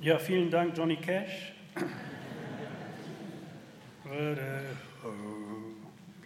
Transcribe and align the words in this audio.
Ja, 0.00 0.16
vielen 0.20 0.48
Dank, 0.48 0.78
Johnny 0.78 0.94
Cash. 0.94 1.52
Das 4.04 4.38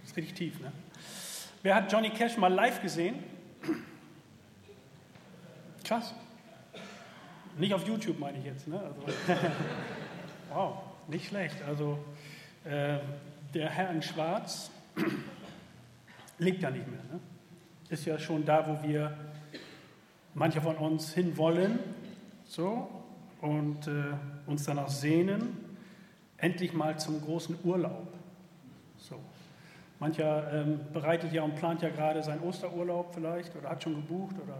ist 0.05 0.15
richtig 0.15 0.35
tief, 0.35 0.61
ne? 0.61 0.71
Wer 1.63 1.77
hat 1.77 1.91
Johnny 1.91 2.11
Cash 2.11 2.37
mal 2.37 2.53
live 2.53 2.83
gesehen? 2.83 3.25
Krass. 5.83 6.13
Nicht 7.57 7.73
auf 7.73 7.87
YouTube 7.87 8.19
meine 8.19 8.37
ich 8.41 8.45
jetzt, 8.45 8.69
ne? 8.69 8.79
Also, 8.79 9.01
wow, 10.53 10.75
nicht 11.09 11.29
schlecht. 11.29 11.57
Also 11.67 11.99
äh, 12.65 12.99
der 13.55 13.71
Herr 13.71 13.91
in 13.91 14.03
Schwarz 14.03 14.71
lebt 16.37 16.63
ja 16.63 16.71
nicht 16.71 16.87
mehr. 16.89 17.03
Ne? 17.11 17.21
Ist 17.89 18.05
ja 18.05 18.19
schon 18.19 18.45
da, 18.45 18.67
wo 18.69 18.87
wir 18.87 19.17
manche 20.35 20.61
von 20.61 20.77
uns 20.77 21.15
hinwollen, 21.15 21.79
so 22.45 23.02
und 23.43 23.87
äh, 23.87 24.15
uns 24.47 24.65
danach 24.65 24.89
sehnen, 24.89 25.77
endlich 26.39 26.73
mal 26.73 26.99
zum 26.99 27.21
großen 27.21 27.59
Urlaub. 27.65 28.09
So. 28.97 29.21
Mancher 29.99 30.53
ähm, 30.53 30.81
bereitet 30.93 31.33
ja 31.33 31.43
und 31.43 31.55
plant 31.57 31.83
ja 31.83 31.91
gerade 31.91 32.23
seinen 32.23 32.41
Osterurlaub 32.41 33.15
vielleicht 33.15 33.55
oder 33.55 33.69
hat 33.69 33.83
schon 33.83 33.95
gebucht 33.95 34.37
oder 34.43 34.59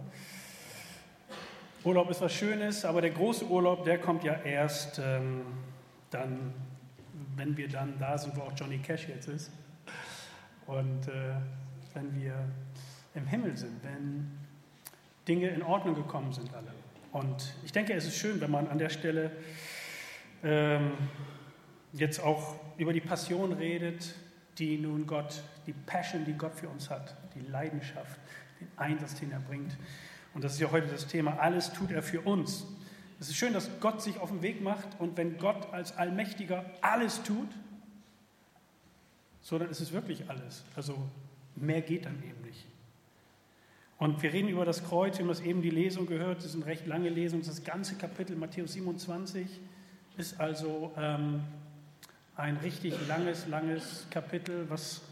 Urlaub 1.83 2.09
ist 2.09 2.21
was 2.21 2.31
Schönes, 2.31 2.85
aber 2.85 3.01
der 3.01 3.09
große 3.09 3.45
Urlaub, 3.45 3.83
der 3.83 3.97
kommt 3.97 4.23
ja 4.23 4.35
erst 4.35 4.99
ähm, 5.03 5.41
dann, 6.11 6.53
wenn 7.35 7.57
wir 7.57 7.67
dann 7.67 7.99
da 7.99 8.17
sind, 8.17 8.37
wo 8.37 8.41
auch 8.41 8.53
Johnny 8.55 8.77
Cash 8.77 9.09
jetzt 9.09 9.27
ist. 9.27 9.51
Und 10.65 11.07
äh, 11.09 11.35
wenn 11.93 12.15
wir 12.15 12.35
im 13.15 13.27
Himmel 13.27 13.57
sind, 13.57 13.83
wenn 13.83 14.31
Dinge 15.27 15.49
in 15.49 15.61
Ordnung 15.61 15.95
gekommen 15.95 16.31
sind 16.31 16.53
alle. 16.53 16.71
Und 17.13 17.53
ich 17.63 17.71
denke, 17.71 17.93
es 17.93 18.05
ist 18.05 18.17
schön, 18.17 18.41
wenn 18.41 18.49
man 18.49 18.67
an 18.67 18.79
der 18.79 18.89
Stelle 18.89 19.31
ähm, 20.43 20.93
jetzt 21.93 22.19
auch 22.19 22.55
über 22.77 22.91
die 22.91 23.01
Passion 23.01 23.53
redet, 23.53 24.15
die 24.57 24.79
nun 24.79 25.05
Gott, 25.05 25.43
die 25.67 25.73
Passion, 25.73 26.25
die 26.25 26.33
Gott 26.33 26.55
für 26.55 26.67
uns 26.67 26.89
hat, 26.89 27.15
die 27.35 27.41
Leidenschaft, 27.51 28.19
den 28.59 28.67
Einsatz, 28.77 29.19
den 29.19 29.31
er 29.31 29.39
bringt. 29.39 29.77
Und 30.33 30.43
das 30.43 30.53
ist 30.53 30.59
ja 30.59 30.71
heute 30.71 30.87
das 30.87 31.05
Thema, 31.05 31.37
alles 31.37 31.71
tut 31.71 31.91
er 31.91 32.01
für 32.01 32.21
uns. 32.21 32.65
Es 33.19 33.29
ist 33.29 33.35
schön, 33.35 33.53
dass 33.53 33.69
Gott 33.79 34.01
sich 34.01 34.19
auf 34.19 34.31
den 34.31 34.41
Weg 34.41 34.61
macht 34.61 34.99
und 34.99 35.15
wenn 35.15 35.37
Gott 35.37 35.71
als 35.71 35.95
Allmächtiger 35.95 36.65
alles 36.81 37.21
tut, 37.21 37.49
so 39.41 39.59
dann 39.59 39.69
ist 39.69 39.81
es 39.81 39.91
wirklich 39.91 40.27
alles. 40.31 40.63
Also 40.75 40.97
mehr 41.55 41.81
geht 41.81 42.05
dann 42.05 42.17
eben. 42.23 42.42
Und 44.03 44.21
wir 44.21 44.33
reden 44.33 44.49
über 44.49 44.65
das 44.65 44.83
Kreuz, 44.83 45.17
wir 45.17 45.23
haben 45.23 45.29
das 45.29 45.39
eben 45.39 45.61
die 45.61 45.69
Lesung 45.69 46.05
gehört, 46.05 46.39
das 46.39 46.47
ist 46.47 46.55
eine 46.55 46.65
recht 46.65 46.85
lange 46.85 47.07
Lesung, 47.07 47.41
das 47.41 47.63
ganze 47.63 47.95
Kapitel 47.95 48.35
Matthäus 48.35 48.73
27 48.73 49.47
ist 50.17 50.41
also 50.41 50.91
ähm, 50.97 51.41
ein 52.35 52.57
richtig 52.57 52.95
langes, 53.07 53.47
langes 53.47 54.05
Kapitel, 54.09 54.69
was 54.69 55.03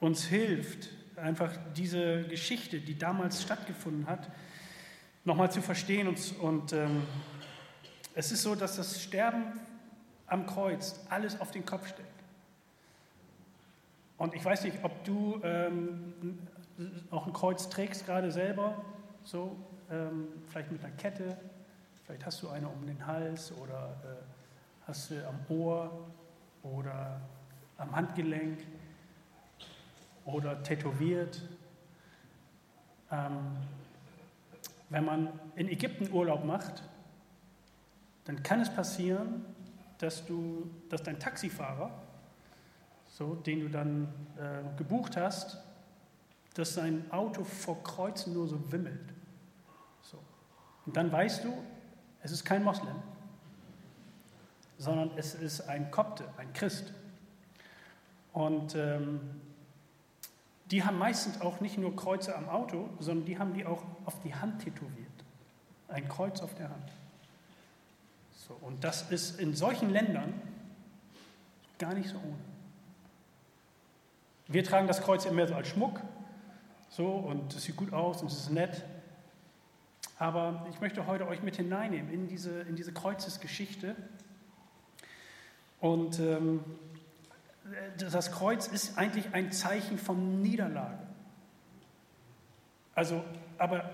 uns 0.00 0.26
hilft, 0.26 0.90
einfach 1.16 1.50
diese 1.76 2.24
Geschichte, 2.24 2.78
die 2.78 2.98
damals 2.98 3.42
stattgefunden 3.42 4.06
hat, 4.06 4.30
nochmal 5.24 5.50
zu 5.50 5.62
verstehen. 5.62 6.06
Und, 6.06 6.38
und 6.38 6.74
ähm, 6.74 7.04
es 8.14 8.32
ist 8.32 8.42
so, 8.42 8.54
dass 8.54 8.76
das 8.76 9.02
Sterben 9.02 9.44
am 10.26 10.44
Kreuz 10.44 11.00
alles 11.08 11.40
auf 11.40 11.52
den 11.52 11.64
Kopf 11.64 11.88
stellt. 11.88 12.06
Und 14.18 14.34
ich 14.34 14.44
weiß 14.44 14.64
nicht, 14.64 14.76
ob 14.82 15.04
du 15.04 15.40
ähm, 15.42 16.12
auch 17.10 17.26
ein 17.26 17.32
Kreuz 17.32 17.68
trägst 17.68 18.06
gerade 18.06 18.30
selber, 18.30 18.84
so 19.24 19.56
ähm, 19.90 20.28
vielleicht 20.48 20.70
mit 20.70 20.84
einer 20.84 20.94
Kette, 20.94 21.36
vielleicht 22.04 22.26
hast 22.26 22.42
du 22.42 22.48
eine 22.48 22.68
um 22.68 22.86
den 22.86 23.06
Hals 23.06 23.52
oder 23.52 23.96
äh, 24.04 24.86
hast 24.86 25.10
du 25.10 25.26
am 25.26 25.38
Ohr 25.48 26.06
oder 26.62 27.20
am 27.78 27.94
Handgelenk 27.94 28.58
oder 30.24 30.62
tätowiert. 30.62 31.42
Ähm, 33.10 33.56
wenn 34.88 35.04
man 35.04 35.28
in 35.56 35.68
Ägypten 35.68 36.12
Urlaub 36.12 36.44
macht, 36.44 36.82
dann 38.24 38.42
kann 38.42 38.60
es 38.60 38.72
passieren, 38.72 39.44
dass, 39.98 40.26
du, 40.26 40.70
dass 40.88 41.02
dein 41.02 41.18
Taxifahrer, 41.18 41.90
so, 43.08 43.34
den 43.34 43.60
du 43.60 43.68
dann 43.68 44.08
äh, 44.36 44.76
gebucht 44.76 45.16
hast, 45.16 45.58
dass 46.56 46.72
sein 46.72 47.04
Auto 47.10 47.44
vor 47.44 47.82
Kreuzen 47.82 48.32
nur 48.32 48.48
so 48.48 48.72
wimmelt. 48.72 49.12
So. 50.00 50.18
Und 50.86 50.96
dann 50.96 51.12
weißt 51.12 51.44
du, 51.44 51.52
es 52.22 52.32
ist 52.32 52.44
kein 52.44 52.64
Moslem, 52.64 52.96
sondern 54.78 55.10
es 55.16 55.34
ist 55.34 55.68
ein 55.68 55.90
Kopte, 55.90 56.24
ein 56.38 56.50
Christ. 56.54 56.94
Und 58.32 58.74
ähm, 58.74 59.20
die 60.70 60.82
haben 60.82 60.98
meistens 60.98 61.42
auch 61.42 61.60
nicht 61.60 61.76
nur 61.76 61.94
Kreuze 61.94 62.34
am 62.34 62.48
Auto, 62.48 62.88
sondern 63.00 63.26
die 63.26 63.38
haben 63.38 63.52
die 63.52 63.66
auch 63.66 63.82
auf 64.06 64.18
die 64.20 64.34
Hand 64.34 64.62
tätowiert. 64.62 65.06
Ein 65.88 66.08
Kreuz 66.08 66.40
auf 66.40 66.54
der 66.54 66.70
Hand. 66.70 66.90
So, 68.32 68.54
und 68.62 68.82
das 68.82 69.10
ist 69.10 69.38
in 69.38 69.54
solchen 69.54 69.90
Ländern 69.90 70.32
gar 71.78 71.92
nicht 71.92 72.08
so 72.08 72.16
ohne. 72.16 72.38
Wir 74.48 74.64
tragen 74.64 74.86
das 74.86 75.02
Kreuz 75.02 75.26
immer 75.26 75.46
so 75.46 75.54
als 75.54 75.68
Schmuck, 75.68 76.00
so 76.96 77.08
und 77.08 77.54
es 77.54 77.64
sieht 77.64 77.76
gut 77.76 77.92
aus 77.92 78.22
und 78.22 78.28
es 78.30 78.38
ist 78.38 78.50
nett. 78.50 78.82
Aber 80.18 80.66
ich 80.70 80.80
möchte 80.80 81.06
heute 81.06 81.28
euch 81.28 81.42
mit 81.42 81.56
hineinnehmen 81.56 82.10
in 82.10 82.26
diese, 82.26 82.62
in 82.62 82.74
diese 82.74 82.92
Kreuzesgeschichte. 82.92 83.94
Und 85.78 86.18
ähm, 86.20 86.64
das 87.98 88.32
Kreuz 88.32 88.66
ist 88.66 88.96
eigentlich 88.96 89.34
ein 89.34 89.52
Zeichen 89.52 89.98
von 89.98 90.40
Niederlage. 90.40 90.98
Also, 92.94 93.22
aber, 93.58 93.90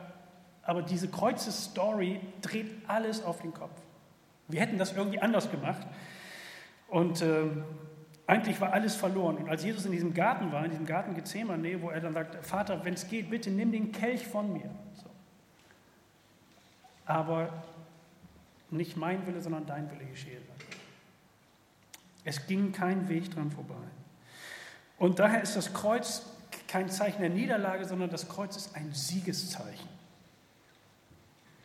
aber 0.62 0.82
diese 0.82 1.08
Kreuzes-Story 1.08 2.20
dreht 2.40 2.88
alles 2.88 3.24
auf 3.24 3.42
den 3.42 3.52
Kopf. 3.52 3.72
Wir 4.46 4.60
hätten 4.60 4.78
das 4.78 4.92
irgendwie 4.92 5.18
anders 5.18 5.50
gemacht. 5.50 5.84
Und 6.86 7.20
äh, 7.20 7.46
eigentlich 8.32 8.58
war 8.62 8.72
alles 8.72 8.96
verloren. 8.96 9.36
Und 9.36 9.50
als 9.50 9.62
Jesus 9.62 9.84
in 9.84 9.92
diesem 9.92 10.14
Garten 10.14 10.50
war, 10.52 10.64
in 10.64 10.70
diesem 10.70 10.86
Garten 10.86 11.14
Gethsemane, 11.14 11.82
wo 11.82 11.90
er 11.90 12.00
dann 12.00 12.14
sagt, 12.14 12.44
Vater, 12.46 12.82
wenn 12.82 12.94
es 12.94 13.06
geht, 13.06 13.28
bitte 13.28 13.50
nimm 13.50 13.70
den 13.70 13.92
Kelch 13.92 14.26
von 14.26 14.50
mir. 14.54 14.70
So. 14.94 15.10
Aber 17.04 17.62
nicht 18.70 18.96
mein 18.96 19.26
Wille, 19.26 19.42
sondern 19.42 19.66
dein 19.66 19.90
Wille 19.90 20.06
geschehe. 20.06 20.38
Es 22.24 22.46
ging 22.46 22.72
kein 22.72 23.06
Weg 23.10 23.30
dran 23.34 23.50
vorbei. 23.50 23.74
Und 24.98 25.18
daher 25.18 25.42
ist 25.42 25.54
das 25.54 25.74
Kreuz 25.74 26.22
kein 26.68 26.88
Zeichen 26.88 27.20
der 27.20 27.28
Niederlage, 27.28 27.84
sondern 27.84 28.08
das 28.08 28.30
Kreuz 28.30 28.56
ist 28.56 28.74
ein 28.74 28.92
Siegeszeichen. 28.92 29.88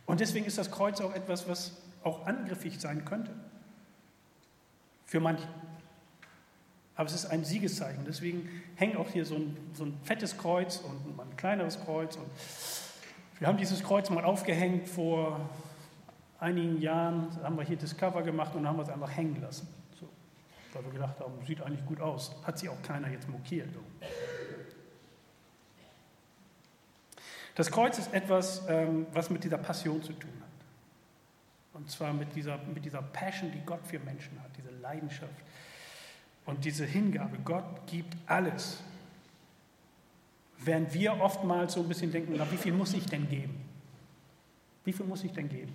Und 0.05 0.19
deswegen 0.19 0.45
ist 0.45 0.57
das 0.57 0.69
Kreuz 0.69 0.99
auch 0.99 1.13
etwas, 1.13 1.47
was 1.47 1.72
auch 2.03 2.25
angriffig 2.25 2.78
sein 2.81 3.05
könnte. 3.05 3.31
Für 5.05 5.22
manche. 5.22 5.47
Aber 6.97 7.08
es 7.08 7.13
ist 7.13 7.28
ein 7.28 7.46
Siegeszeichen. 7.46 8.03
Deswegen 8.06 8.50
hängt 8.75 8.97
auch 8.97 9.09
hier 9.09 9.25
so 9.25 9.35
ein, 9.35 9.56
so 9.74 9.85
ein 9.85 9.97
fettes 10.03 10.38
Kreuz 10.38 10.78
und 10.78 11.19
ein 11.19 11.38
kleineres 11.38 11.80
Kreuz. 11.80 12.18
Und 12.18 12.28
wir 13.40 13.47
haben 13.47 13.58
dieses 13.58 13.84
Kreuz 13.84 14.09
mal 14.09 14.25
aufgehängt 14.25 14.90
vor 14.90 15.50
einigen 16.40 16.81
Jahren. 16.81 17.30
Da 17.38 17.46
haben 17.46 17.58
wir 17.58 17.63
hier 17.63 17.78
Discover 17.78 18.24
gemacht 18.24 18.53
und 18.56 18.68
haben 18.68 18.80
es 18.80 18.90
einfach 18.90 19.16
hängen 19.16 19.40
lassen 19.41 19.68
weil 20.78 20.85
wir 20.85 20.91
gedacht 20.91 21.19
haben, 21.19 21.34
sieht 21.46 21.62
eigentlich 21.62 21.85
gut 21.85 22.00
aus. 22.00 22.35
Hat 22.44 22.59
sich 22.59 22.69
auch 22.69 22.81
keiner 22.84 23.09
jetzt 23.09 23.28
mokiert. 23.28 23.69
Das 27.56 27.72
Kreuz 27.72 27.97
ist 27.97 28.14
etwas, 28.14 28.64
ähm, 28.68 29.08
was 29.12 29.29
mit 29.29 29.44
dieser 29.44 29.58
Passion 29.58 30.03
zu 30.03 30.14
tun 30.14 30.31
hat. 30.40 30.47
Und 31.74 31.90
zwar 31.90 32.14
mit 32.14 32.35
dieser, 32.35 32.58
mit 32.59 32.85
dieser 32.85 33.02
Passion, 33.02 33.52
die 33.52 33.61
Gott 33.66 33.85
für 33.85 33.99
Menschen 33.99 34.40
hat, 34.41 34.52
diese 34.55 34.70
Leidenschaft 34.70 35.34
und 36.47 36.64
diese 36.66 36.85
Hingabe. 36.85 37.38
Gott 37.46 37.85
gibt 37.85 38.16
alles. 38.26 38.82
Während 40.58 40.91
wir 40.94 41.22
oftmals 41.22 41.73
so 41.73 41.82
ein 41.82 41.88
bisschen 41.88 42.11
denken, 42.11 42.34
na, 42.35 42.52
wie 42.52 42.58
viel 42.58 42.73
muss 42.73 42.94
ich 42.94 43.05
denn 43.05 43.29
geben? 43.29 43.64
Wie 44.84 44.94
viel 44.94 45.05
muss 45.05 45.23
ich 45.23 45.32
denn 45.34 45.49
geben? 45.49 45.73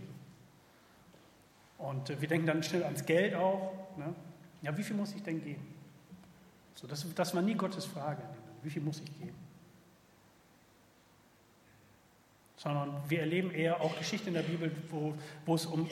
Und 1.78 2.10
äh, 2.10 2.20
wir 2.20 2.26
denken 2.26 2.46
dann 2.46 2.62
schnell 2.62 2.82
ans 2.82 3.04
Geld 3.04 3.34
auch. 3.34 3.72
Ne? 3.96 4.12
Ja, 4.62 4.76
wie 4.76 4.82
viel 4.82 4.96
muss 4.96 5.14
ich 5.14 5.22
denn 5.22 5.44
geben? 5.44 5.66
So, 6.74 6.86
das, 6.86 7.06
das 7.14 7.34
war 7.34 7.42
nie 7.42 7.54
Gottes 7.54 7.84
Frage. 7.84 8.22
Wie 8.62 8.70
viel 8.70 8.82
muss 8.82 9.00
ich 9.00 9.18
geben? 9.18 9.36
Sondern 12.56 13.02
wir 13.08 13.20
erleben 13.20 13.50
eher 13.50 13.80
auch 13.80 13.96
Geschichten 13.98 14.28
in 14.28 14.34
der 14.34 14.42
Bibel, 14.42 14.72
wo, 14.90 15.14
wo 15.44 15.54
es 15.54 15.66
um 15.66 15.88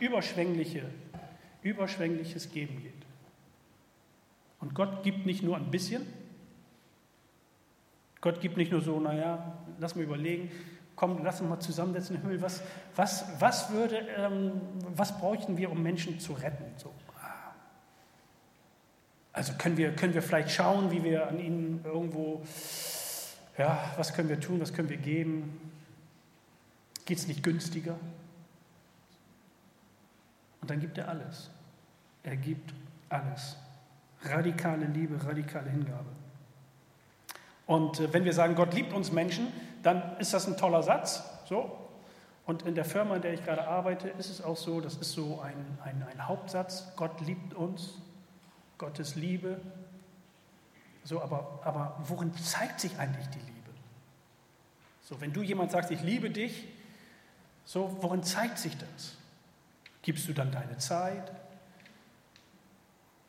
überschwängliche, 0.00 0.84
überschwängliches 1.62 2.50
Geben 2.50 2.82
geht. 2.82 3.03
Und 4.64 4.74
Gott 4.74 5.02
gibt 5.02 5.26
nicht 5.26 5.42
nur 5.42 5.58
ein 5.58 5.70
bisschen. 5.70 6.06
Gott 8.22 8.40
gibt 8.40 8.56
nicht 8.56 8.72
nur 8.72 8.80
so, 8.80 8.98
naja, 8.98 9.58
lass 9.78 9.94
mal 9.94 10.04
überlegen, 10.04 10.50
komm, 10.96 11.22
lass 11.22 11.42
uns 11.42 11.50
mal 11.50 11.60
zusammensetzen 11.60 12.16
im 12.16 12.22
Himmel, 12.22 12.40
was, 12.40 12.62
was, 12.96 13.26
was, 13.38 13.70
würde, 13.70 13.98
ähm, 14.16 14.52
was 14.96 15.18
bräuchten 15.18 15.58
wir, 15.58 15.70
um 15.70 15.82
Menschen 15.82 16.18
zu 16.18 16.32
retten? 16.32 16.64
So. 16.78 16.90
Also 19.34 19.52
können 19.58 19.76
wir, 19.76 19.94
können 19.94 20.14
wir 20.14 20.22
vielleicht 20.22 20.50
schauen, 20.52 20.90
wie 20.90 21.04
wir 21.04 21.28
an 21.28 21.38
ihnen 21.38 21.84
irgendwo, 21.84 22.42
ja, 23.58 23.92
was 23.98 24.14
können 24.14 24.30
wir 24.30 24.40
tun, 24.40 24.62
was 24.62 24.72
können 24.72 24.88
wir 24.88 24.96
geben? 24.96 25.60
Geht 27.04 27.18
es 27.18 27.26
nicht 27.26 27.42
günstiger? 27.42 27.98
Und 30.62 30.70
dann 30.70 30.80
gibt 30.80 30.96
er 30.96 31.08
alles. 31.08 31.50
Er 32.22 32.36
gibt 32.36 32.72
alles. 33.10 33.58
Radikale 34.24 34.86
Liebe, 34.86 35.24
radikale 35.24 35.70
Hingabe. 35.70 36.10
Und 37.66 38.00
äh, 38.00 38.12
wenn 38.12 38.24
wir 38.24 38.32
sagen, 38.32 38.54
Gott 38.54 38.74
liebt 38.74 38.92
uns 38.92 39.12
Menschen, 39.12 39.48
dann 39.82 40.16
ist 40.18 40.34
das 40.34 40.46
ein 40.46 40.56
toller 40.56 40.82
Satz. 40.82 41.22
So. 41.48 41.78
Und 42.46 42.62
in 42.62 42.74
der 42.74 42.84
Firma, 42.84 43.16
in 43.16 43.22
der 43.22 43.32
ich 43.32 43.44
gerade 43.44 43.66
arbeite, 43.66 44.08
ist 44.08 44.30
es 44.30 44.42
auch 44.42 44.56
so, 44.56 44.80
das 44.80 44.96
ist 44.96 45.12
so 45.12 45.40
ein, 45.40 45.78
ein, 45.82 46.04
ein 46.10 46.28
Hauptsatz, 46.28 46.92
Gott 46.96 47.20
liebt 47.22 47.54
uns, 47.54 47.94
Gottes 48.76 49.14
Liebe. 49.14 49.60
So, 51.04 51.22
aber, 51.22 51.60
aber 51.64 51.96
worin 52.06 52.34
zeigt 52.36 52.80
sich 52.80 52.98
eigentlich 52.98 53.26
die 53.28 53.38
Liebe? 53.38 53.50
So, 55.02 55.20
wenn 55.20 55.32
du 55.32 55.42
jemand 55.42 55.70
sagst, 55.70 55.90
ich 55.90 56.02
liebe 56.02 56.30
dich, 56.30 56.66
so, 57.64 57.96
worin 58.00 58.22
zeigt 58.22 58.58
sich 58.58 58.76
das? 58.76 59.16
Gibst 60.02 60.28
du 60.28 60.34
dann 60.34 60.52
deine 60.52 60.76
Zeit? 60.76 61.32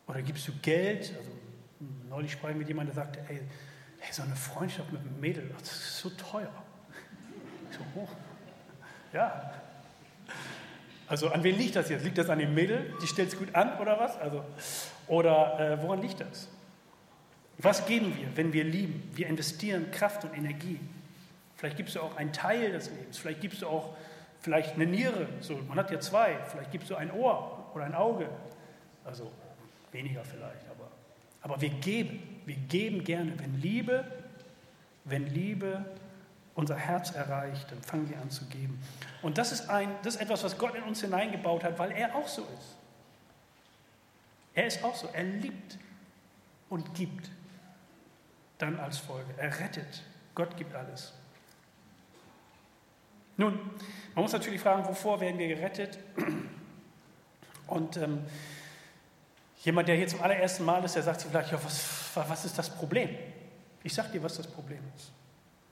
Oder 0.08 0.22
gibst 0.22 0.48
du 0.48 0.52
Geld? 0.62 1.14
Also, 1.18 1.32
neulich 2.10 2.32
sprach 2.32 2.50
ich 2.50 2.56
mit 2.56 2.68
jemandem, 2.68 2.96
der 2.96 3.04
sagte, 3.04 3.20
ey, 3.30 3.42
Hey, 4.06 4.14
so 4.14 4.22
eine 4.22 4.36
Freundschaft 4.36 4.92
mit 4.92 5.02
einem 5.02 5.20
Mädel, 5.20 5.50
das 5.58 5.72
ist 5.72 6.00
so 6.00 6.10
teuer. 6.12 6.52
So 7.72 8.00
hoch. 8.00 8.10
Ja. 9.12 9.52
Also 11.08 11.30
an 11.30 11.44
wen 11.44 11.58
liegt 11.58 11.76
das 11.76 11.90
jetzt? 11.90 12.04
Liegt 12.04 12.20
das 12.20 12.30
an 12.30 12.38
dem 12.38 12.54
Mädel? 12.54 12.94
Die 13.02 13.08
stellt 13.08 13.30
es 13.30 13.38
gut 13.38 13.54
an 13.56 13.80
oder 13.80 14.00
was? 14.00 14.16
Also, 14.18 14.44
oder 15.08 15.60
äh, 15.60 15.82
woran 15.82 16.04
liegt 16.04 16.22
das? 16.22 16.48
Was 17.58 17.88
geben 17.88 18.16
wir, 18.16 18.28
wenn 18.36 18.54
wir 18.54 18.64
lieben? 18.64 19.10
Wir 19.16 19.26
investieren 19.26 19.90
Kraft 19.90 20.24
und 20.24 20.38
Energie. 20.38 20.80
Vielleicht 21.56 21.78
gibst 21.78 21.96
du 21.96 22.02
auch 22.02 22.16
einen 22.18 22.32
Teil 22.32 22.74
des 22.74 22.92
Lebens. 22.92 23.18
Vielleicht 23.18 23.42
gibst 23.42 23.64
du 23.64 23.68
auch 23.68 23.96
vielleicht 24.40 24.76
eine 24.76 24.86
Niere. 24.86 25.28
So, 25.40 25.56
man 25.68 25.78
hat 25.78 25.90
ja 25.90 26.00
zwei. 26.00 26.38
Vielleicht 26.52 26.72
gibst 26.72 26.92
du 26.92 26.96
ein 26.96 27.12
Ohr 27.12 27.72
oder 27.74 27.86
ein 27.86 27.96
Auge. 27.96 28.30
Also 29.04 29.32
weniger 29.96 30.24
vielleicht, 30.24 30.70
aber, 30.70 30.92
aber 31.42 31.62
wir 31.62 31.70
geben. 31.70 32.42
Wir 32.46 32.56
geben 32.56 33.04
gerne. 33.04 33.34
Wenn 33.40 33.60
Liebe, 33.60 34.06
wenn 35.06 35.28
Liebe 35.28 35.86
unser 36.54 36.76
Herz 36.76 37.12
erreicht, 37.12 37.72
dann 37.72 37.82
fangen 37.82 38.10
wir 38.10 38.20
an 38.20 38.30
zu 38.30 38.46
geben. 38.46 38.80
Und 39.22 39.38
das 39.38 39.52
ist, 39.52 39.70
ein, 39.70 39.90
das 40.04 40.16
ist 40.16 40.22
etwas, 40.22 40.44
was 40.44 40.58
Gott 40.58 40.76
in 40.76 40.84
uns 40.84 41.02
hineingebaut 41.02 41.64
hat, 41.64 41.80
weil 41.80 41.92
er 41.92 42.16
auch 42.16 42.28
so 42.28 42.44
ist. 42.44 42.78
Er 44.54 44.68
ist 44.68 44.84
auch 44.84 44.96
so. 44.96 45.10
Er 45.12 45.24
liebt 45.24 45.78
und 46.70 46.94
gibt. 46.94 47.30
Dann 48.58 48.80
als 48.80 49.00
Folge. 49.00 49.34
Er 49.38 49.60
rettet. 49.60 50.04
Gott 50.34 50.56
gibt 50.56 50.74
alles. 50.74 51.14
Nun, 53.38 53.60
man 54.14 54.24
muss 54.24 54.32
natürlich 54.32 54.62
fragen, 54.62 54.86
wovor 54.86 55.20
werden 55.20 55.38
wir 55.38 55.50
gerettet? 55.50 56.00
Und 57.68 57.98
ähm, 57.98 58.24
Jemand, 59.66 59.88
der 59.88 59.96
hier 59.96 60.08
zum 60.08 60.22
allerersten 60.22 60.64
Mal 60.64 60.84
ist, 60.84 60.96
der 60.96 61.02
sagt 61.02 61.22
sich 61.22 61.30
vielleicht, 61.30 61.52
ja, 61.52 61.64
was, 61.64 62.12
was 62.14 62.46
ist 62.46 62.56
das 62.56 62.70
Problem? 62.70 63.10
Ich 63.84 63.96
sage 63.96 64.10
dir, 64.10 64.22
was 64.22 64.38
das 64.38 64.46
Problem 64.46 64.80
ist. 64.96 65.12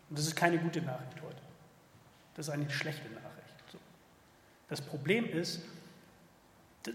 Und 0.10 0.18
das 0.18 0.26
ist 0.26 0.36
keine 0.36 0.58
gute 0.58 0.82
Nachricht 0.82 1.22
heute. 1.22 1.42
Das 2.34 2.48
ist 2.48 2.54
eine 2.54 2.68
schlechte 2.72 3.08
Nachricht. 3.10 3.78
Das 4.68 4.82
Problem 4.82 5.30
ist, 5.30 5.62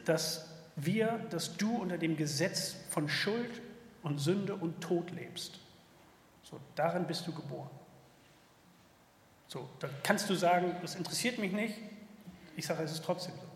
dass 0.06 0.48
wir, 0.74 1.24
dass 1.30 1.56
du 1.56 1.76
unter 1.76 1.98
dem 1.98 2.16
Gesetz 2.16 2.74
von 2.90 3.08
Schuld 3.08 3.62
und 4.02 4.18
Sünde 4.18 4.56
und 4.56 4.80
Tod 4.80 5.12
lebst. 5.12 5.60
So, 6.42 6.58
darin 6.74 7.06
bist 7.06 7.24
du 7.28 7.32
geboren. 7.32 7.70
So, 9.46 9.68
da 9.78 9.88
kannst 10.02 10.28
du 10.28 10.34
sagen, 10.34 10.74
das 10.82 10.96
interessiert 10.96 11.38
mich 11.38 11.52
nicht. 11.52 11.76
Ich 12.56 12.66
sage, 12.66 12.82
es 12.82 12.90
ist 12.90 13.04
trotzdem 13.04 13.34
so. 13.36 13.48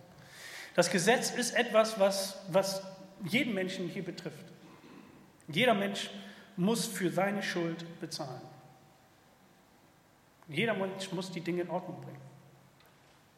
Das 0.76 0.90
Gesetz 0.90 1.30
ist 1.32 1.56
etwas, 1.56 1.98
was, 1.98 2.36
was 2.48 2.82
jeden 3.24 3.54
Menschen 3.54 3.88
hier 3.88 4.04
betrifft. 4.04 4.44
Jeder 5.48 5.74
Mensch 5.74 6.10
muss 6.56 6.86
für 6.86 7.10
seine 7.10 7.42
Schuld 7.42 7.84
bezahlen. 8.00 8.42
Jeder 10.48 10.74
Mensch 10.74 11.10
muss 11.12 11.30
die 11.30 11.40
Dinge 11.40 11.62
in 11.62 11.70
Ordnung 11.70 12.00
bringen. 12.00 12.20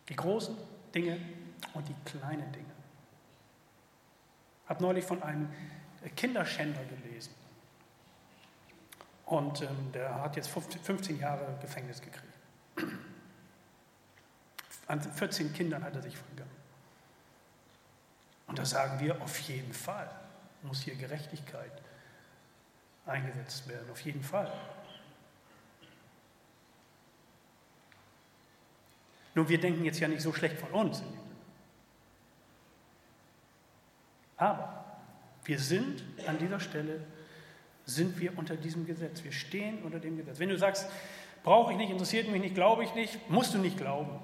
Die 0.08 0.16
großen 0.16 0.56
Dinge 0.94 1.18
und 1.74 1.88
die 1.88 1.94
kleinen 2.04 2.50
Dinge. 2.52 2.64
Ich 4.64 4.70
habe 4.70 4.82
neulich 4.82 5.04
von 5.04 5.22
einem 5.22 5.48
Kinderschänder 6.16 6.82
gelesen. 6.84 7.32
Und 9.26 9.62
ähm, 9.62 9.92
der 9.92 10.22
hat 10.22 10.36
jetzt 10.36 10.48
15 10.48 11.18
Jahre 11.18 11.58
Gefängnis 11.60 12.00
gekriegt. 12.00 12.24
An 14.86 15.00
14 15.00 15.52
Kindern 15.54 15.82
hat 15.82 15.94
er 15.94 16.02
sich 16.02 16.16
vergangen. 16.16 16.50
Und 18.46 18.58
da 18.58 18.64
sagen 18.64 19.00
wir, 19.00 19.20
auf 19.22 19.38
jeden 19.40 19.72
Fall 19.72 20.10
muss 20.62 20.82
hier 20.82 20.94
Gerechtigkeit 20.94 21.72
eingesetzt 23.06 23.68
werden, 23.68 23.90
auf 23.90 24.00
jeden 24.00 24.22
Fall. 24.22 24.52
Nun, 29.34 29.48
wir 29.48 29.60
denken 29.60 29.84
jetzt 29.84 29.98
ja 29.98 30.08
nicht 30.08 30.22
so 30.22 30.32
schlecht 30.32 30.58
von 30.58 30.70
uns. 30.70 31.02
Aber 34.36 34.84
wir 35.44 35.58
sind 35.58 36.02
an 36.26 36.38
dieser 36.38 36.60
Stelle, 36.60 37.00
sind 37.84 38.18
wir 38.18 38.36
unter 38.38 38.56
diesem 38.56 38.86
Gesetz. 38.86 39.22
Wir 39.22 39.32
stehen 39.32 39.82
unter 39.82 39.98
dem 39.98 40.16
Gesetz. 40.16 40.38
Wenn 40.38 40.48
du 40.48 40.58
sagst, 40.58 40.88
brauche 41.42 41.72
ich 41.72 41.78
nicht, 41.78 41.90
interessiert 41.90 42.28
mich 42.28 42.40
nicht, 42.40 42.54
glaube 42.54 42.84
ich 42.84 42.94
nicht, 42.94 43.28
musst 43.28 43.54
du 43.54 43.58
nicht 43.58 43.76
glauben. 43.76 44.18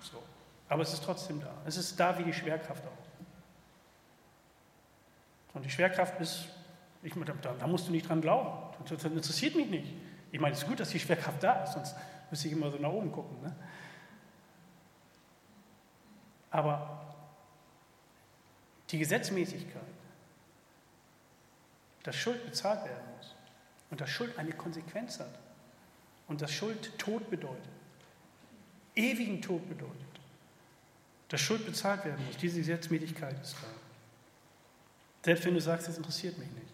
So. 0.00 0.22
Aber 0.68 0.82
es 0.82 0.92
ist 0.92 1.04
trotzdem 1.04 1.40
da. 1.40 1.54
Es 1.64 1.76
ist 1.76 1.98
da 2.00 2.18
wie 2.18 2.24
die 2.24 2.32
Schwerkraft 2.32 2.84
auch. 2.84 3.05
Und 5.56 5.64
die 5.64 5.70
Schwerkraft 5.70 6.20
ist, 6.20 6.48
ich, 7.02 7.14
da, 7.14 7.54
da, 7.58 7.66
musst 7.66 7.88
du 7.88 7.90
nicht 7.90 8.06
dran 8.06 8.20
glauben. 8.20 8.74
Das, 8.86 9.02
das, 9.02 9.10
interessiert 9.10 9.56
mich 9.56 9.70
nicht. 9.70 9.90
Ich 10.30 10.38
meine, 10.38 10.52
es 10.52 10.62
ist 10.62 10.68
gut, 10.68 10.78
dass 10.78 10.90
die 10.90 11.00
Schwerkraft 11.00 11.42
da 11.42 11.64
ist, 11.64 11.72
sonst 11.72 11.96
müsste 12.30 12.48
ich 12.48 12.52
immer 12.52 12.70
so 12.70 12.76
nach 12.76 12.90
oben 12.90 13.10
gucken. 13.10 13.40
Ne? 13.40 13.56
Aber 16.50 17.16
die 18.90 18.98
Gesetzmäßigkeit, 18.98 19.82
dass 22.02 22.14
Schuld 22.14 22.44
bezahlt 22.44 22.84
werden 22.84 23.16
muss 23.16 23.34
und 23.90 23.98
dass 23.98 24.10
Schuld 24.10 24.38
eine 24.38 24.52
Konsequenz 24.52 25.20
hat 25.20 25.38
und 26.28 26.42
dass 26.42 26.52
Schuld 26.52 26.98
Tod 26.98 27.30
bedeutet, 27.30 27.64
ewigen 28.94 29.40
Tod 29.40 29.66
bedeutet, 29.66 29.96
dass 31.30 31.40
Schuld 31.40 31.64
bezahlt 31.64 32.04
werden 32.04 32.22
muss, 32.26 32.36
diese 32.36 32.58
Gesetzmäßigkeit 32.58 33.40
ist 33.40 33.54
da. 33.54 33.85
Selbst 35.26 35.44
wenn 35.44 35.54
du 35.54 35.60
sagst, 35.60 35.88
das 35.88 35.96
interessiert 35.96 36.38
mich 36.38 36.48
nicht. 36.52 36.72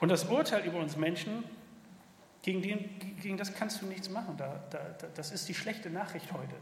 Und 0.00 0.08
das 0.08 0.24
Urteil 0.24 0.64
über 0.64 0.78
uns 0.78 0.96
Menschen, 0.96 1.44
gegen, 2.40 2.62
den, 2.62 3.18
gegen 3.20 3.36
das 3.36 3.52
kannst 3.52 3.82
du 3.82 3.84
nichts 3.84 4.08
machen. 4.08 4.38
Da, 4.38 4.58
da, 4.70 4.78
das 5.14 5.30
ist 5.32 5.46
die 5.46 5.52
schlechte 5.52 5.90
Nachricht 5.90 6.32
heute. 6.32 6.54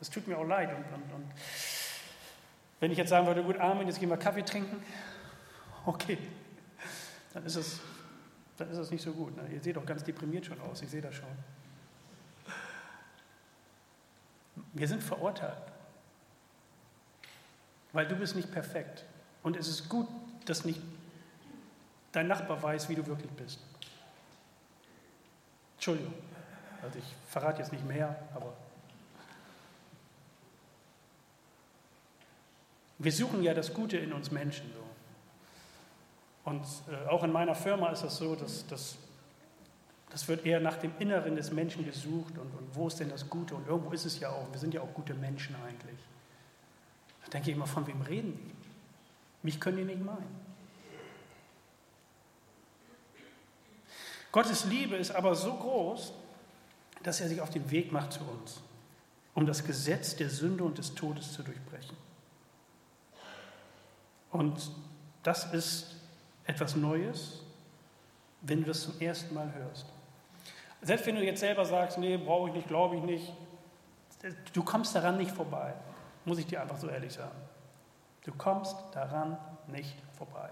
Das 0.00 0.10
tut 0.10 0.26
mir 0.26 0.36
auch 0.36 0.44
leid. 0.44 0.70
Und, 0.70 0.84
und, 0.92 1.12
und 1.12 1.32
wenn 2.80 2.90
ich 2.90 2.98
jetzt 2.98 3.10
sagen 3.10 3.28
würde, 3.28 3.44
gut, 3.44 3.56
Armin, 3.56 3.86
jetzt 3.86 4.00
gehen 4.00 4.10
wir 4.10 4.16
Kaffee 4.16 4.42
trinken, 4.42 4.82
okay, 5.86 6.18
dann 7.34 7.46
ist 7.46 7.54
es, 7.54 7.78
dann 8.56 8.68
ist 8.68 8.78
es 8.78 8.90
nicht 8.90 9.04
so 9.04 9.12
gut. 9.12 9.36
Ne? 9.36 9.48
Ihr 9.54 9.62
seht 9.62 9.76
doch 9.76 9.86
ganz 9.86 10.02
deprimiert 10.02 10.46
schon 10.46 10.60
aus, 10.62 10.82
ich 10.82 10.90
sehe 10.90 11.02
das 11.02 11.14
schon. 11.14 11.28
Wir 14.72 14.88
sind 14.88 15.04
verurteilt. 15.04 15.71
Weil 17.92 18.06
du 18.06 18.16
bist 18.16 18.34
nicht 18.36 18.50
perfekt. 18.50 19.04
Und 19.42 19.56
es 19.56 19.68
ist 19.68 19.88
gut, 19.88 20.08
dass 20.46 20.64
nicht 20.64 20.80
dein 22.12 22.26
Nachbar 22.26 22.62
weiß, 22.62 22.88
wie 22.88 22.94
du 22.94 23.06
wirklich 23.06 23.30
bist. 23.32 23.58
Entschuldigung. 25.74 26.14
Also 26.82 26.98
ich 26.98 27.04
verrate 27.28 27.60
jetzt 27.60 27.72
nicht 27.72 27.86
mehr, 27.86 28.16
aber 28.34 28.52
wir 32.98 33.12
suchen 33.12 33.42
ja 33.42 33.54
das 33.54 33.72
Gute 33.72 33.98
in 33.98 34.12
uns 34.12 34.30
Menschen 34.30 34.70
so. 34.72 34.82
Und 36.44 36.64
äh, 36.90 37.08
auch 37.08 37.22
in 37.22 37.30
meiner 37.30 37.54
Firma 37.54 37.90
ist 37.90 38.02
das 38.02 38.16
so, 38.16 38.34
dass, 38.34 38.66
dass 38.66 38.96
das 40.10 40.26
wird 40.28 40.44
eher 40.44 40.60
nach 40.60 40.76
dem 40.76 40.92
Inneren 40.98 41.36
des 41.36 41.52
Menschen 41.52 41.84
gesucht 41.84 42.36
und, 42.36 42.52
und 42.52 42.74
wo 42.74 42.88
ist 42.88 42.98
denn 43.00 43.08
das 43.08 43.30
Gute? 43.30 43.54
Und 43.54 43.66
irgendwo 43.66 43.92
ist 43.92 44.04
es 44.04 44.18
ja 44.18 44.30
auch. 44.30 44.50
Wir 44.52 44.58
sind 44.58 44.74
ja 44.74 44.82
auch 44.82 44.92
gute 44.92 45.14
Menschen 45.14 45.56
eigentlich 45.66 45.98
denke 47.32 47.50
ich 47.50 47.56
immer, 47.56 47.66
von 47.66 47.86
wem 47.86 48.00
reden 48.02 48.36
die? 48.36 48.52
Mich 49.42 49.60
können 49.60 49.78
die 49.78 49.84
nicht 49.84 50.04
meinen. 50.04 50.42
Gottes 54.30 54.64
Liebe 54.64 54.96
ist 54.96 55.10
aber 55.10 55.34
so 55.34 55.54
groß, 55.54 56.12
dass 57.02 57.20
er 57.20 57.28
sich 57.28 57.40
auf 57.40 57.50
den 57.50 57.70
Weg 57.70 57.92
macht 57.92 58.12
zu 58.12 58.20
uns, 58.20 58.60
um 59.34 59.46
das 59.46 59.64
Gesetz 59.64 60.16
der 60.16 60.30
Sünde 60.30 60.64
und 60.64 60.78
des 60.78 60.94
Todes 60.94 61.32
zu 61.32 61.42
durchbrechen. 61.42 61.96
Und 64.30 64.70
das 65.22 65.52
ist 65.52 65.96
etwas 66.44 66.76
Neues, 66.76 67.42
wenn 68.40 68.64
du 68.64 68.70
es 68.70 68.82
zum 68.82 68.98
ersten 69.00 69.34
Mal 69.34 69.52
hörst. 69.54 69.86
Selbst 70.80 71.06
wenn 71.06 71.16
du 71.16 71.24
jetzt 71.24 71.40
selber 71.40 71.64
sagst, 71.64 71.98
nee, 71.98 72.16
brauche 72.16 72.48
ich 72.48 72.54
nicht, 72.54 72.68
glaube 72.68 72.96
ich 72.96 73.02
nicht, 73.02 73.32
du 74.52 74.62
kommst 74.62 74.94
daran 74.94 75.18
nicht 75.18 75.30
vorbei, 75.30 75.74
muss 76.24 76.38
ich 76.38 76.46
dir 76.46 76.60
einfach 76.60 76.76
so 76.76 76.88
ehrlich 76.88 77.12
sagen. 77.12 77.40
Du 78.24 78.32
kommst 78.32 78.76
daran 78.92 79.36
nicht 79.66 79.96
vorbei. 80.16 80.50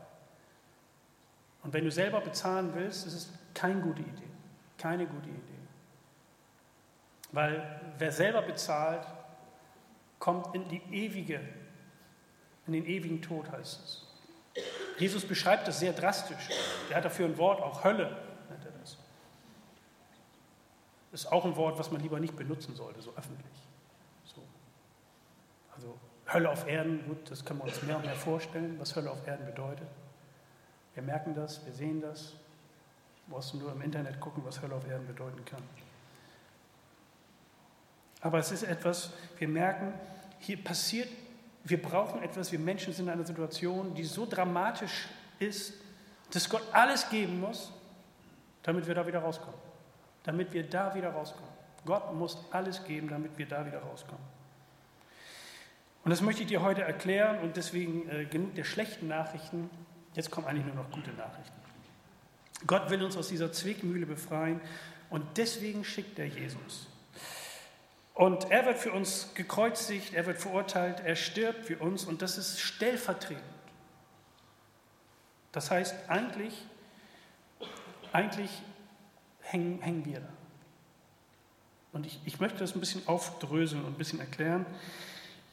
Und 1.62 1.72
wenn 1.72 1.84
du 1.84 1.90
selber 1.90 2.20
bezahlen 2.20 2.74
willst, 2.74 3.06
ist 3.06 3.14
es 3.14 3.32
keine 3.54 3.80
gute 3.80 4.02
Idee. 4.02 4.30
Keine 4.78 5.06
gute 5.06 5.28
Idee. 5.28 5.60
Weil 7.32 7.80
wer 7.98 8.10
selber 8.10 8.42
bezahlt, 8.42 9.06
kommt 10.18 10.54
in 10.54 10.68
die 10.68 10.82
ewige, 10.90 11.40
in 12.66 12.72
den 12.72 12.86
ewigen 12.86 13.22
Tod, 13.22 13.50
heißt 13.50 13.80
es. 13.84 14.06
Jesus 14.98 15.24
beschreibt 15.24 15.68
das 15.68 15.78
sehr 15.78 15.92
drastisch. 15.92 16.48
Er 16.90 16.96
hat 16.96 17.04
dafür 17.04 17.26
ein 17.26 17.38
Wort, 17.38 17.60
auch 17.60 17.84
Hölle 17.84 18.16
nennt 18.48 18.64
er 18.64 18.72
das. 18.80 18.98
Das 21.12 21.22
ist 21.22 21.32
auch 21.32 21.44
ein 21.44 21.56
Wort, 21.56 21.78
was 21.78 21.90
man 21.90 22.00
lieber 22.00 22.20
nicht 22.20 22.36
benutzen 22.36 22.74
sollte, 22.74 23.00
so 23.00 23.12
öffentlich. 23.16 23.59
Hölle 26.32 26.48
auf 26.48 26.66
Erden, 26.66 27.04
gut, 27.06 27.30
das 27.30 27.44
können 27.44 27.60
wir 27.60 27.64
uns 27.64 27.82
mehr 27.82 27.96
und 27.96 28.04
mehr 28.04 28.14
vorstellen, 28.14 28.76
was 28.78 28.94
Hölle 28.94 29.10
auf 29.10 29.26
Erden 29.26 29.46
bedeutet. 29.46 29.88
Wir 30.94 31.02
merken 31.02 31.34
das, 31.34 31.64
wir 31.64 31.72
sehen 31.72 32.00
das. 32.00 32.34
Du 33.26 33.32
brauchst 33.32 33.54
nur 33.54 33.72
im 33.72 33.82
Internet 33.82 34.20
gucken, 34.20 34.42
was 34.44 34.60
Hölle 34.62 34.74
auf 34.74 34.86
Erden 34.88 35.06
bedeuten 35.06 35.44
kann. 35.44 35.62
Aber 38.20 38.38
es 38.38 38.52
ist 38.52 38.62
etwas, 38.62 39.12
wir 39.38 39.48
merken, 39.48 39.94
hier 40.38 40.62
passiert, 40.62 41.08
wir 41.64 41.80
brauchen 41.80 42.22
etwas, 42.22 42.52
wir 42.52 42.58
Menschen 42.58 42.92
sind 42.92 43.06
in 43.06 43.12
einer 43.12 43.26
Situation, 43.26 43.94
die 43.94 44.04
so 44.04 44.26
dramatisch 44.26 45.08
ist, 45.38 45.74
dass 46.32 46.48
Gott 46.48 46.62
alles 46.72 47.08
geben 47.08 47.40
muss, 47.40 47.72
damit 48.62 48.86
wir 48.86 48.94
da 48.94 49.06
wieder 49.06 49.20
rauskommen. 49.20 49.58
Damit 50.22 50.52
wir 50.52 50.68
da 50.68 50.94
wieder 50.94 51.10
rauskommen. 51.10 51.48
Gott 51.84 52.14
muss 52.14 52.38
alles 52.50 52.84
geben, 52.84 53.08
damit 53.08 53.36
wir 53.38 53.46
da 53.46 53.64
wieder 53.64 53.80
rauskommen. 53.80 54.39
Und 56.04 56.10
das 56.10 56.22
möchte 56.22 56.42
ich 56.42 56.48
dir 56.48 56.62
heute 56.62 56.82
erklären 56.82 57.38
und 57.40 57.56
deswegen 57.56 58.08
äh, 58.08 58.24
genug 58.24 58.54
der 58.54 58.64
schlechten 58.64 59.08
Nachrichten. 59.08 59.68
Jetzt 60.14 60.30
kommen 60.30 60.46
eigentlich 60.46 60.66
nur 60.66 60.76
noch 60.76 60.90
gute 60.90 61.12
Nachrichten. 61.12 61.60
Gott 62.66 62.90
will 62.90 63.02
uns 63.02 63.16
aus 63.16 63.28
dieser 63.28 63.52
Zwickmühle 63.52 64.06
befreien 64.06 64.60
und 65.08 65.24
deswegen 65.36 65.84
schickt 65.84 66.18
er 66.18 66.26
Jesus. 66.26 66.86
Und 68.14 68.50
er 68.50 68.66
wird 68.66 68.78
für 68.78 68.92
uns 68.92 69.30
gekreuzigt, 69.34 70.14
er 70.14 70.26
wird 70.26 70.38
verurteilt, 70.38 71.00
er 71.00 71.16
stirbt 71.16 71.64
für 71.64 71.78
uns 71.78 72.04
und 72.04 72.22
das 72.22 72.38
ist 72.38 72.60
stellvertretend. 72.60 73.42
Das 75.52 75.70
heißt, 75.70 75.94
eigentlich, 76.08 76.54
eigentlich 78.12 78.50
hängen, 79.40 79.80
hängen 79.80 80.04
wir 80.04 80.20
da. 80.20 80.28
Und 81.92 82.06
ich, 82.06 82.20
ich 82.24 82.38
möchte 82.38 82.58
das 82.58 82.74
ein 82.74 82.80
bisschen 82.80 83.06
aufdröseln 83.08 83.84
und 83.84 83.94
ein 83.94 83.98
bisschen 83.98 84.20
erklären. 84.20 84.64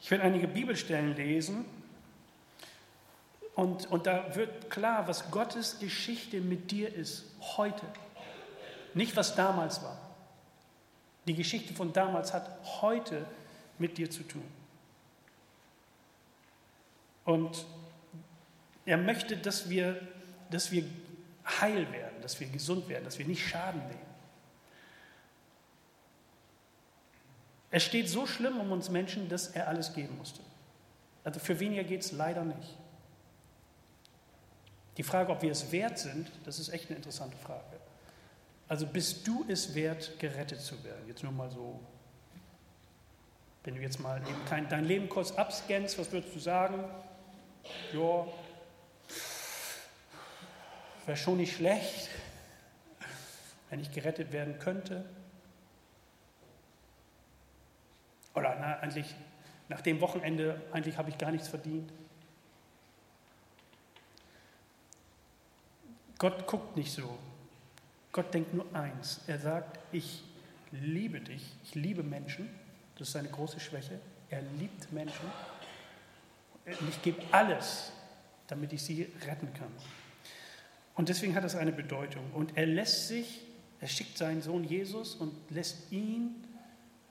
Ich 0.01 0.11
werde 0.11 0.23
einige 0.23 0.47
Bibelstellen 0.47 1.15
lesen 1.15 1.65
und, 3.55 3.87
und 3.87 4.05
da 4.05 4.35
wird 4.35 4.69
klar, 4.69 5.07
was 5.07 5.31
Gottes 5.31 5.79
Geschichte 5.79 6.41
mit 6.41 6.69
dir 6.69 6.93
ist, 6.93 7.25
heute. 7.57 7.85
Nicht, 8.93 9.15
was 9.15 9.35
damals 9.35 9.81
war. 9.81 9.97
Die 11.25 11.33
Geschichte 11.33 11.73
von 11.73 11.91
damals 11.91 12.33
hat 12.33 12.49
heute 12.81 13.25
mit 13.79 13.97
dir 13.97 14.09
zu 14.09 14.23
tun. 14.23 14.43
Und 17.25 17.65
er 18.85 18.97
möchte, 18.97 19.35
dass 19.35 19.69
wir, 19.69 19.99
dass 20.49 20.71
wir 20.71 20.85
heil 21.59 21.91
werden, 21.91 22.21
dass 22.21 22.39
wir 22.39 22.47
gesund 22.47 22.87
werden, 22.87 23.03
dass 23.03 23.17
wir 23.17 23.25
nicht 23.25 23.45
Schaden 23.45 23.81
nehmen. 23.87 24.06
Es 27.77 27.83
steht 27.83 28.09
so 28.09 28.25
schlimm 28.25 28.59
um 28.59 28.71
uns 28.71 28.89
Menschen, 28.89 29.29
dass 29.29 29.49
er 29.49 29.67
alles 29.67 29.93
geben 29.93 30.17
musste. 30.17 30.41
Also 31.23 31.39
für 31.39 31.59
weniger 31.59 31.83
geht 31.83 32.01
es 32.01 32.11
leider 32.11 32.43
nicht. 32.43 32.75
Die 34.97 35.03
Frage, 35.03 35.31
ob 35.31 35.43
wir 35.43 35.51
es 35.51 35.71
wert 35.71 35.99
sind, 35.99 36.31
das 36.43 36.57
ist 36.57 36.69
echt 36.69 36.87
eine 36.89 36.95
interessante 36.95 37.37
Frage. 37.37 37.77
Also 38.67 38.87
bist 38.87 39.27
du 39.27 39.45
es 39.47 39.75
wert, 39.75 40.17
gerettet 40.17 40.59
zu 40.59 40.83
werden? 40.83 41.07
Jetzt 41.07 41.21
nur 41.21 41.31
mal 41.31 41.51
so. 41.51 41.79
Wenn 43.63 43.75
du 43.75 43.81
jetzt 43.81 43.99
mal 43.99 44.23
kein, 44.49 44.67
dein 44.69 44.85
Leben 44.85 45.07
kurz 45.07 45.31
abscannst, 45.33 45.99
was 45.99 46.11
würdest 46.11 46.33
du 46.33 46.39
sagen? 46.39 46.83
Ja, 47.93 48.25
wäre 51.05 51.15
schon 51.15 51.37
nicht 51.37 51.55
schlecht, 51.55 52.09
wenn 53.69 53.79
ich 53.79 53.91
gerettet 53.91 54.31
werden 54.31 54.57
könnte. 54.57 55.05
Oder 58.37 58.55
na, 58.59 58.79
eigentlich 58.81 59.15
nach 59.67 59.81
dem 59.81 59.99
Wochenende, 59.99 60.61
eigentlich 60.71 60.95
habe 60.99 61.09
ich 61.09 61.17
gar 61.17 61.31
nichts 61.31 61.47
verdient. 61.47 61.91
Gott 66.19 66.45
guckt 66.45 66.77
nicht 66.77 66.91
so. 66.91 67.17
Gott 68.11 68.31
denkt 68.35 68.53
nur 68.53 68.67
eins. 68.75 69.21
Er 69.25 69.39
sagt, 69.39 69.79
ich 69.91 70.23
liebe 70.71 71.19
dich, 71.19 71.51
ich 71.63 71.73
liebe 71.73 72.03
Menschen. 72.03 72.47
Das 72.99 73.07
ist 73.07 73.13
seine 73.13 73.29
große 73.29 73.59
Schwäche. 73.59 73.99
Er 74.29 74.43
liebt 74.59 74.91
Menschen. 74.91 75.25
Und 76.65 76.89
ich 76.89 77.01
gebe 77.01 77.19
alles, 77.31 77.91
damit 78.45 78.71
ich 78.71 78.83
sie 78.83 79.11
retten 79.25 79.51
kann. 79.55 79.71
Und 80.93 81.09
deswegen 81.09 81.33
hat 81.33 81.43
das 81.43 81.55
eine 81.55 81.71
Bedeutung. 81.71 82.31
Und 82.33 82.55
er 82.55 82.67
lässt 82.67 83.07
sich, 83.07 83.41
er 83.81 83.87
schickt 83.87 84.15
seinen 84.15 84.43
Sohn 84.43 84.63
Jesus 84.63 85.15
und 85.15 85.33
lässt 85.49 85.91
ihn 85.91 86.43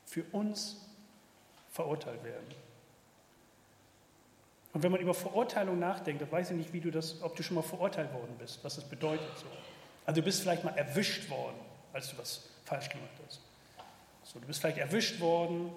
für 0.05 0.23
uns 0.31 0.86
verurteilt 1.77 2.25
werden. 2.25 2.47
Und 4.73 4.83
wenn 4.83 4.93
man 4.93 5.01
über 5.01 5.15
Verurteilung 5.15 5.79
nachdenkt, 5.79 6.23
dann 6.23 6.33
weiß 6.33 6.51
ich 6.51 6.57
nicht, 6.57 6.73
wie 6.73 6.81
du 6.81 6.91
das, 6.91 7.23
ob 7.23 7.37
du 7.37 7.43
schon 7.43 7.55
mal 7.55 7.63
verurteilt 7.63 8.13
worden 8.13 8.35
bist, 8.39 8.63
was 8.63 8.77
das 8.77 8.85
bedeutet. 8.85 9.31
So. 9.39 9.47
Also 10.05 10.21
du 10.21 10.25
bist 10.25 10.43
vielleicht 10.43 10.65
mal 10.65 10.77
erwischt 10.77 11.31
worden, 11.31 11.57
als 11.93 12.11
du 12.11 12.19
was 12.19 12.49
falsch 12.65 12.89
gemacht 12.89 13.11
hast. 13.27 13.41
So, 14.25 14.41
du 14.41 14.47
bist 14.47 14.61
vielleicht 14.61 14.79
erwischt 14.79 15.21
worden 15.21 15.71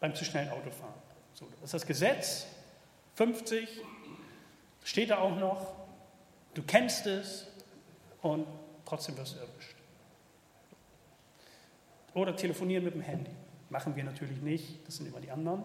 beim 0.00 0.14
zu 0.14 0.24
schnellen 0.24 0.50
Autofahren. 0.50 0.94
So, 1.34 1.46
das 1.60 1.64
ist 1.64 1.74
das 1.74 1.86
Gesetz, 1.86 2.46
50, 3.14 3.68
steht 4.84 5.10
da 5.10 5.18
auch 5.18 5.36
noch, 5.36 5.74
du 6.54 6.62
kennst 6.62 7.06
es 7.06 7.46
und 8.22 8.46
trotzdem 8.84 9.16
wirst 9.16 9.36
du 9.36 9.40
erwischt. 9.40 9.74
Oder 12.14 12.36
telefonieren 12.36 12.84
mit 12.84 12.94
dem 12.94 13.00
Handy. 13.00 13.30
Machen 13.74 13.96
wir 13.96 14.04
natürlich 14.04 14.40
nicht, 14.40 14.86
das 14.86 14.98
sind 14.98 15.08
immer 15.08 15.18
die 15.18 15.32
anderen. 15.32 15.64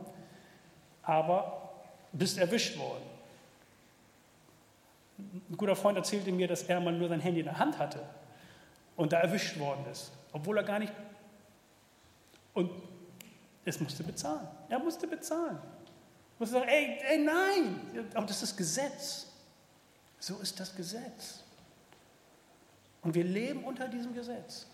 Aber 1.03 1.69
bist 2.11 2.39
erwischt 2.39 2.75
worden. 2.75 3.03
Ein 5.19 5.55
guter 5.55 5.75
Freund 5.75 5.95
erzählte 5.95 6.31
mir, 6.31 6.47
dass 6.47 6.63
er 6.63 6.79
mal 6.79 6.91
nur 6.91 7.07
sein 7.07 7.19
Handy 7.19 7.41
in 7.41 7.45
der 7.45 7.59
Hand 7.59 7.77
hatte 7.77 8.03
und 8.95 9.13
da 9.13 9.19
erwischt 9.19 9.59
worden 9.59 9.85
ist, 9.91 10.11
obwohl 10.33 10.57
er 10.57 10.63
gar 10.63 10.79
nicht. 10.79 10.91
Und 12.55 12.71
es 13.63 13.79
musste 13.79 14.03
bezahlen. 14.03 14.47
Er 14.69 14.79
musste 14.79 15.05
bezahlen. 15.05 15.57
Er 15.57 16.39
musste 16.39 16.55
sagen, 16.55 16.67
ey, 16.67 16.97
ey, 17.11 17.23
nein, 17.23 18.09
aber 18.15 18.25
das 18.25 18.41
ist 18.41 18.57
Gesetz. 18.57 19.27
So 20.19 20.39
ist 20.39 20.59
das 20.59 20.75
Gesetz. 20.75 21.43
Und 23.03 23.13
wir 23.13 23.23
leben 23.23 23.63
unter 23.63 23.87
diesem 23.87 24.15
Gesetz. 24.15 24.65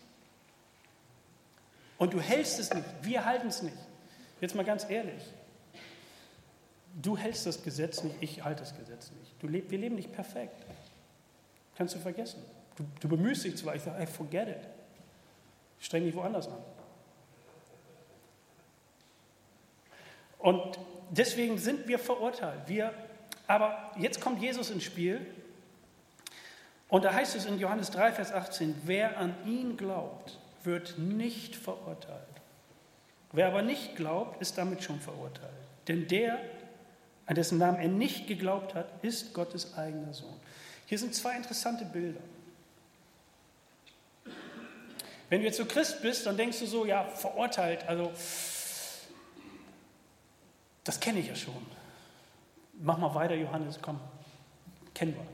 Und 1.97 2.13
du 2.13 2.19
hältst 2.19 2.59
es 2.59 2.73
nicht, 2.73 2.85
wir 3.01 3.25
halten 3.25 3.47
es 3.47 3.61
nicht. 3.61 3.77
Jetzt 4.41 4.55
mal 4.55 4.65
ganz 4.65 4.89
ehrlich. 4.89 5.23
Du 7.01 7.17
hältst 7.17 7.45
das 7.45 7.63
Gesetz 7.63 8.03
nicht, 8.03 8.15
ich 8.21 8.43
halte 8.43 8.61
das 8.61 8.77
Gesetz 8.77 9.11
nicht. 9.11 9.33
Du 9.41 9.47
leb, 9.47 9.69
wir 9.69 9.77
leben 9.77 9.95
nicht 9.95 10.11
perfekt. 10.11 10.65
Kannst 11.77 11.95
du 11.95 11.99
vergessen. 11.99 12.41
Du, 12.75 12.85
du 12.99 13.07
bemühst 13.07 13.43
dich 13.43 13.57
zwar, 13.57 13.75
ich 13.75 13.81
sage, 13.81 14.01
I 14.01 14.05
forget 14.05 14.47
it. 14.47 14.67
Streng 15.79 16.03
dich 16.03 16.15
woanders 16.15 16.47
an. 16.47 16.57
Und 20.39 20.79
deswegen 21.09 21.57
sind 21.57 21.87
wir 21.87 21.99
verurteilt. 21.99 22.61
Wir, 22.67 22.93
aber 23.47 23.91
jetzt 23.97 24.21
kommt 24.21 24.41
Jesus 24.41 24.69
ins 24.69 24.83
Spiel. 24.83 25.25
Und 26.87 27.03
da 27.03 27.13
heißt 27.13 27.35
es 27.35 27.45
in 27.45 27.59
Johannes 27.59 27.91
3, 27.91 28.13
Vers 28.13 28.31
18, 28.31 28.75
wer 28.85 29.17
an 29.17 29.35
ihn 29.45 29.75
glaubt, 29.75 30.39
wird 30.65 30.97
nicht 30.97 31.55
verurteilt. 31.55 32.19
Wer 33.31 33.47
aber 33.47 33.61
nicht 33.61 33.95
glaubt, 33.95 34.41
ist 34.41 34.57
damit 34.57 34.83
schon 34.83 34.99
verurteilt. 34.99 35.51
Denn 35.87 36.07
der, 36.07 36.39
an 37.25 37.35
dessen 37.35 37.57
Namen 37.57 37.79
er 37.79 37.87
nicht 37.87 38.27
geglaubt 38.27 38.73
hat, 38.75 38.87
ist 39.03 39.33
Gottes 39.33 39.77
eigener 39.77 40.13
Sohn. 40.13 40.39
Hier 40.85 40.97
sind 40.97 41.13
zwei 41.13 41.35
interessante 41.35 41.85
Bilder. 41.85 42.21
Wenn 45.29 45.41
du 45.41 45.47
jetzt 45.47 45.57
so 45.57 45.65
Christ 45.65 46.01
bist, 46.01 46.25
dann 46.25 46.37
denkst 46.37 46.59
du 46.59 46.65
so, 46.65 46.85
ja, 46.85 47.03
verurteilt, 47.03 47.87
also 47.87 48.11
das 50.83 50.99
kenne 50.99 51.19
ich 51.19 51.27
ja 51.27 51.35
schon. 51.35 51.65
Mach 52.73 52.97
mal 52.97 53.13
weiter, 53.15 53.33
Johannes, 53.33 53.79
komm, 53.81 53.99
kennen 54.93 55.15
wir. 55.15 55.25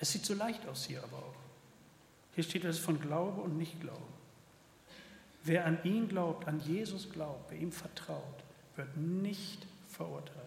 Es 0.00 0.12
sieht 0.12 0.24
so 0.24 0.34
leicht 0.34 0.66
aus 0.66 0.86
hier 0.86 1.02
aber 1.02 1.18
auch. 1.18 1.37
Hier 2.38 2.44
steht 2.44 2.64
es 2.66 2.78
von 2.78 3.00
Glaube 3.00 3.40
und 3.40 3.58
Nicht-Glaube. 3.58 3.98
Wer 5.42 5.66
an 5.66 5.76
ihn 5.82 6.06
glaubt, 6.06 6.46
an 6.46 6.60
Jesus 6.60 7.10
glaubt, 7.10 7.50
wer 7.50 7.58
ihm 7.58 7.72
vertraut, 7.72 8.44
wird 8.76 8.96
nicht 8.96 9.66
verurteilt. 9.88 10.46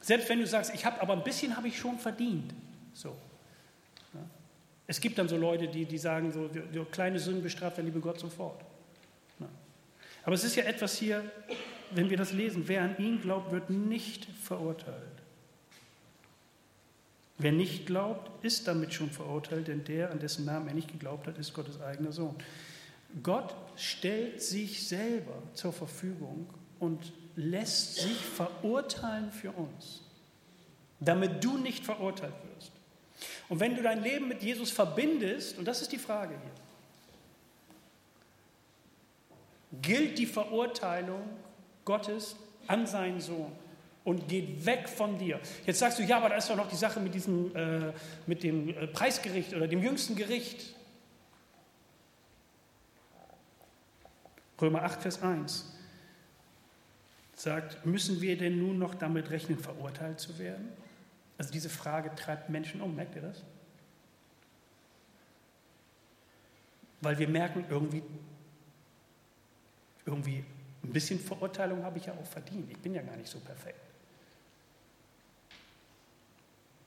Selbst 0.00 0.28
wenn 0.28 0.40
du 0.40 0.46
sagst, 0.48 0.74
ich 0.74 0.84
habe 0.84 1.00
aber 1.00 1.12
ein 1.12 1.22
bisschen 1.22 1.56
habe 1.56 1.68
ich 1.68 1.78
schon 1.78 2.00
verdient. 2.00 2.52
So. 2.94 3.14
Es 4.88 5.00
gibt 5.00 5.16
dann 5.18 5.28
so 5.28 5.36
Leute, 5.36 5.68
die, 5.68 5.84
die 5.84 5.98
sagen, 5.98 6.32
so, 6.32 6.50
so 6.74 6.84
kleine 6.86 7.20
Sünden 7.20 7.44
bestraft 7.44 7.76
der 7.76 7.84
liebe 7.84 8.00
Gott 8.00 8.18
sofort. 8.18 8.60
Aber 10.24 10.34
es 10.34 10.42
ist 10.42 10.56
ja 10.56 10.64
etwas 10.64 10.98
hier, 10.98 11.22
wenn 11.92 12.10
wir 12.10 12.16
das 12.16 12.32
lesen, 12.32 12.64
wer 12.66 12.82
an 12.82 12.98
ihn 12.98 13.22
glaubt, 13.22 13.52
wird 13.52 13.70
nicht 13.70 14.24
verurteilt. 14.24 15.11
Wer 17.42 17.50
nicht 17.50 17.86
glaubt, 17.86 18.30
ist 18.44 18.68
damit 18.68 18.94
schon 18.94 19.10
verurteilt, 19.10 19.66
denn 19.66 19.82
der, 19.82 20.12
an 20.12 20.20
dessen 20.20 20.44
Namen 20.44 20.68
er 20.68 20.74
nicht 20.74 20.92
geglaubt 20.92 21.26
hat, 21.26 21.38
ist 21.38 21.54
Gottes 21.54 21.80
eigener 21.80 22.12
Sohn. 22.12 22.36
Gott 23.20 23.52
stellt 23.74 24.40
sich 24.40 24.86
selber 24.86 25.42
zur 25.52 25.72
Verfügung 25.72 26.48
und 26.78 27.12
lässt 27.34 27.96
sich 27.96 28.16
verurteilen 28.16 29.32
für 29.32 29.50
uns, 29.50 30.02
damit 31.00 31.42
du 31.42 31.58
nicht 31.58 31.84
verurteilt 31.84 32.32
wirst. 32.54 32.70
Und 33.48 33.58
wenn 33.58 33.74
du 33.74 33.82
dein 33.82 34.04
Leben 34.04 34.28
mit 34.28 34.44
Jesus 34.44 34.70
verbindest, 34.70 35.58
und 35.58 35.66
das 35.66 35.82
ist 35.82 35.90
die 35.90 35.98
Frage 35.98 36.34
hier, 39.72 39.82
gilt 39.82 40.16
die 40.16 40.26
Verurteilung 40.26 41.24
Gottes 41.84 42.36
an 42.68 42.86
seinen 42.86 43.20
Sohn 43.20 43.50
und 44.04 44.28
geht 44.28 44.66
weg 44.66 44.88
von 44.88 45.18
dir. 45.18 45.40
Jetzt 45.64 45.78
sagst 45.78 45.98
du, 45.98 46.02
ja, 46.02 46.18
aber 46.18 46.30
da 46.30 46.36
ist 46.36 46.50
doch 46.50 46.56
noch 46.56 46.68
die 46.68 46.76
Sache 46.76 47.00
mit, 47.00 47.14
diesem, 47.14 47.54
äh, 47.54 47.92
mit 48.26 48.42
dem 48.42 48.68
äh, 48.68 48.86
Preisgericht 48.88 49.54
oder 49.54 49.68
dem 49.68 49.82
jüngsten 49.82 50.16
Gericht. 50.16 50.74
Römer 54.60 54.82
8, 54.82 55.02
Vers 55.02 55.22
1 55.22 55.72
sagt, 57.34 57.84
müssen 57.84 58.20
wir 58.20 58.38
denn 58.38 58.58
nun 58.58 58.78
noch 58.78 58.94
damit 58.94 59.30
rechnen, 59.30 59.58
verurteilt 59.58 60.20
zu 60.20 60.38
werden? 60.38 60.68
Also 61.38 61.52
diese 61.52 61.68
Frage 61.68 62.14
treibt 62.14 62.48
Menschen 62.48 62.80
um, 62.80 62.94
merkt 62.94 63.16
ihr 63.16 63.22
das? 63.22 63.42
Weil 67.00 67.18
wir 67.18 67.26
merken, 67.26 67.64
irgendwie, 67.68 68.02
irgendwie 70.06 70.44
ein 70.84 70.92
bisschen 70.92 71.18
Verurteilung 71.18 71.82
habe 71.82 71.98
ich 71.98 72.06
ja 72.06 72.12
auch 72.12 72.26
verdient. 72.26 72.70
Ich 72.70 72.78
bin 72.78 72.94
ja 72.94 73.02
gar 73.02 73.16
nicht 73.16 73.28
so 73.28 73.40
perfekt. 73.40 73.91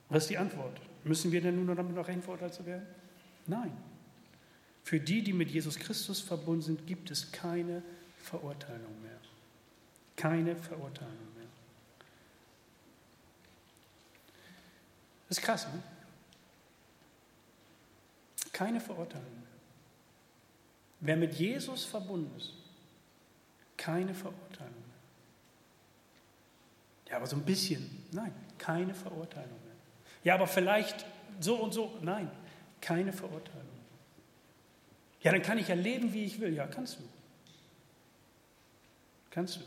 Was 0.08 0.24
ist 0.24 0.30
die 0.30 0.38
Antwort? 0.38 0.80
Müssen 1.04 1.32
wir 1.32 1.40
denn 1.40 1.64
nun 1.64 1.74
damit 1.76 1.94
noch 1.94 2.06
verurteilt 2.06 2.54
zu 2.54 2.64
werden? 2.66 2.86
Nein. 3.46 3.76
Für 4.82 5.00
die, 5.00 5.22
die 5.22 5.32
mit 5.32 5.50
Jesus 5.50 5.78
Christus 5.78 6.20
verbunden 6.20 6.62
sind, 6.62 6.86
gibt 6.86 7.10
es 7.10 7.32
keine 7.32 7.82
Verurteilung 8.18 9.02
mehr. 9.02 9.18
Keine 10.16 10.56
Verurteilung 10.56 11.34
mehr. 11.36 11.46
Das 15.28 15.38
ist 15.38 15.44
krass, 15.44 15.66
ne? 15.66 15.82
Keine 18.52 18.80
Verurteilung 18.80 19.24
mehr. 19.24 19.42
Wer 21.00 21.16
mit 21.16 21.34
Jesus 21.34 21.84
verbunden 21.84 22.34
ist, 22.36 22.54
keine 23.76 24.14
Verurteilung 24.14 24.72
mehr. 24.72 24.96
Ja, 27.10 27.16
aber 27.16 27.26
so 27.26 27.36
ein 27.36 27.44
bisschen. 27.44 28.04
Nein, 28.12 28.32
keine 28.56 28.94
Verurteilung 28.94 29.62
mehr. 29.64 29.65
Ja, 30.26 30.34
aber 30.34 30.48
vielleicht 30.48 31.06
so 31.38 31.54
und 31.54 31.72
so. 31.72 31.96
Nein, 32.02 32.28
keine 32.80 33.12
Verurteilung. 33.12 33.62
Ja, 35.22 35.30
dann 35.30 35.40
kann 35.40 35.56
ich 35.56 35.68
ja 35.68 35.76
leben, 35.76 36.12
wie 36.12 36.24
ich 36.24 36.40
will. 36.40 36.52
Ja, 36.52 36.66
kannst 36.66 36.98
du. 36.98 37.02
Kannst 39.30 39.58
du. 39.58 39.60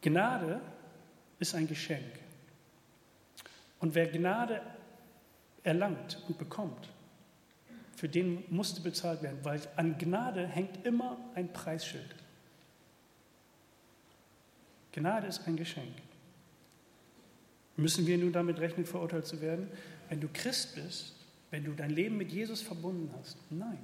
Gnade 0.00 0.62
ist 1.38 1.54
ein 1.54 1.68
Geschenk. 1.68 2.20
Und 3.80 3.94
wer 3.94 4.06
Gnade 4.06 4.62
erlangt 5.62 6.22
und 6.26 6.38
bekommt, 6.38 6.88
für 7.94 8.08
den 8.08 8.44
musste 8.48 8.80
bezahlt 8.80 9.20
werden, 9.20 9.40
weil 9.42 9.60
an 9.76 9.98
Gnade 9.98 10.46
hängt 10.46 10.86
immer 10.86 11.18
ein 11.34 11.52
Preisschild. 11.52 12.23
Gnade 14.94 15.26
ist 15.26 15.46
ein 15.46 15.56
Geschenk. 15.56 15.92
Müssen 17.76 18.06
wir 18.06 18.16
nun 18.16 18.32
damit 18.32 18.60
rechnen, 18.60 18.86
verurteilt 18.86 19.26
zu 19.26 19.40
werden? 19.40 19.68
Wenn 20.08 20.20
du 20.20 20.28
Christ 20.32 20.76
bist, 20.76 21.14
wenn 21.50 21.64
du 21.64 21.72
dein 21.72 21.90
Leben 21.90 22.16
mit 22.16 22.30
Jesus 22.30 22.62
verbunden 22.62 23.12
hast, 23.18 23.36
nein, 23.50 23.78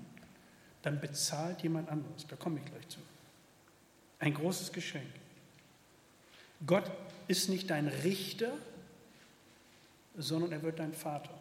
dann 0.82 1.00
bezahlt 1.00 1.62
jemand 1.62 1.88
anderes. 1.88 2.26
Da 2.28 2.36
komme 2.36 2.60
ich 2.60 2.64
gleich 2.64 2.88
zu. 2.88 3.00
Ein 4.20 4.34
großes 4.34 4.72
Geschenk. 4.72 5.10
Gott 6.64 6.88
ist 7.26 7.48
nicht 7.48 7.70
dein 7.70 7.88
Richter, 7.88 8.52
sondern 10.16 10.52
er 10.52 10.62
wird 10.62 10.78
dein 10.78 10.92
Vater. 10.92 11.36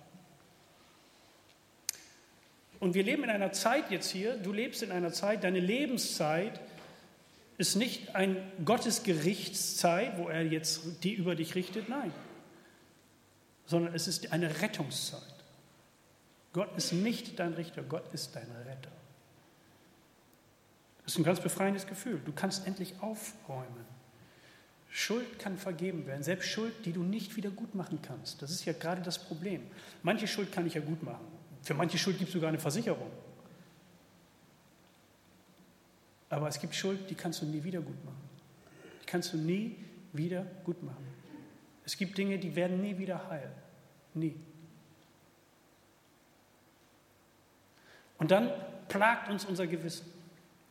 Und 2.80 2.96
wir 2.96 3.04
leben 3.04 3.24
in 3.24 3.30
einer 3.30 3.52
Zeit 3.52 3.92
jetzt 3.92 4.10
hier, 4.10 4.38
du 4.38 4.52
lebst 4.52 4.82
in 4.82 4.92
einer 4.92 5.12
Zeit, 5.12 5.44
deine 5.44 5.60
Lebenszeit 5.60 6.60
ist 7.60 7.76
nicht 7.76 8.16
ein 8.16 8.38
Gottesgerichtszeit, 8.64 10.18
wo 10.18 10.30
er 10.30 10.44
jetzt 10.44 11.04
die 11.04 11.14
über 11.14 11.36
dich 11.36 11.56
richtet, 11.56 11.90
nein, 11.90 12.14
sondern 13.66 13.94
es 13.94 14.08
ist 14.08 14.32
eine 14.32 14.62
Rettungszeit. 14.62 15.22
Gott 16.54 16.76
ist 16.78 16.94
nicht 16.94 17.38
dein 17.38 17.54
Richter, 17.54 17.84
Gott 17.84 18.12
ist 18.14 18.36
dein 18.36 18.50
Retter. 18.66 18.90
Das 21.04 21.14
ist 21.14 21.20
ein 21.20 21.26
ganz 21.26 21.42
befreiendes 21.42 21.86
Gefühl. 21.86 22.22
Du 22.24 22.32
kannst 22.32 22.66
endlich 22.66 22.94
aufräumen. 23.02 23.86
Schuld 24.90 25.38
kann 25.38 25.58
vergeben 25.58 26.08
werden, 26.08 26.24
selbst 26.24 26.48
Schuld, 26.48 26.74
die 26.86 26.94
du 26.94 27.04
nicht 27.04 27.36
wieder 27.36 27.50
gut 27.50 27.76
machen 27.76 28.00
kannst. 28.02 28.42
Das 28.42 28.52
ist 28.52 28.64
ja 28.66 28.74
gerade 28.74 29.02
das 29.02 29.20
Problem. 29.20 29.64
Manche 30.02 30.28
Schuld 30.28 30.52
kann 30.52 30.66
ich 30.66 30.76
ja 30.76 30.82
gut 30.82 31.04
machen. 31.04 31.28
Für 31.62 31.74
manche 31.74 31.98
Schuld 31.98 32.18
gibt 32.18 32.30
es 32.30 32.34
sogar 32.34 32.50
eine 32.50 32.60
Versicherung. 32.60 33.12
Aber 36.30 36.48
es 36.48 36.60
gibt 36.60 36.76
Schuld, 36.76 37.10
die 37.10 37.16
kannst 37.16 37.42
du 37.42 37.46
nie 37.46 37.64
wieder 37.64 37.82
gut 37.82 38.06
machen. 38.06 38.30
Die 39.02 39.06
kannst 39.06 39.34
du 39.34 39.38
nie 39.38 39.76
wieder 40.14 40.46
gut 40.64 40.82
machen. 40.84 41.08
Es 41.86 41.98
gibt 41.98 42.18
Dinge, 42.18 42.38
die 42.38 42.56
werden 42.56 42.82
nie 42.82 42.98
wieder 42.98 43.28
heil. 43.30 43.52
Nie. 44.14 44.36
Und 48.20 48.32
dann 48.32 48.52
plagt 48.88 49.30
uns 49.30 49.46
unser 49.46 49.66
Gewissen. 49.66 50.06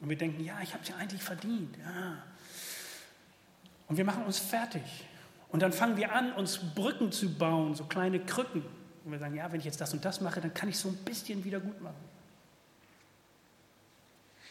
Und 0.01 0.09
wir 0.09 0.17
denken, 0.17 0.45
ja, 0.45 0.61
ich 0.63 0.73
habe 0.73 0.83
es 0.83 0.91
ja 0.91 0.97
eigentlich 0.97 1.23
verdient. 1.23 1.77
Ja. 1.79 2.23
Und 3.89 3.97
wir 3.97 4.05
machen 4.05 4.25
uns 4.25 4.39
fertig. 4.39 4.83
Und 5.49 5.63
dann 5.63 5.73
fangen 5.73 5.97
wir 5.97 6.13
an, 6.13 6.33
uns 6.35 6.59
Brücken 6.75 7.11
zu 7.11 7.35
bauen, 7.35 7.75
so 7.75 7.85
kleine 7.85 8.21
Krücken. 8.21 8.63
Und 9.05 9.13
wir 9.13 9.19
sagen, 9.19 9.35
ja, 9.35 9.51
wenn 9.51 9.59
ich 9.59 9.65
jetzt 9.67 9.81
das 9.81 9.93
und 9.95 10.05
das 10.05 10.21
mache, 10.21 10.41
dann 10.41 10.53
kann 10.53 10.69
ich 10.69 10.79
so 10.79 10.91
ein 10.91 10.97
bisschen 10.99 11.43
wieder 11.43 11.59
gut 11.59 11.81
machen. 11.81 11.97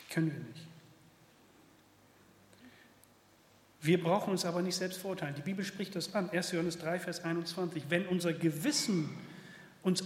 Können 0.10 0.32
wir 0.32 0.40
nicht. 0.40 0.67
Wir 3.82 4.02
brauchen 4.02 4.32
uns 4.32 4.46
aber 4.46 4.62
nicht 4.62 4.76
selbst 4.76 5.00
verurteilen. 5.00 5.36
Die 5.36 5.42
Bibel 5.42 5.64
spricht 5.64 5.96
das 5.96 6.16
an. 6.16 6.30
1. 6.30 6.52
Johannes 6.52 6.78
3, 6.80 7.00
Vers 7.00 7.24
21. 7.24 7.84
Wenn 7.90 8.08
unser 8.08 8.34
Gewissen 8.34 9.10
uns 9.84 10.04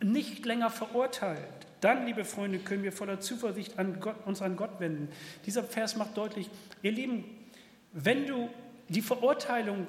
nicht 0.00 0.46
länger 0.46 0.70
verurteilt, 0.70 1.42
dann, 1.80 2.06
liebe 2.06 2.24
Freunde, 2.24 2.58
können 2.58 2.82
wir 2.82 2.92
voller 2.92 3.20
Zuversicht 3.20 3.78
an 3.78 4.00
Gott, 4.00 4.16
uns 4.26 4.42
an 4.42 4.56
Gott 4.56 4.80
wenden. 4.80 5.08
Dieser 5.46 5.62
Vers 5.62 5.96
macht 5.96 6.16
deutlich, 6.16 6.48
ihr 6.82 6.92
Lieben, 6.92 7.24
wenn 7.92 8.26
du 8.26 8.48
die 8.88 9.02
Verurteilung 9.02 9.86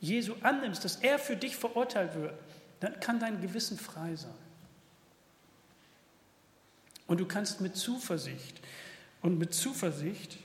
Jesu 0.00 0.34
annimmst, 0.42 0.84
dass 0.84 0.96
er 0.96 1.18
für 1.18 1.36
dich 1.36 1.56
verurteilt 1.56 2.14
wird, 2.14 2.34
dann 2.80 2.98
kann 3.00 3.20
dein 3.20 3.40
Gewissen 3.40 3.78
frei 3.78 4.16
sein. 4.16 4.34
Und 7.06 7.20
du 7.20 7.26
kannst 7.26 7.60
mit 7.60 7.76
Zuversicht 7.76 8.60
und 9.22 9.38
mit 9.38 9.54
Zuversicht 9.54 10.38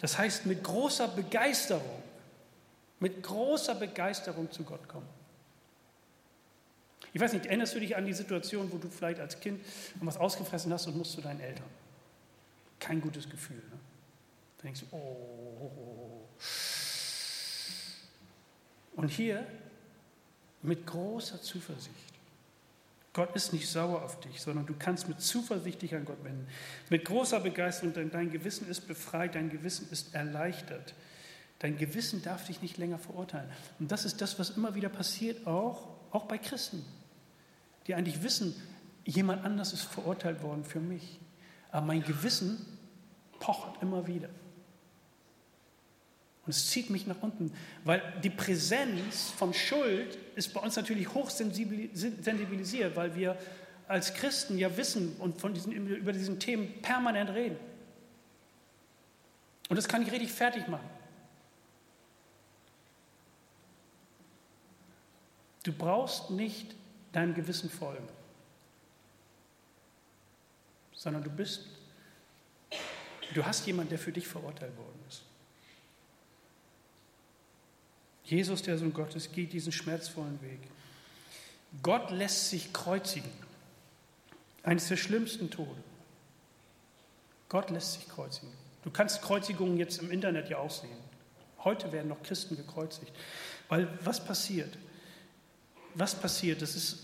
das 0.00 0.18
heißt, 0.18 0.46
mit 0.46 0.62
großer 0.62 1.08
Begeisterung, 1.08 2.02
mit 3.00 3.22
großer 3.22 3.74
Begeisterung 3.74 4.50
zu 4.50 4.64
Gott 4.64 4.86
kommen. 4.88 5.08
Ich 7.12 7.20
weiß 7.20 7.32
nicht, 7.32 7.46
erinnerst 7.46 7.74
du 7.74 7.80
dich 7.80 7.94
an 7.96 8.04
die 8.06 8.12
Situation, 8.12 8.70
wo 8.72 8.78
du 8.78 8.88
vielleicht 8.88 9.20
als 9.20 9.38
Kind 9.38 9.64
was 10.00 10.16
ausgefressen 10.16 10.72
hast 10.72 10.88
und 10.88 10.96
musst 10.96 11.12
zu 11.12 11.20
deinen 11.20 11.40
Eltern? 11.40 11.68
Kein 12.80 13.00
gutes 13.00 13.30
Gefühl. 13.30 13.56
Ne? 13.56 13.78
Dann 14.58 14.64
denkst 14.64 14.80
du, 14.80 14.96
oh. 14.96 16.28
Und 18.96 19.08
hier 19.08 19.46
mit 20.62 20.86
großer 20.86 21.40
Zuversicht. 21.40 22.13
Gott 23.14 23.34
ist 23.36 23.52
nicht 23.52 23.68
sauer 23.68 24.02
auf 24.02 24.18
dich, 24.20 24.42
sondern 24.42 24.66
du 24.66 24.74
kannst 24.76 25.08
mit 25.08 25.20
Zuversicht 25.20 25.80
dich 25.80 25.94
an 25.94 26.04
Gott 26.04 26.22
wenden. 26.24 26.48
Mit 26.90 27.04
großer 27.04 27.38
Begeisterung, 27.40 27.94
denn 27.94 28.10
dein 28.10 28.30
Gewissen 28.30 28.68
ist 28.68 28.88
befreit, 28.88 29.36
dein 29.36 29.50
Gewissen 29.50 29.88
ist 29.90 30.14
erleichtert. 30.14 30.94
Dein 31.60 31.78
Gewissen 31.78 32.22
darf 32.22 32.44
dich 32.46 32.60
nicht 32.60 32.76
länger 32.76 32.98
verurteilen. 32.98 33.48
Und 33.78 33.92
das 33.92 34.04
ist 34.04 34.20
das, 34.20 34.38
was 34.40 34.50
immer 34.50 34.74
wieder 34.74 34.88
passiert, 34.88 35.46
auch, 35.46 35.88
auch 36.10 36.24
bei 36.24 36.38
Christen, 36.38 36.84
die 37.86 37.94
eigentlich 37.94 38.24
wissen, 38.24 38.60
jemand 39.04 39.44
anders 39.44 39.72
ist 39.72 39.84
verurteilt 39.84 40.42
worden 40.42 40.64
für 40.64 40.80
mich. 40.80 41.20
Aber 41.70 41.86
mein 41.86 42.02
Gewissen 42.02 42.66
pocht 43.38 43.80
immer 43.80 44.08
wieder. 44.08 44.28
Und 46.46 46.50
es 46.50 46.70
zieht 46.70 46.90
mich 46.90 47.06
nach 47.06 47.22
unten, 47.22 47.52
weil 47.84 48.02
die 48.22 48.30
Präsenz 48.30 49.30
von 49.30 49.54
Schuld 49.54 50.18
ist 50.34 50.52
bei 50.52 50.60
uns 50.60 50.76
natürlich 50.76 51.12
hochsensibilisiert, 51.14 52.94
weil 52.96 53.14
wir 53.14 53.38
als 53.88 54.12
Christen 54.14 54.58
ja 54.58 54.76
wissen 54.76 55.16
und 55.18 55.40
von 55.40 55.54
diesen, 55.54 55.72
über 55.72 56.12
diesen 56.12 56.38
Themen 56.38 56.82
permanent 56.82 57.30
reden. 57.30 57.56
Und 59.68 59.76
das 59.76 59.88
kann 59.88 60.02
ich 60.02 60.12
richtig 60.12 60.32
fertig 60.32 60.68
machen. 60.68 60.88
Du 65.62 65.72
brauchst 65.72 66.30
nicht 66.30 66.74
deinem 67.12 67.34
Gewissen 67.34 67.70
folgen, 67.70 68.06
sondern 70.92 71.24
du 71.24 71.30
bist, 71.30 71.66
du 73.32 73.44
hast 73.44 73.66
jemanden, 73.66 73.88
der 73.88 73.98
für 73.98 74.12
dich 74.12 74.28
verurteilt 74.28 74.76
worden 74.76 75.02
ist. 75.08 75.22
Jesus, 78.34 78.62
der 78.62 78.76
Sohn 78.78 78.92
Gottes, 78.92 79.30
geht 79.30 79.52
diesen 79.52 79.70
schmerzvollen 79.70 80.42
Weg. 80.42 80.58
Gott 81.82 82.10
lässt 82.10 82.50
sich 82.50 82.72
kreuzigen. 82.72 83.30
Eines 84.64 84.88
der 84.88 84.96
schlimmsten 84.96 85.50
Tode. 85.50 85.80
Gott 87.48 87.70
lässt 87.70 87.92
sich 87.92 88.08
kreuzigen. 88.08 88.50
Du 88.82 88.90
kannst 88.90 89.22
Kreuzigungen 89.22 89.76
jetzt 89.76 89.98
im 89.98 90.10
Internet 90.10 90.48
ja 90.48 90.58
auch 90.58 90.70
sehen. 90.70 90.98
Heute 91.62 91.92
werden 91.92 92.08
noch 92.08 92.22
Christen 92.24 92.56
gekreuzigt. 92.56 93.12
Weil 93.68 93.88
was 94.02 94.24
passiert? 94.24 94.76
Was 95.94 96.16
passiert? 96.16 96.60
Das 96.60 96.74
ist, 96.74 96.98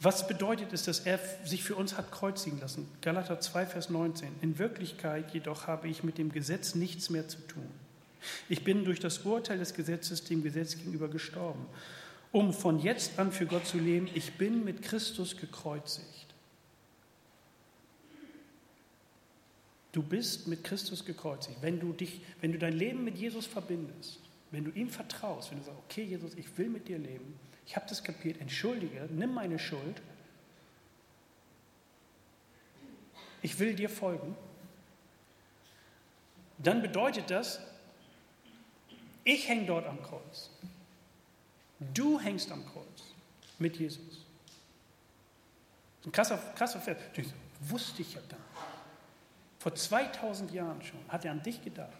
was 0.00 0.28
bedeutet 0.28 0.72
es, 0.72 0.84
dass 0.84 1.00
er 1.00 1.18
sich 1.44 1.64
für 1.64 1.74
uns 1.74 1.96
hat 1.96 2.12
kreuzigen 2.12 2.60
lassen? 2.60 2.88
Galater 3.00 3.40
2, 3.40 3.66
Vers 3.66 3.90
19. 3.90 4.28
In 4.40 4.58
Wirklichkeit 4.60 5.34
jedoch 5.34 5.66
habe 5.66 5.88
ich 5.88 6.04
mit 6.04 6.16
dem 6.16 6.30
Gesetz 6.30 6.76
nichts 6.76 7.10
mehr 7.10 7.26
zu 7.26 7.38
tun. 7.48 7.68
Ich 8.48 8.64
bin 8.64 8.84
durch 8.84 9.00
das 9.00 9.18
Urteil 9.18 9.58
des 9.58 9.74
Gesetzes 9.74 10.24
dem 10.24 10.42
Gesetz 10.42 10.76
gegenüber 10.76 11.08
gestorben, 11.08 11.66
um 12.30 12.52
von 12.52 12.78
jetzt 12.78 13.18
an 13.18 13.32
für 13.32 13.46
Gott 13.46 13.66
zu 13.66 13.78
leben. 13.78 14.08
Ich 14.14 14.32
bin 14.34 14.64
mit 14.64 14.82
Christus 14.82 15.36
gekreuzigt. 15.36 16.26
Du 19.92 20.02
bist 20.02 20.48
mit 20.48 20.64
Christus 20.64 21.04
gekreuzigt. 21.04 21.58
Wenn 21.60 21.78
du, 21.78 21.92
dich, 21.92 22.22
wenn 22.40 22.52
du 22.52 22.58
dein 22.58 22.72
Leben 22.72 23.04
mit 23.04 23.18
Jesus 23.18 23.46
verbindest, 23.46 24.20
wenn 24.50 24.64
du 24.64 24.70
ihm 24.70 24.88
vertraust, 24.88 25.50
wenn 25.50 25.58
du 25.58 25.64
sagst, 25.64 25.78
okay 25.84 26.04
Jesus, 26.04 26.34
ich 26.34 26.46
will 26.56 26.68
mit 26.68 26.88
dir 26.88 26.98
leben, 26.98 27.38
ich 27.66 27.76
habe 27.76 27.86
das 27.88 28.02
kapiert, 28.02 28.40
entschuldige, 28.40 29.08
nimm 29.10 29.34
meine 29.34 29.58
Schuld, 29.58 30.00
ich 33.42 33.58
will 33.58 33.74
dir 33.74 33.88
folgen, 33.88 34.34
dann 36.58 36.80
bedeutet 36.80 37.30
das, 37.30 37.60
ich 39.24 39.48
hänge 39.48 39.66
dort 39.66 39.86
am 39.86 40.02
Kreuz. 40.02 40.50
Du 41.94 42.20
hängst 42.20 42.50
am 42.50 42.64
Kreuz 42.66 43.02
mit 43.58 43.76
Jesus. 43.78 44.24
Ein 46.04 46.12
krasser, 46.12 46.38
krasser 46.56 46.80
Vers. 46.80 46.98
Wusste 47.60 48.02
ich 48.02 48.14
ja 48.14 48.20
gar 48.22 48.38
nicht. 48.38 48.48
Vor 49.58 49.74
2000 49.74 50.50
Jahren 50.52 50.82
schon 50.82 50.98
hat 51.08 51.24
er 51.24 51.30
an 51.30 51.42
dich 51.42 51.62
gedacht. 51.62 51.92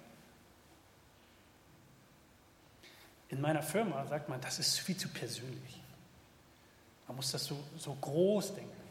In 3.28 3.40
meiner 3.40 3.62
Firma 3.62 4.04
sagt 4.06 4.28
man, 4.28 4.40
das 4.40 4.58
ist 4.58 4.80
viel 4.80 4.96
zu 4.96 5.08
persönlich. 5.08 5.80
Man 7.06 7.16
muss 7.16 7.30
das 7.30 7.44
so, 7.44 7.56
so 7.78 7.94
groß 7.94 8.54
denken. 8.54 8.82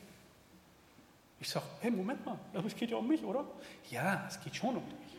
Ich 1.40 1.50
sage, 1.50 1.66
hey, 1.82 1.92
Moment 1.92 2.26
mal, 2.26 2.40
aber 2.54 2.68
es 2.68 2.76
geht 2.76 2.92
ja 2.92 2.98
um 2.98 3.08
mich, 3.08 3.24
oder? 3.24 3.46
Ja, 3.90 4.26
es 4.28 4.40
geht 4.40 4.56
schon 4.56 4.78
um 4.78 4.84
dich. 4.90 5.11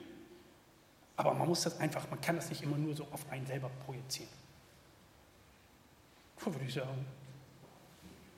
Aber 1.22 1.34
man 1.34 1.46
muss 1.46 1.62
das 1.62 1.78
einfach, 1.78 2.10
man 2.10 2.20
kann 2.20 2.34
das 2.34 2.50
nicht 2.50 2.64
immer 2.64 2.76
nur 2.76 2.96
so 2.96 3.06
auf 3.12 3.30
einen 3.30 3.46
selber 3.46 3.70
projizieren. 3.86 4.28
So 6.36 6.52
würde 6.52 6.64
ich 6.64 6.74
sagen. 6.74 7.06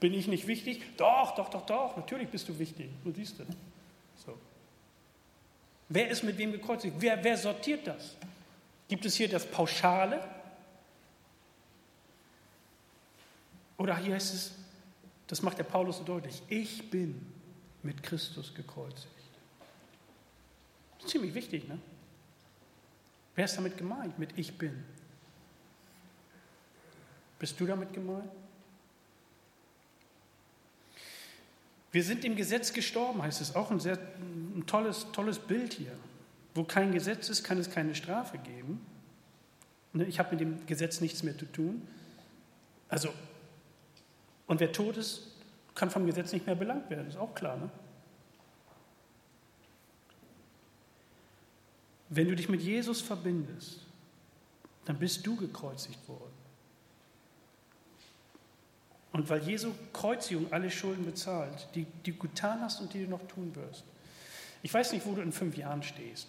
Bin 0.00 0.12
ich 0.12 0.28
nicht 0.28 0.46
wichtig? 0.46 0.94
Doch, 0.98 1.34
doch, 1.34 1.48
doch, 1.48 1.64
doch, 1.64 1.96
natürlich 1.96 2.28
bist 2.28 2.46
du 2.46 2.58
wichtig. 2.58 2.90
Du 3.02 3.10
siehst 3.10 3.38
du. 3.38 3.46
So. 4.26 4.36
Wer 5.88 6.10
ist 6.10 6.24
mit 6.24 6.36
wem 6.36 6.52
gekreuzigt? 6.52 6.94
Wer, 6.98 7.24
wer 7.24 7.38
sortiert 7.38 7.86
das? 7.86 8.16
Gibt 8.86 9.06
es 9.06 9.14
hier 9.14 9.30
das 9.30 9.46
Pauschale? 9.50 10.22
Oder 13.78 13.96
hier 13.96 14.14
heißt 14.14 14.34
es, 14.34 14.52
das 15.26 15.40
macht 15.40 15.56
der 15.56 15.64
Paulus 15.64 15.96
so 15.96 16.04
deutlich, 16.04 16.42
ich 16.48 16.90
bin 16.90 17.32
mit 17.82 18.02
Christus 18.02 18.54
gekreuzigt. 18.54 19.08
Ziemlich 21.06 21.32
wichtig, 21.32 21.66
ne? 21.66 21.78
Wer 23.34 23.46
ist 23.46 23.56
damit 23.56 23.76
gemeint 23.76 24.18
mit 24.18 24.38
Ich 24.38 24.56
bin? 24.56 24.84
Bist 27.38 27.58
du 27.58 27.66
damit 27.66 27.92
gemeint? 27.92 28.30
Wir 31.90 32.02
sind 32.02 32.24
im 32.24 32.36
Gesetz 32.36 32.72
gestorben, 32.72 33.22
heißt 33.22 33.40
es. 33.40 33.54
Auch 33.54 33.70
ein 33.70 33.80
sehr 33.80 33.98
ein 34.18 34.64
tolles, 34.66 35.06
tolles 35.12 35.38
Bild 35.38 35.74
hier. 35.74 35.92
Wo 36.54 36.64
kein 36.64 36.92
Gesetz 36.92 37.28
ist, 37.28 37.44
kann 37.44 37.58
es 37.58 37.70
keine 37.70 37.94
Strafe 37.94 38.38
geben. 38.38 38.84
Ne, 39.92 40.04
ich 40.04 40.18
habe 40.18 40.32
mit 40.32 40.40
dem 40.40 40.66
Gesetz 40.66 41.00
nichts 41.00 41.22
mehr 41.22 41.36
zu 41.36 41.46
tun. 41.46 41.86
Also, 42.88 43.10
und 44.46 44.60
wer 44.60 44.72
tot 44.72 44.96
ist, 44.96 45.36
kann 45.74 45.90
vom 45.90 46.06
Gesetz 46.06 46.32
nicht 46.32 46.46
mehr 46.46 46.54
belangt 46.54 46.90
werden, 46.90 47.08
ist 47.08 47.16
auch 47.16 47.34
klar. 47.34 47.56
Ne? 47.56 47.70
Wenn 52.14 52.28
du 52.28 52.36
dich 52.36 52.48
mit 52.48 52.62
Jesus 52.62 53.00
verbindest, 53.00 53.80
dann 54.84 54.98
bist 54.98 55.26
du 55.26 55.34
gekreuzigt 55.34 56.08
worden. 56.08 56.32
Und 59.12 59.28
weil 59.28 59.42
Jesu 59.42 59.72
Kreuzigung 59.92 60.52
alle 60.52 60.70
Schulden 60.70 61.04
bezahlt, 61.04 61.68
die, 61.74 61.86
die 62.04 62.12
du 62.12 62.18
getan 62.18 62.60
hast 62.60 62.80
und 62.80 62.92
die 62.94 63.04
du 63.04 63.10
noch 63.10 63.26
tun 63.26 63.54
wirst. 63.56 63.84
Ich 64.62 64.72
weiß 64.72 64.92
nicht, 64.92 65.04
wo 65.06 65.14
du 65.14 65.22
in 65.22 65.32
fünf 65.32 65.56
Jahren 65.56 65.82
stehst. 65.82 66.28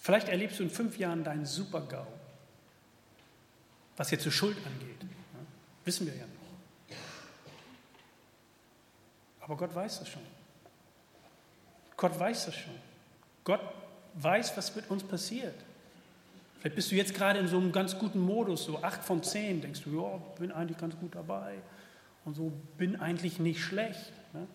Vielleicht 0.00 0.28
erlebst 0.28 0.58
du 0.58 0.62
in 0.62 0.70
fünf 0.70 0.96
Jahren 0.98 1.22
deinen 1.22 1.44
Super-GAU, 1.44 2.06
was 3.98 4.10
jetzt 4.10 4.22
zur 4.22 4.32
Schuld 4.32 4.56
angeht. 4.56 5.02
Ja, 5.02 5.40
wissen 5.84 6.06
wir 6.06 6.14
ja 6.14 6.24
nicht. 6.26 6.98
Aber 9.40 9.56
Gott 9.56 9.74
weiß 9.74 9.98
das 9.98 10.08
schon. 10.08 10.22
Gott 11.96 12.18
weiß 12.18 12.46
das 12.46 12.54
schon. 12.54 12.87
Gott 13.48 13.62
weiß, 14.12 14.58
was 14.58 14.76
mit 14.76 14.90
uns 14.90 15.02
passiert. 15.02 15.54
Vielleicht 16.60 16.76
bist 16.76 16.90
du 16.92 16.96
jetzt 16.96 17.14
gerade 17.14 17.38
in 17.38 17.48
so 17.48 17.56
einem 17.56 17.72
ganz 17.72 17.98
guten 17.98 18.20
Modus, 18.20 18.64
so 18.64 18.82
acht 18.82 19.02
von 19.02 19.22
zehn, 19.22 19.62
denkst 19.62 19.80
du, 19.84 20.02
ja, 20.02 20.18
bin 20.38 20.52
eigentlich 20.52 20.76
ganz 20.76 20.94
gut 20.98 21.14
dabei 21.14 21.54
und 22.26 22.36
so 22.36 22.52
bin 22.76 23.00
eigentlich 23.00 23.38
nicht 23.38 23.64
schlecht. 23.64 24.12
Ne? 24.34 24.46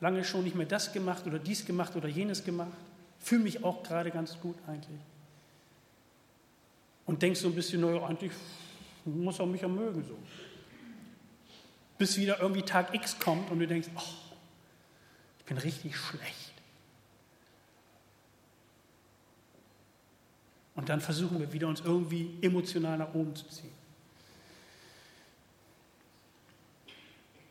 Lange 0.00 0.24
schon 0.24 0.42
nicht 0.42 0.56
mehr 0.56 0.66
das 0.66 0.92
gemacht 0.92 1.28
oder 1.28 1.38
dies 1.38 1.64
gemacht 1.64 1.94
oder 1.94 2.08
jenes 2.08 2.44
gemacht. 2.44 2.72
Fühle 3.20 3.44
mich 3.44 3.62
auch 3.62 3.84
gerade 3.84 4.10
ganz 4.10 4.36
gut 4.40 4.56
eigentlich. 4.66 5.00
Und 7.04 7.22
denkst 7.22 7.38
so 7.38 7.46
ein 7.46 7.54
bisschen, 7.54 7.82
naja, 7.82 8.04
eigentlich 8.04 8.32
muss 9.04 9.38
er 9.38 9.46
mich 9.46 9.62
ja 9.62 9.68
mögen 9.68 10.04
so. 10.04 10.18
Bis 11.98 12.18
wieder 12.18 12.40
irgendwie 12.40 12.62
Tag 12.62 12.92
X 12.92 13.16
kommt 13.16 13.48
und 13.48 13.60
du 13.60 13.66
denkst, 13.68 13.88
oh, 13.94 14.34
ich 15.38 15.44
bin 15.44 15.56
richtig 15.58 15.96
schlecht. 15.96 16.45
Und 20.76 20.90
dann 20.90 21.00
versuchen 21.00 21.40
wir 21.40 21.52
wieder 21.52 21.68
uns 21.68 21.80
irgendwie 21.80 22.36
emotional 22.42 22.98
nach 22.98 23.14
oben 23.14 23.34
zu 23.34 23.48
ziehen. 23.48 23.72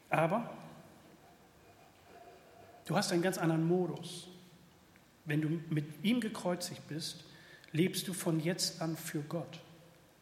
Aber 0.10 0.50
du 2.86 2.96
hast 2.96 3.12
einen 3.12 3.24
ganz 3.24 3.38
anderen 3.38 3.68
Modus. 3.68 4.28
Wenn 5.26 5.42
du 5.42 5.60
mit 5.70 5.86
ihm 6.04 6.22
gekreuzigt 6.22 6.88
bist, 6.88 7.26
lebst 7.72 8.08
du 8.08 8.14
von 8.14 8.40
jetzt 8.40 8.82
an 8.82 8.96
für 8.96 9.22
Gott. 9.22 9.60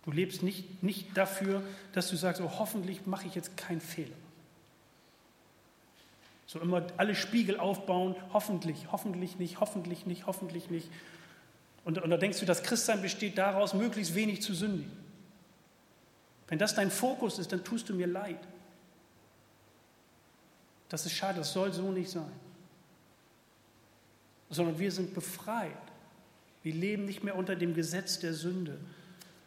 Du 0.05 0.11
lebst 0.11 0.41
nicht, 0.41 0.81
nicht 0.81 1.15
dafür, 1.15 1.61
dass 1.91 2.09
du 2.09 2.15
sagst, 2.15 2.41
oh, 2.41 2.51
hoffentlich 2.57 3.05
mache 3.05 3.27
ich 3.27 3.35
jetzt 3.35 3.55
keinen 3.57 3.81
Fehler. 3.81 4.15
So 6.45 6.59
immer 6.59 6.87
alle 6.97 7.15
Spiegel 7.15 7.59
aufbauen, 7.59 8.15
hoffentlich, 8.31 8.91
hoffentlich 8.91 9.39
nicht, 9.39 9.59
hoffentlich 9.59 10.05
nicht, 10.05 10.25
hoffentlich 10.25 10.69
nicht. 10.69 10.89
Und, 11.85 12.01
und 12.01 12.09
da 12.09 12.17
denkst 12.17 12.39
du, 12.39 12.45
das 12.45 12.63
Christsein 12.63 13.01
besteht 13.01 13.37
daraus, 13.37 13.73
möglichst 13.73 14.15
wenig 14.15 14.41
zu 14.41 14.53
sündigen. 14.53 14.91
Wenn 16.47 16.59
das 16.59 16.75
dein 16.75 16.91
Fokus 16.91 17.39
ist, 17.39 17.51
dann 17.51 17.63
tust 17.63 17.89
du 17.89 17.95
mir 17.95 18.07
leid. 18.07 18.39
Das 20.89 21.05
ist 21.05 21.13
schade, 21.13 21.39
das 21.39 21.51
soll 21.51 21.73
so 21.73 21.91
nicht 21.91 22.11
sein. 22.11 22.31
Sondern 24.49 24.77
wir 24.77 24.91
sind 24.91 25.13
befreit. 25.13 25.71
Wir 26.61 26.73
leben 26.73 27.05
nicht 27.05 27.23
mehr 27.23 27.35
unter 27.35 27.55
dem 27.55 27.73
Gesetz 27.73 28.19
der 28.19 28.33
Sünde, 28.33 28.77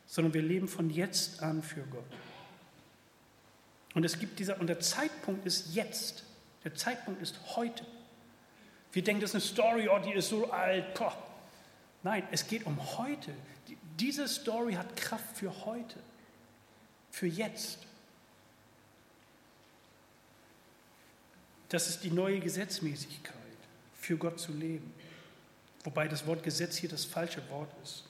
sondern 0.07 0.35
wir 0.35 0.43
leben 0.43 0.69
von 0.69 0.91
jetzt 0.91 1.43
an 1.43 1.63
für 1.63 1.83
Gott. 1.83 2.05
Und 3.95 4.05
es 4.05 4.19
gibt 4.19 4.39
dieser, 4.39 4.61
und 4.61 4.67
der 4.67 4.81
Zeitpunkt 4.81 5.47
ist 5.47 5.75
jetzt. 5.75 6.25
Der 6.65 6.75
Zeitpunkt 6.75 7.23
ist 7.23 7.39
heute. 7.57 7.87
Wir 8.93 9.03
denken, 9.03 9.23
das 9.23 9.31
ist 9.31 9.35
eine 9.37 9.43
Story, 9.43 9.89
oh, 9.89 9.99
die 10.05 10.13
ist 10.13 10.29
so 10.29 10.51
alt. 10.51 10.93
Poh. 10.95 11.13
Nein, 12.07 12.23
es 12.31 12.47
geht 12.47 12.65
um 12.67 12.79
heute. 12.99 13.35
Diese 13.99 14.29
Story 14.29 14.75
hat 14.75 14.95
Kraft 14.95 15.37
für 15.37 15.67
heute, 15.67 15.99
für 17.11 17.27
jetzt. 17.27 17.81
Das 21.69 21.89
ist 21.89 22.05
die 22.05 22.13
neue 22.13 22.39
Gesetzmäßigkeit, 22.39 23.35
für 23.99 24.17
Gott 24.17 24.39
zu 24.39 24.53
leben. 24.53 24.95
Wobei 25.83 26.07
das 26.07 26.25
Wort 26.29 26.45
Gesetz 26.45 26.77
hier 26.77 26.89
das 26.89 27.05
falsche 27.05 27.43
Wort 27.51 27.73
ist. 27.83 28.05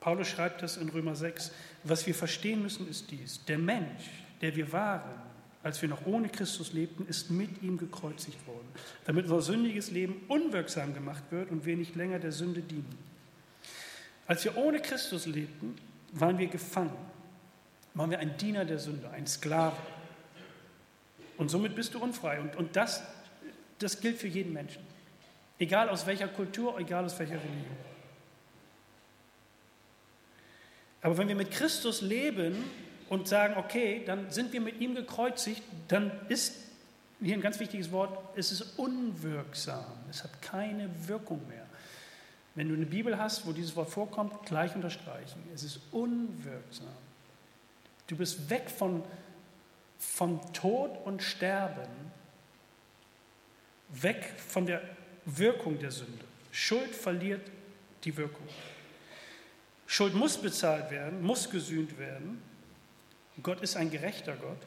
Paulus 0.00 0.26
schreibt 0.26 0.62
das 0.62 0.78
in 0.78 0.88
Römer 0.88 1.14
6. 1.14 1.52
Was 1.84 2.08
wir 2.08 2.14
verstehen 2.16 2.60
müssen, 2.60 2.88
ist 2.88 3.08
dies. 3.08 3.44
Der 3.44 3.58
Mensch, 3.58 4.10
der 4.40 4.56
wir 4.56 4.72
waren, 4.72 5.31
als 5.62 5.80
wir 5.80 5.88
noch 5.88 6.06
ohne 6.06 6.28
Christus 6.28 6.72
lebten, 6.72 7.06
ist 7.06 7.30
mit 7.30 7.62
ihm 7.62 7.78
gekreuzigt 7.78 8.46
worden, 8.46 8.66
damit 9.04 9.26
unser 9.26 9.42
sündiges 9.42 9.90
Leben 9.90 10.22
unwirksam 10.28 10.94
gemacht 10.94 11.22
wird 11.30 11.50
und 11.50 11.64
wir 11.64 11.76
nicht 11.76 11.94
länger 11.94 12.18
der 12.18 12.32
Sünde 12.32 12.62
dienen. 12.62 12.98
Als 14.26 14.44
wir 14.44 14.56
ohne 14.56 14.80
Christus 14.80 15.26
lebten, 15.26 15.76
waren 16.12 16.38
wir 16.38 16.48
gefangen, 16.48 16.96
waren 17.94 18.10
wir 18.10 18.18
ein 18.18 18.36
Diener 18.36 18.64
der 18.64 18.78
Sünde, 18.78 19.10
ein 19.10 19.26
Sklave. 19.26 19.76
Und 21.36 21.50
somit 21.50 21.74
bist 21.74 21.94
du 21.94 21.98
unfrei. 21.98 22.40
Und, 22.40 22.56
und 22.56 22.76
das, 22.76 23.02
das 23.78 24.00
gilt 24.00 24.18
für 24.18 24.28
jeden 24.28 24.52
Menschen. 24.52 24.82
Egal 25.58 25.88
aus 25.88 26.06
welcher 26.06 26.28
Kultur, 26.28 26.78
egal 26.78 27.04
aus 27.04 27.18
welcher 27.18 27.34
Religion. 27.34 27.76
Aber 31.02 31.18
wenn 31.18 31.28
wir 31.28 31.34
mit 31.34 31.50
Christus 31.50 32.00
leben 32.00 32.64
und 33.12 33.28
sagen, 33.28 33.58
okay, 33.58 34.02
dann 34.06 34.30
sind 34.30 34.54
wir 34.54 34.62
mit 34.62 34.80
ihm 34.80 34.94
gekreuzigt, 34.94 35.62
dann 35.88 36.10
ist 36.30 36.54
hier 37.20 37.34
ein 37.34 37.42
ganz 37.42 37.60
wichtiges 37.60 37.92
Wort, 37.92 38.18
es 38.36 38.50
ist 38.50 38.78
unwirksam. 38.78 39.84
Es 40.08 40.24
hat 40.24 40.40
keine 40.40 40.88
Wirkung 41.06 41.46
mehr. 41.46 41.66
Wenn 42.54 42.70
du 42.70 42.74
eine 42.74 42.86
Bibel 42.86 43.18
hast, 43.18 43.46
wo 43.46 43.52
dieses 43.52 43.76
Wort 43.76 43.90
vorkommt, 43.90 44.46
gleich 44.46 44.74
unterstreichen. 44.74 45.42
Es 45.54 45.62
ist 45.62 45.80
unwirksam. 45.90 46.86
Du 48.06 48.16
bist 48.16 48.48
weg 48.48 48.70
von, 48.70 49.04
von 49.98 50.40
Tod 50.54 50.92
und 51.04 51.22
Sterben, 51.22 51.90
weg 53.90 54.32
von 54.38 54.64
der 54.64 54.80
Wirkung 55.26 55.78
der 55.78 55.90
Sünde. 55.90 56.24
Schuld 56.50 56.94
verliert 56.94 57.46
die 58.04 58.16
Wirkung. 58.16 58.48
Schuld 59.86 60.14
muss 60.14 60.38
bezahlt 60.38 60.90
werden, 60.90 61.22
muss 61.22 61.50
gesühnt 61.50 61.98
werden. 61.98 62.51
Gott 63.42 63.60
ist 63.62 63.76
ein 63.76 63.90
gerechter 63.90 64.36
Gott. 64.36 64.58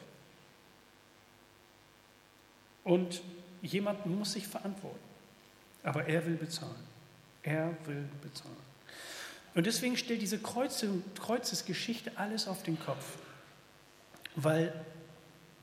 Und 2.83 3.21
jemand 3.61 4.05
muss 4.05 4.33
sich 4.33 4.47
verantworten. 4.47 4.99
Aber 5.83 6.05
er 6.05 6.25
will 6.25 6.35
bezahlen. 6.35 6.83
Er 7.43 7.75
will 7.85 8.07
bezahlen. 8.21 8.55
Und 9.53 9.65
deswegen 9.65 9.97
stellt 9.97 10.21
diese 10.21 10.39
Kreuzesgeschichte 10.39 12.11
alles 12.15 12.47
auf 12.47 12.63
den 12.63 12.79
Kopf. 12.79 13.17
Weil 14.35 14.73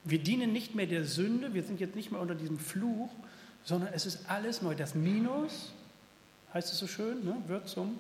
wir 0.05 0.19
dienen 0.19 0.53
nicht 0.53 0.75
mehr 0.75 0.87
der 0.87 1.05
Sünde, 1.05 1.55
wir 1.55 1.63
sind 1.63 1.81
jetzt 1.81 1.95
nicht 1.95 2.11
mehr 2.11 2.21
unter 2.21 2.35
diesem 2.35 2.59
Fluch, 2.59 3.11
sondern 3.65 3.93
es 3.93 4.07
ist 4.07 4.29
alles 4.29 4.63
neu. 4.63 4.75
Das 4.75 4.95
Minus, 4.95 5.73
heißt 6.55 6.73
es 6.73 6.79
so 6.79 6.87
schön, 6.87 7.25
ne, 7.25 7.37
wird 7.47 7.69
zum 7.69 7.99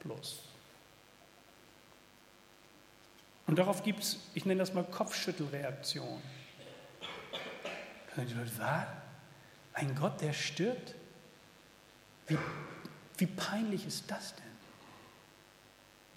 Plus. 0.00 0.40
Und 3.46 3.58
darauf 3.58 3.82
gibt 3.82 4.02
es, 4.02 4.18
ich 4.34 4.46
nenne 4.46 4.60
das 4.60 4.72
mal 4.72 4.84
Kopfschüttelreaktion. 4.84 6.22
Die 8.16 8.20
Leute, 8.20 8.50
was? 8.58 8.86
Ein 9.74 9.94
Gott, 9.94 10.20
der 10.20 10.32
stirbt? 10.32 10.94
Wie, 12.26 12.38
wie 13.18 13.26
peinlich 13.26 13.86
ist 13.86 14.10
das 14.10 14.34
denn? 14.36 14.44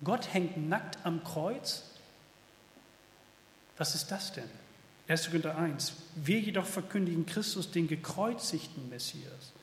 Gott 0.03 0.33
hängt 0.33 0.69
nackt 0.69 0.99
am 1.03 1.23
Kreuz? 1.23 1.83
Was 3.77 3.95
ist 3.95 4.11
das 4.11 4.33
denn? 4.33 4.49
1. 5.07 5.27
Korinther 5.27 5.57
1. 5.57 5.93
Wir 6.15 6.39
jedoch 6.39 6.65
verkündigen 6.65 7.25
Christus, 7.25 7.71
den 7.71 7.87
gekreuzigten 7.87 8.89
Messias. 8.89 9.53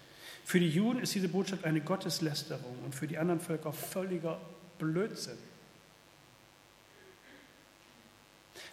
Für 0.44 0.61
die 0.61 0.68
Juden 0.68 1.00
ist 1.00 1.14
diese 1.14 1.29
Botschaft 1.29 1.64
eine 1.64 1.81
Gotteslästerung 1.81 2.79
und 2.85 2.94
für 2.94 3.07
die 3.07 3.18
anderen 3.18 3.40
Völker 3.40 3.72
völliger 3.72 4.40
Blödsinn. 4.79 5.38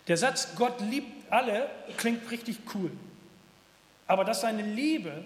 Der 0.08 0.18
Satz, 0.18 0.56
Gott 0.56 0.82
liebt 0.82 1.32
alle, 1.32 1.70
klingt 1.98 2.30
richtig 2.32 2.60
cool. 2.74 2.92
Aber 4.08 4.26
dass 4.26 4.42
seine 4.42 4.64
Liebe 4.64 5.24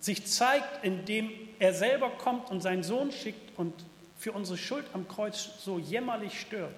sich 0.00 0.26
zeigt, 0.26 0.84
indem 0.84 1.30
er 1.58 1.72
selber 1.72 2.10
kommt 2.10 2.50
und 2.50 2.60
seinen 2.60 2.82
Sohn 2.82 3.12
schickt 3.12 3.56
und 3.58 3.72
für 4.18 4.32
unsere 4.32 4.58
Schuld 4.58 4.86
am 4.92 5.06
Kreuz 5.08 5.50
so 5.60 5.78
jämmerlich 5.78 6.40
stirbt, 6.40 6.74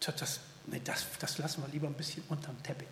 das, 0.00 0.40
nee, 0.66 0.80
das, 0.82 1.06
das 1.20 1.38
lassen 1.38 1.62
wir 1.62 1.68
lieber 1.68 1.86
ein 1.86 1.94
bisschen 1.94 2.24
unterm 2.28 2.60
Teppich. 2.62 2.88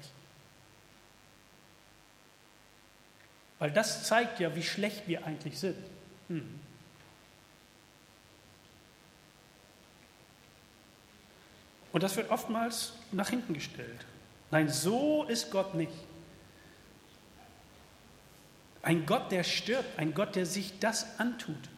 Weil 3.59 3.71
das 3.73 4.05
zeigt 4.05 4.41
ja, 4.41 4.55
wie 4.55 4.63
schlecht 4.63 5.07
wir 5.07 5.27
eigentlich 5.27 5.59
sind. 5.59 5.77
Hm. 6.29 6.61
Und 11.93 12.03
das 12.03 12.17
wird 12.17 12.31
oftmals 12.31 12.93
nach 13.13 13.31
hinten 13.31 13.55
gestellt. 13.55 14.07
Nein, 14.51 14.69
so 14.69 15.25
ist 15.25 15.51
Gott 15.51 15.75
nicht. 15.75 15.93
Ein 18.83 19.07
Gott, 19.07 19.31
der 19.31 19.45
stirbt, 19.45 19.99
ein 19.99 20.15
Gott, 20.15 20.37
der 20.37 20.47
sich 20.47 20.79
das 20.79 21.19
antut, 21.19 21.69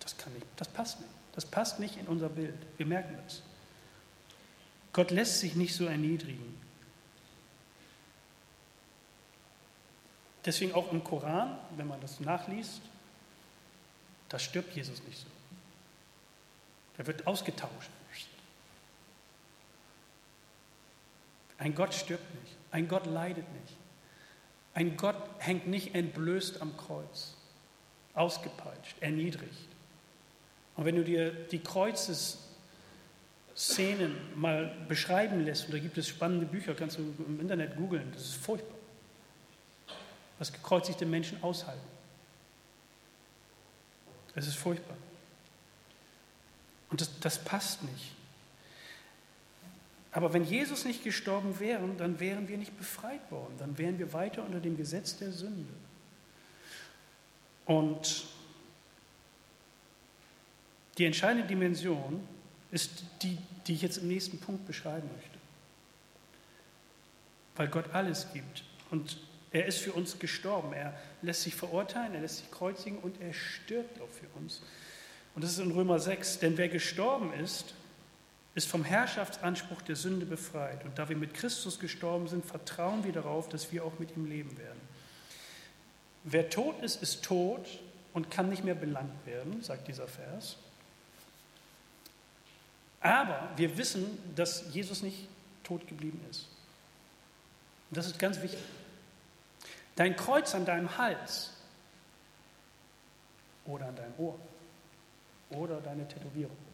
das 0.00 0.16
kann 0.16 0.32
nicht, 0.32 0.46
das 0.56 0.68
passt 0.68 1.00
nicht. 1.00 1.10
Das 1.36 1.44
passt 1.44 1.78
nicht 1.78 1.98
in 1.98 2.06
unser 2.06 2.30
Bild. 2.30 2.56
Wir 2.78 2.86
merken 2.86 3.14
das. 3.22 3.42
Gott 4.94 5.10
lässt 5.10 5.40
sich 5.40 5.54
nicht 5.54 5.74
so 5.74 5.84
erniedrigen. 5.84 6.58
Deswegen 10.46 10.72
auch 10.72 10.90
im 10.92 11.04
Koran, 11.04 11.58
wenn 11.76 11.86
man 11.86 12.00
das 12.00 12.20
nachliest, 12.20 12.80
da 14.30 14.38
stirbt 14.38 14.74
Jesus 14.74 15.02
nicht 15.02 15.18
so. 15.18 15.26
Er 16.96 17.06
wird 17.06 17.26
ausgetauscht. 17.26 17.90
Ein 21.58 21.74
Gott 21.74 21.94
stirbt 21.94 22.34
nicht. 22.42 22.56
Ein 22.70 22.88
Gott 22.88 23.06
leidet 23.06 23.46
nicht. 23.62 23.76
Ein 24.74 24.96
Gott 24.96 25.16
hängt 25.38 25.66
nicht 25.66 25.94
entblößt 25.94 26.60
am 26.60 26.76
Kreuz, 26.76 27.34
ausgepeitscht, 28.14 29.00
erniedrigt. 29.00 29.68
Und 30.76 30.84
wenn 30.84 30.96
du 30.96 31.04
dir 31.04 31.30
die 31.30 31.60
Kreuzeszenen 31.60 32.44
mal 34.34 34.76
beschreiben 34.86 35.44
lässt, 35.44 35.64
und 35.66 35.72
da 35.72 35.78
gibt 35.78 35.96
es 35.96 36.08
spannende 36.08 36.44
Bücher, 36.44 36.74
kannst 36.74 36.98
du 36.98 37.14
im 37.26 37.40
Internet 37.40 37.76
googeln, 37.76 38.12
das 38.12 38.22
ist 38.22 38.34
furchtbar 38.36 38.76
was 40.38 40.52
gekreuzigte 40.52 41.06
Menschen 41.06 41.42
aushalten. 41.42 41.80
Es 44.34 44.46
ist 44.46 44.56
furchtbar. 44.56 44.96
Und 46.90 47.00
das, 47.00 47.10
das 47.20 47.42
passt 47.42 47.82
nicht. 47.82 48.12
Aber 50.16 50.32
wenn 50.32 50.44
Jesus 50.44 50.86
nicht 50.86 51.04
gestorben 51.04 51.60
wäre, 51.60 51.86
dann 51.98 52.18
wären 52.20 52.48
wir 52.48 52.56
nicht 52.56 52.74
befreit 52.78 53.30
worden. 53.30 53.54
Dann 53.58 53.76
wären 53.76 53.98
wir 53.98 54.14
weiter 54.14 54.42
unter 54.42 54.60
dem 54.60 54.78
Gesetz 54.78 55.18
der 55.18 55.30
Sünde. 55.30 55.74
Und 57.66 58.24
die 60.96 61.04
entscheidende 61.04 61.46
Dimension 61.46 62.26
ist 62.70 63.04
die, 63.20 63.36
die 63.66 63.74
ich 63.74 63.82
jetzt 63.82 63.98
im 63.98 64.08
nächsten 64.08 64.38
Punkt 64.38 64.66
beschreiben 64.66 65.06
möchte. 65.14 65.38
Weil 67.56 67.68
Gott 67.68 67.92
alles 67.92 68.32
gibt. 68.32 68.64
Und 68.90 69.18
er 69.52 69.66
ist 69.66 69.80
für 69.80 69.92
uns 69.92 70.18
gestorben. 70.18 70.72
Er 70.72 70.98
lässt 71.20 71.42
sich 71.42 71.54
verurteilen, 71.54 72.14
er 72.14 72.22
lässt 72.22 72.38
sich 72.38 72.50
kreuzigen 72.50 73.00
und 73.00 73.20
er 73.20 73.34
stirbt 73.34 74.00
auch 74.00 74.08
für 74.08 74.28
uns. 74.38 74.62
Und 75.34 75.44
das 75.44 75.52
ist 75.52 75.58
in 75.58 75.72
Römer 75.72 75.98
6. 75.98 76.38
Denn 76.38 76.56
wer 76.56 76.70
gestorben 76.70 77.34
ist, 77.34 77.74
ist 78.56 78.68
vom 78.68 78.84
Herrschaftsanspruch 78.84 79.82
der 79.82 79.96
Sünde 79.96 80.24
befreit. 80.24 80.82
Und 80.84 80.98
da 80.98 81.10
wir 81.10 81.16
mit 81.16 81.34
Christus 81.34 81.78
gestorben 81.78 82.26
sind, 82.26 82.44
vertrauen 82.44 83.04
wir 83.04 83.12
darauf, 83.12 83.50
dass 83.50 83.70
wir 83.70 83.84
auch 83.84 83.98
mit 83.98 84.16
ihm 84.16 84.24
leben 84.24 84.56
werden. 84.56 84.80
Wer 86.24 86.48
tot 86.48 86.82
ist, 86.82 87.02
ist 87.02 87.22
tot 87.22 87.66
und 88.14 88.30
kann 88.30 88.48
nicht 88.48 88.64
mehr 88.64 88.74
belangt 88.74 89.26
werden, 89.26 89.62
sagt 89.62 89.86
dieser 89.88 90.08
Vers. 90.08 90.56
Aber 93.00 93.50
wir 93.56 93.76
wissen, 93.76 94.18
dass 94.34 94.72
Jesus 94.72 95.02
nicht 95.02 95.28
tot 95.62 95.86
geblieben 95.86 96.24
ist. 96.30 96.48
Und 97.90 97.98
das 97.98 98.06
ist 98.06 98.18
ganz 98.18 98.40
wichtig. 98.40 98.58
Dein 99.96 100.16
Kreuz 100.16 100.54
an 100.54 100.64
deinem 100.64 100.96
Hals 100.96 101.52
oder 103.66 103.88
an 103.88 103.96
deinem 103.96 104.14
Ohr 104.16 104.38
oder 105.50 105.78
deine 105.82 106.08
Tätowierung 106.08 106.65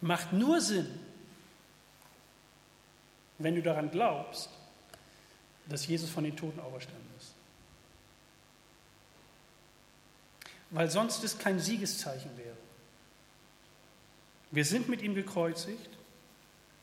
macht 0.00 0.32
nur 0.32 0.60
Sinn, 0.60 0.86
wenn 3.38 3.54
du 3.54 3.62
daran 3.62 3.90
glaubst, 3.90 4.50
dass 5.68 5.86
Jesus 5.86 6.10
von 6.10 6.24
den 6.24 6.36
Toten 6.36 6.60
auferstanden 6.60 7.06
ist. 7.18 7.32
Weil 10.70 10.90
sonst 10.90 11.22
es 11.24 11.38
kein 11.38 11.58
Siegeszeichen 11.58 12.36
wäre. 12.36 12.56
Wir 14.50 14.64
sind 14.64 14.88
mit 14.88 15.02
ihm 15.02 15.14
gekreuzigt 15.14 15.90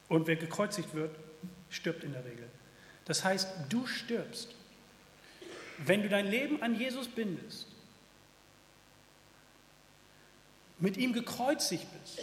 und 0.09 0.27
wer 0.27 0.35
gekreuzigt 0.35 0.93
wird, 0.93 1.15
stirbt 1.69 2.03
in 2.03 2.13
der 2.13 2.23
Regel. 2.25 2.49
Das 3.05 3.23
heißt, 3.23 3.47
du 3.69 3.87
stirbst. 3.87 4.49
Wenn 5.79 6.03
du 6.03 6.09
dein 6.09 6.27
Leben 6.27 6.61
an 6.61 6.75
Jesus 6.75 7.07
bindest, 7.07 7.67
mit 10.79 10.97
ihm 10.97 11.13
gekreuzigt 11.13 11.87
bist, 11.99 12.21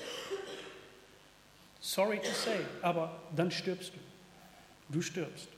sorry 1.80 2.18
to 2.18 2.30
say, 2.32 2.60
aber 2.82 3.20
dann 3.34 3.50
stirbst 3.50 3.92
du. 3.94 3.98
Du 4.92 5.02
stirbst. 5.02 5.48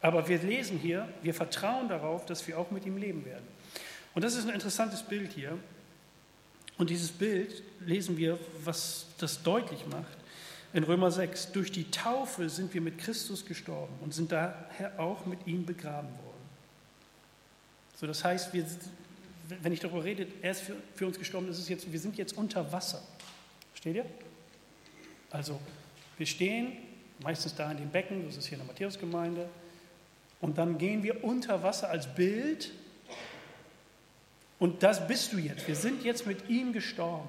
Aber 0.00 0.28
wir 0.28 0.38
lesen 0.38 0.78
hier, 0.78 1.08
wir 1.22 1.32
vertrauen 1.32 1.88
darauf, 1.88 2.26
dass 2.26 2.46
wir 2.48 2.58
auch 2.58 2.70
mit 2.70 2.84
ihm 2.84 2.96
leben 2.96 3.24
werden. 3.24 3.46
Und 4.14 4.24
das 4.24 4.34
ist 4.34 4.48
ein 4.48 4.54
interessantes 4.54 5.02
Bild 5.02 5.32
hier. 5.32 5.58
Und 6.76 6.90
dieses 6.90 7.12
Bild 7.12 7.62
lesen 7.80 8.16
wir, 8.16 8.38
was 8.64 9.06
das 9.18 9.42
deutlich 9.42 9.86
macht. 9.86 10.18
In 10.72 10.84
Römer 10.84 11.10
6, 11.10 11.52
durch 11.52 11.70
die 11.70 11.90
Taufe 11.90 12.48
sind 12.48 12.72
wir 12.74 12.80
mit 12.80 12.98
Christus 12.98 13.44
gestorben 13.44 13.94
und 14.00 14.14
sind 14.14 14.32
daher 14.32 14.98
auch 14.98 15.26
mit 15.26 15.46
ihm 15.46 15.66
begraben 15.66 16.08
worden. 16.08 16.32
So, 18.00 18.06
das 18.06 18.24
heißt, 18.24 18.52
wir, 18.54 18.66
wenn 19.60 19.72
ich 19.72 19.80
darüber 19.80 20.02
rede, 20.02 20.26
er 20.40 20.50
ist 20.50 20.62
für, 20.62 20.74
für 20.94 21.06
uns 21.06 21.18
gestorben, 21.18 21.48
ist 21.48 21.58
es 21.58 21.68
jetzt, 21.68 21.92
wir 21.92 22.00
sind 22.00 22.16
jetzt 22.16 22.36
unter 22.36 22.72
Wasser. 22.72 23.02
Versteht 23.72 23.96
ihr? 23.96 24.06
Also, 25.32 25.58
wir 26.18 26.26
stehen 26.26 26.76
meistens 27.20 27.54
da 27.54 27.70
in 27.70 27.78
dem 27.78 27.90
Becken, 27.90 28.26
das 28.26 28.36
ist 28.36 28.46
hier 28.46 28.58
in 28.58 28.64
der 28.64 28.72
Matthäusgemeinde, 28.72 29.48
und 30.40 30.58
dann 30.58 30.76
gehen 30.76 31.02
wir 31.02 31.24
unter 31.24 31.62
Wasser 31.62 31.88
als 31.88 32.12
Bild 32.12 32.72
und 34.58 34.82
das 34.82 35.06
bist 35.06 35.32
du 35.32 35.38
jetzt. 35.38 35.66
Wir 35.66 35.76
sind 35.76 36.04
jetzt 36.04 36.26
mit 36.26 36.48
ihm 36.48 36.72
gestorben. 36.72 37.28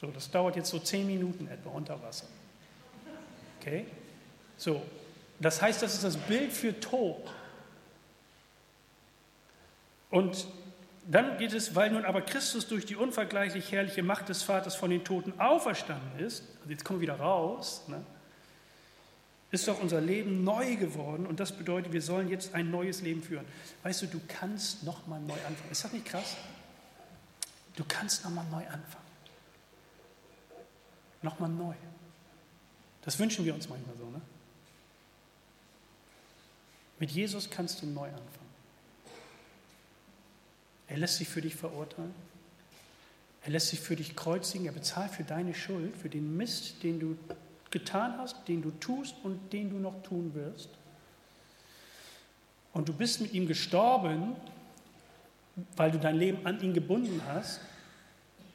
So, 0.00 0.08
das 0.08 0.30
dauert 0.30 0.56
jetzt 0.56 0.70
so 0.70 0.78
zehn 0.78 1.06
Minuten 1.06 1.48
etwa 1.48 1.70
unter 1.70 2.00
Wasser. 2.02 2.26
Okay? 3.60 3.86
So, 4.56 4.82
das 5.40 5.62
heißt, 5.62 5.82
das 5.82 5.94
ist 5.94 6.04
das 6.04 6.16
Bild 6.16 6.52
für 6.52 6.78
Tod. 6.78 7.32
Und 10.10 10.46
dann 11.08 11.38
geht 11.38 11.52
es, 11.52 11.74
weil 11.74 11.90
nun 11.90 12.04
aber 12.04 12.20
Christus 12.20 12.66
durch 12.66 12.84
die 12.84 12.96
unvergleichlich 12.96 13.70
herrliche 13.70 14.02
Macht 14.02 14.28
des 14.28 14.42
Vaters 14.42 14.74
von 14.74 14.90
den 14.90 15.04
Toten 15.04 15.38
auferstanden 15.38 16.18
ist, 16.18 16.42
also 16.60 16.70
jetzt 16.70 16.84
kommen 16.84 17.00
wir 17.00 17.08
wieder 17.08 17.20
raus, 17.20 17.84
ne, 17.86 18.04
ist 19.52 19.68
doch 19.68 19.80
unser 19.80 20.00
Leben 20.00 20.42
neu 20.42 20.76
geworden 20.76 21.26
und 21.26 21.38
das 21.38 21.52
bedeutet, 21.52 21.92
wir 21.92 22.02
sollen 22.02 22.28
jetzt 22.28 22.54
ein 22.54 22.70
neues 22.70 23.02
Leben 23.02 23.22
führen. 23.22 23.46
Weißt 23.84 24.02
du, 24.02 24.06
du 24.06 24.20
kannst 24.26 24.82
nochmal 24.82 25.20
neu 25.20 25.34
anfangen. 25.46 25.70
Ist 25.70 25.84
das 25.84 25.92
nicht 25.92 26.04
krass? 26.04 26.36
Du 27.76 27.84
kannst 27.86 28.24
nochmal 28.24 28.44
neu 28.50 28.66
anfangen. 28.66 29.06
Nochmal 31.22 31.50
neu. 31.50 31.74
Das 33.02 33.18
wünschen 33.18 33.44
wir 33.44 33.54
uns 33.54 33.68
manchmal 33.68 33.96
so, 33.96 34.10
ne? 34.10 34.20
Mit 36.98 37.10
Jesus 37.10 37.48
kannst 37.48 37.80
du 37.82 37.86
neu 37.86 38.08
anfangen. 38.08 38.45
Er 40.88 40.98
lässt 40.98 41.16
sich 41.16 41.28
für 41.28 41.40
dich 41.40 41.54
verurteilen. 41.54 42.14
Er 43.44 43.50
lässt 43.50 43.68
sich 43.68 43.80
für 43.80 43.96
dich 43.96 44.16
kreuzigen. 44.16 44.66
Er 44.66 44.72
bezahlt 44.72 45.10
für 45.10 45.24
deine 45.24 45.54
Schuld, 45.54 45.96
für 45.96 46.08
den 46.08 46.36
Mist, 46.36 46.82
den 46.82 47.00
du 47.00 47.16
getan 47.70 48.16
hast, 48.18 48.48
den 48.48 48.62
du 48.62 48.70
tust 48.72 49.14
und 49.22 49.52
den 49.52 49.70
du 49.70 49.76
noch 49.76 50.02
tun 50.02 50.34
wirst. 50.34 50.70
Und 52.72 52.88
du 52.88 52.92
bist 52.92 53.20
mit 53.20 53.32
ihm 53.32 53.46
gestorben, 53.46 54.36
weil 55.76 55.90
du 55.90 55.98
dein 55.98 56.16
Leben 56.16 56.44
an 56.44 56.60
ihn 56.60 56.74
gebunden 56.74 57.20
hast. 57.26 57.60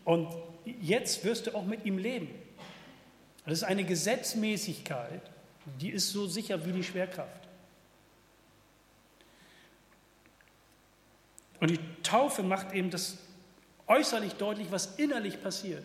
Und 0.05 0.27
jetzt 0.81 1.23
wirst 1.23 1.47
du 1.47 1.55
auch 1.55 1.65
mit 1.65 1.85
ihm 1.85 1.97
leben. 1.97 2.29
Das 3.45 3.53
ist 3.59 3.63
eine 3.63 3.83
Gesetzmäßigkeit, 3.83 5.21
die 5.79 5.89
ist 5.89 6.11
so 6.11 6.27
sicher 6.27 6.65
wie 6.65 6.71
die 6.71 6.83
Schwerkraft. 6.83 7.47
Und 11.61 11.69
die 11.69 11.79
Taufe 12.03 12.43
macht 12.43 12.73
eben 12.73 12.89
das 12.89 13.17
äußerlich 13.87 14.33
deutlich, 14.33 14.67
was 14.71 14.97
innerlich 14.97 15.41
passiert. 15.41 15.83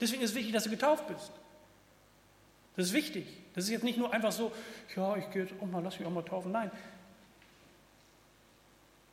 Deswegen 0.00 0.22
ist 0.22 0.30
es 0.30 0.36
wichtig, 0.36 0.52
dass 0.52 0.64
du 0.64 0.70
getauft 0.70 1.06
bist. 1.06 1.30
Das 2.74 2.86
ist 2.86 2.92
wichtig. 2.92 3.26
Das 3.54 3.64
ist 3.64 3.70
jetzt 3.70 3.84
nicht 3.84 3.98
nur 3.98 4.12
einfach 4.12 4.32
so, 4.32 4.50
ja, 4.96 5.16
ich 5.16 5.30
gehe 5.30 5.42
jetzt 5.42 5.54
auch 5.60 5.66
mal, 5.66 5.82
lass 5.82 5.98
mich 5.98 6.08
auch 6.08 6.12
mal 6.12 6.22
taufen. 6.22 6.52
Nein. 6.52 6.70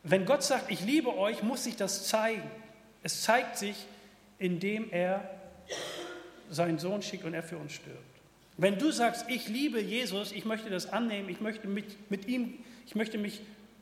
Wenn 0.04 0.26
Gott 0.26 0.44
sagt, 0.44 0.72
ich 0.72 0.82
liebe 0.82 1.16
euch, 1.18 1.44
muss 1.44 1.64
sich 1.64 1.76
das 1.76 2.08
zeigen. 2.08 2.50
Es 3.04 3.24
zeigt 3.24 3.58
sich, 3.58 3.76
indem 4.40 4.92
er 4.92 5.30
seinen 6.50 6.80
Sohn 6.80 7.02
schickt 7.02 7.26
und 7.26 7.34
er 7.34 7.44
für 7.44 7.58
uns 7.58 7.74
stirbt. 7.74 8.00
Wenn 8.58 8.78
du 8.78 8.92
sagst, 8.92 9.26
ich 9.30 9.48
liebe 9.50 9.82
Jesus, 9.82 10.32
ich 10.32 10.46
möchte 10.46 10.70
das 10.70 10.94
annehmen, 10.94 11.28
ich 11.28 11.42
möchte, 11.42 11.68
mit, 11.68 12.10
mit 12.10 12.28
ihm, 12.28 12.54
ich 12.86 12.96
möchte 12.96 13.18
mich 13.18 13.42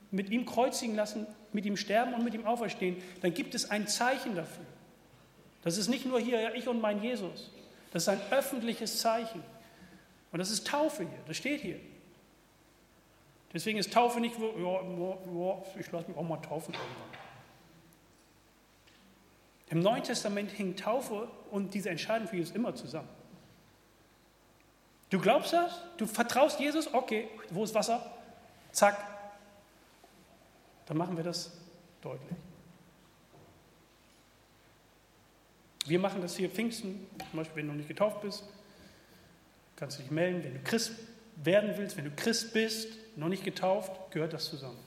mit 0.09 0.29
ihm 0.29 0.45
kreuzigen 0.45 0.95
lassen, 0.95 1.27
mit 1.53 1.65
ihm 1.65 1.77
sterben 1.77 2.13
und 2.13 2.23
mit 2.23 2.33
ihm 2.33 2.45
auferstehen, 2.45 3.01
dann 3.21 3.33
gibt 3.33 3.55
es 3.55 3.69
ein 3.69 3.87
Zeichen 3.87 4.35
dafür. 4.35 4.65
Das 5.63 5.77
ist 5.77 5.87
nicht 5.87 6.05
nur 6.05 6.19
hier, 6.19 6.41
ja, 6.41 6.53
ich 6.53 6.67
und 6.67 6.81
mein 6.81 7.01
Jesus. 7.01 7.51
Das 7.91 8.03
ist 8.03 8.09
ein 8.09 8.21
öffentliches 8.31 8.99
Zeichen. 8.99 9.43
Und 10.31 10.39
das 10.39 10.49
ist 10.49 10.67
Taufe 10.67 11.03
hier, 11.03 11.19
das 11.27 11.37
steht 11.37 11.61
hier. 11.61 11.79
Deswegen 13.53 13.77
ist 13.77 13.93
Taufe 13.93 14.19
nicht, 14.19 14.35
ja, 14.39 14.81
ja, 14.81 15.63
ich 15.79 15.91
lasse 15.91 16.07
mich 16.07 16.17
auch 16.17 16.23
mal 16.23 16.37
taufen. 16.37 16.73
Im 19.69 19.79
Neuen 19.79 20.03
Testament 20.03 20.57
hängt 20.57 20.79
Taufe 20.79 21.27
und 21.51 21.73
diese 21.73 21.89
Entscheidung 21.89 22.27
für 22.27 22.35
Jesus 22.35 22.55
immer 22.55 22.75
zusammen. 22.75 23.09
Du 25.09 25.19
glaubst 25.19 25.53
das? 25.53 25.79
Du 25.97 26.07
vertraust 26.07 26.59
Jesus? 26.59 26.91
Okay, 26.91 27.27
wo 27.51 27.63
ist 27.63 27.75
Wasser? 27.75 28.11
Zack. 28.71 29.12
Dann 30.85 30.97
machen 30.97 31.15
wir 31.15 31.23
das 31.23 31.51
deutlich. 32.01 32.37
Wir 35.85 35.99
machen 35.99 36.21
das 36.21 36.37
hier 36.37 36.49
Pfingsten, 36.49 37.07
zum 37.17 37.37
Beispiel, 37.37 37.57
wenn 37.57 37.67
du 37.67 37.71
noch 37.73 37.77
nicht 37.77 37.89
getauft 37.89 38.21
bist, 38.21 38.43
kannst 39.75 39.97
du 39.97 40.01
dich 40.01 40.11
melden. 40.11 40.43
Wenn 40.43 40.53
du 40.53 40.63
Christ 40.63 40.93
werden 41.35 41.73
willst, 41.75 41.97
wenn 41.97 42.05
du 42.05 42.11
Christ 42.11 42.53
bist, 42.53 42.87
noch 43.15 43.27
nicht 43.27 43.43
getauft, 43.43 43.91
gehört 44.11 44.33
das 44.33 44.45
zusammen. 44.45 44.79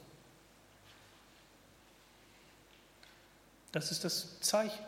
Das 3.73 3.91
ist 3.91 4.05
das 4.05 4.41
Zeichen. 4.41 4.85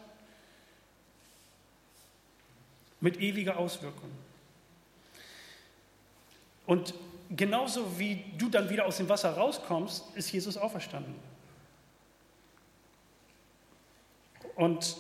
Mit 3.01 3.19
ewiger 3.19 3.59
Auswirkung. 3.59 4.11
Und 6.67 6.95
genauso 7.37 7.99
wie 7.99 8.25
du 8.37 8.49
dann 8.49 8.71
wieder 8.71 8.87
aus 8.87 8.97
dem 8.97 9.09
Wasser 9.09 9.31
rauskommst, 9.31 10.05
ist 10.15 10.33
Jesus 10.33 10.57
auferstanden. 10.57 11.15
Und 14.55 14.97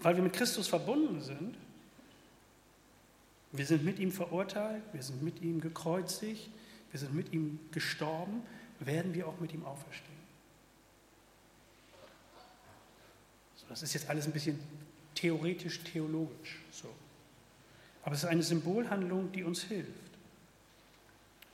weil 0.00 0.16
wir 0.16 0.22
mit 0.22 0.32
Christus 0.32 0.68
verbunden 0.68 1.20
sind, 1.20 1.56
wir 3.52 3.64
sind 3.64 3.84
mit 3.84 3.98
ihm 3.98 4.12
verurteilt, 4.12 4.82
wir 4.92 5.02
sind 5.02 5.22
mit 5.22 5.40
ihm 5.40 5.60
gekreuzigt, 5.60 6.50
wir 6.90 7.00
sind 7.00 7.14
mit 7.14 7.32
ihm 7.32 7.58
gestorben, 7.72 8.42
werden 8.80 9.14
wir 9.14 9.26
auch 9.26 9.38
mit 9.40 9.52
ihm 9.54 9.64
auferstehen. 9.64 10.16
So, 13.56 13.66
das 13.68 13.82
ist 13.82 13.94
jetzt 13.94 14.08
alles 14.10 14.26
ein 14.26 14.32
bisschen 14.32 14.58
theoretisch, 15.14 15.80
theologisch. 15.82 16.58
So. 16.70 16.88
Aber 18.02 18.14
es 18.14 18.22
ist 18.22 18.28
eine 18.28 18.42
Symbolhandlung, 18.42 19.32
die 19.32 19.42
uns 19.42 19.62
hilft. 19.62 20.05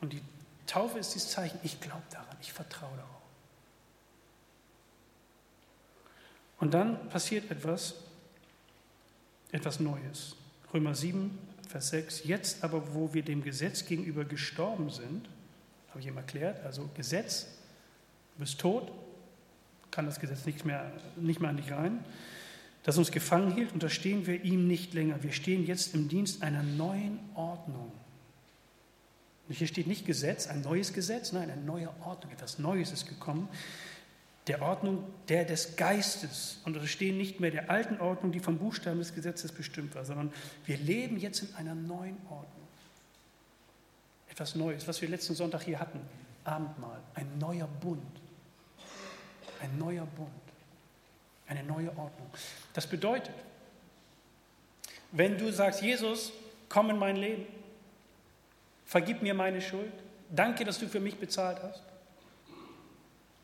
Und 0.02 0.12
die 0.12 0.20
Taufe 0.66 0.98
ist 0.98 1.14
das 1.14 1.30
Zeichen, 1.30 1.58
ich 1.62 1.80
glaube 1.80 2.02
daran, 2.10 2.36
ich 2.42 2.52
vertraue 2.52 2.94
darauf. 2.96 3.22
Und 6.58 6.74
dann 6.74 7.08
passiert 7.08 7.50
etwas, 7.50 7.94
etwas 9.52 9.80
Neues. 9.80 10.36
Römer 10.74 10.94
7, 10.94 11.38
Vers 11.68 11.90
6, 11.90 12.24
jetzt 12.24 12.64
aber, 12.64 12.94
wo 12.94 13.14
wir 13.14 13.22
dem 13.22 13.42
Gesetz 13.42 13.86
gegenüber 13.86 14.24
gestorben 14.24 14.90
sind, 14.90 15.28
habe 15.90 16.00
ich 16.00 16.06
ihm 16.06 16.16
erklärt. 16.16 16.64
Also 16.64 16.90
Gesetz, 16.94 17.46
du 18.34 18.40
bist 18.40 18.60
tot, 18.60 18.90
kann 19.90 20.06
das 20.06 20.18
Gesetz 20.18 20.44
nicht 20.46 20.64
mehr, 20.64 20.92
nicht 21.16 21.40
mehr 21.40 21.50
an 21.50 21.56
dich 21.56 21.70
rein. 21.70 22.04
Das 22.82 22.98
uns 22.98 23.12
gefangen 23.12 23.54
hielt, 23.54 23.72
unterstehen 23.72 24.26
wir 24.26 24.42
ihm 24.42 24.66
nicht 24.66 24.94
länger. 24.94 25.22
Wir 25.22 25.32
stehen 25.32 25.64
jetzt 25.64 25.94
im 25.94 26.08
Dienst 26.08 26.42
einer 26.42 26.62
neuen 26.62 27.20
Ordnung. 27.34 27.92
Und 29.52 29.58
hier 29.58 29.66
steht 29.66 29.86
nicht 29.86 30.06
Gesetz, 30.06 30.46
ein 30.46 30.62
neues 30.62 30.94
Gesetz, 30.94 31.32
nein, 31.32 31.50
eine 31.50 31.60
neue 31.60 31.90
Ordnung. 32.06 32.32
Etwas 32.32 32.58
Neues 32.58 32.90
ist 32.90 33.06
gekommen. 33.06 33.50
Der 34.46 34.62
Ordnung 34.62 35.04
der 35.28 35.44
des 35.44 35.76
Geistes. 35.76 36.56
Und 36.64 36.74
unterstehen 36.74 37.18
nicht 37.18 37.38
mehr 37.38 37.50
der 37.50 37.70
alten 37.70 38.00
Ordnung, 38.00 38.32
die 38.32 38.40
vom 38.40 38.56
Buchstaben 38.56 38.98
des 38.98 39.14
Gesetzes 39.14 39.52
bestimmt 39.52 39.94
war, 39.94 40.06
sondern 40.06 40.32
wir 40.64 40.78
leben 40.78 41.18
jetzt 41.18 41.42
in 41.42 41.54
einer 41.56 41.74
neuen 41.74 42.16
Ordnung 42.30 42.66
etwas 44.30 44.54
Neues, 44.54 44.88
was 44.88 45.02
wir 45.02 45.10
letzten 45.10 45.34
Sonntag 45.34 45.64
hier 45.64 45.78
hatten. 45.78 46.00
Abendmahl, 46.44 47.00
ein 47.14 47.36
neuer 47.38 47.66
Bund. 47.66 48.00
Ein 49.60 49.76
neuer 49.76 50.06
Bund. 50.16 50.30
Eine 51.46 51.62
neue 51.62 51.90
Ordnung. 51.90 52.30
Das 52.72 52.86
bedeutet, 52.86 53.34
wenn 55.10 55.36
du 55.36 55.52
sagst, 55.52 55.82
Jesus, 55.82 56.32
komm 56.70 56.88
in 56.88 56.96
mein 56.96 57.16
Leben, 57.16 57.44
vergib 58.92 59.22
mir 59.22 59.32
meine 59.32 59.62
Schuld, 59.62 59.90
danke, 60.28 60.66
dass 60.66 60.78
du 60.78 60.86
für 60.86 61.00
mich 61.00 61.16
bezahlt 61.16 61.58
hast, 61.62 61.82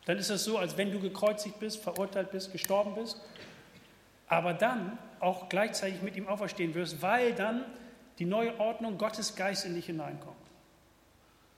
dann 0.04 0.18
ist 0.18 0.28
es 0.28 0.44
so, 0.44 0.58
als 0.58 0.76
wenn 0.76 0.92
du 0.92 1.00
gekreuzigt 1.00 1.58
bist, 1.58 1.82
verurteilt 1.82 2.32
bist, 2.32 2.52
gestorben 2.52 2.94
bist, 2.94 3.18
aber 4.26 4.52
dann 4.52 4.98
auch 5.20 5.48
gleichzeitig 5.48 6.02
mit 6.02 6.16
ihm 6.16 6.28
auferstehen 6.28 6.74
wirst, 6.74 7.00
weil 7.00 7.32
dann 7.32 7.64
die 8.18 8.26
neue 8.26 8.60
Ordnung 8.60 8.98
Gottes 8.98 9.36
Geist 9.36 9.64
in 9.64 9.74
dich 9.74 9.86
hineinkommt. 9.86 10.36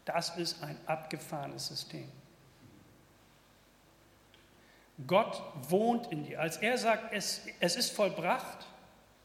Das 0.04 0.36
ist 0.36 0.62
ein 0.62 0.76
abgefahrenes 0.86 1.66
System. 1.66 2.08
Gott 5.04 5.42
wohnt 5.68 6.12
in 6.12 6.26
dir. 6.26 6.40
Als 6.40 6.58
er 6.58 6.78
sagt, 6.78 7.12
es, 7.12 7.40
es 7.58 7.74
ist 7.74 7.90
vollbracht, 7.90 8.66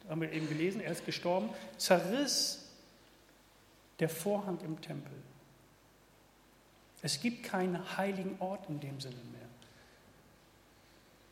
haben 0.10 0.22
wir 0.22 0.32
eben 0.32 0.50
gelesen, 0.50 0.82
er 0.82 0.92
ist 0.92 1.06
gestorben, 1.06 1.52
zerriss 1.78 2.65
der 4.00 4.10
Vorhang 4.10 4.60
im 4.62 4.82
Tempel. 4.82 5.14
Es 7.02 7.22
gibt 7.22 7.44
keinen 7.44 7.98
heiligen 7.98 8.36
Ort 8.40 8.68
in 8.70 8.80
dem 8.80 9.00
Sinne 9.00 9.16
mehr, 9.32 9.48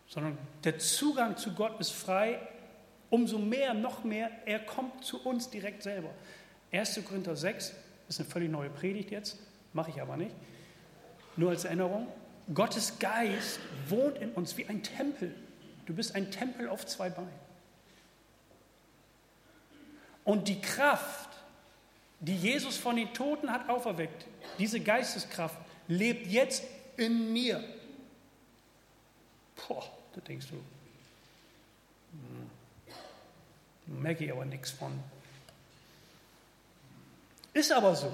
sondern 0.08 0.38
der 0.64 0.78
Zugang 0.80 1.38
zu 1.38 1.54
Gott 1.54 1.80
ist 1.80 1.92
frei. 1.92 2.40
Umso 3.10 3.38
mehr, 3.38 3.74
noch 3.74 4.04
mehr, 4.04 4.32
er 4.46 4.60
kommt 4.60 5.04
zu 5.04 5.24
uns 5.24 5.50
direkt 5.50 5.84
selber. 5.84 6.10
1. 6.72 7.00
Korinther 7.06 7.36
6, 7.36 7.70
das 8.08 8.16
ist 8.16 8.20
eine 8.22 8.30
völlig 8.30 8.50
neue 8.50 8.70
Predigt 8.70 9.12
jetzt, 9.12 9.38
mache 9.74 9.92
ich 9.92 10.02
aber 10.02 10.18
nicht. 10.18 10.36
Nur 11.36 11.52
als 11.52 11.66
Erinnerung, 11.66 12.08
Gottes 12.54 13.00
Geist 13.00 13.60
wohnt 13.88 14.18
in 14.18 14.32
uns 14.32 14.58
wie 14.58 14.66
ein 14.68 14.84
Tempel. 14.84 15.34
Du 15.86 15.94
bist 15.94 16.16
ein 16.16 16.32
Tempel 16.32 16.70
auf 16.70 16.86
zwei 16.86 17.10
Beinen. 17.10 17.30
Und 20.24 20.48
die 20.48 20.62
Kraft, 20.62 21.30
die 22.24 22.38
Jesus 22.38 22.78
von 22.78 22.96
den 22.96 23.14
Toten 23.14 23.52
hat 23.52 23.68
auferweckt, 23.68 24.26
diese 24.58 24.80
Geisteskraft, 24.80 25.58
lebt 25.90 26.26
jetzt 26.28 26.64
in 26.96 27.34
mir. 27.34 27.62
Boah, 29.68 29.84
da 30.16 30.22
denkst 30.22 30.48
du, 30.48 30.56
hm, 33.86 34.02
merke 34.02 34.24
ich 34.24 34.32
aber 34.32 34.46
nichts 34.46 34.72
von. 34.72 34.98
Ist 37.54 37.74
aber 37.74 37.94
so. 37.94 38.12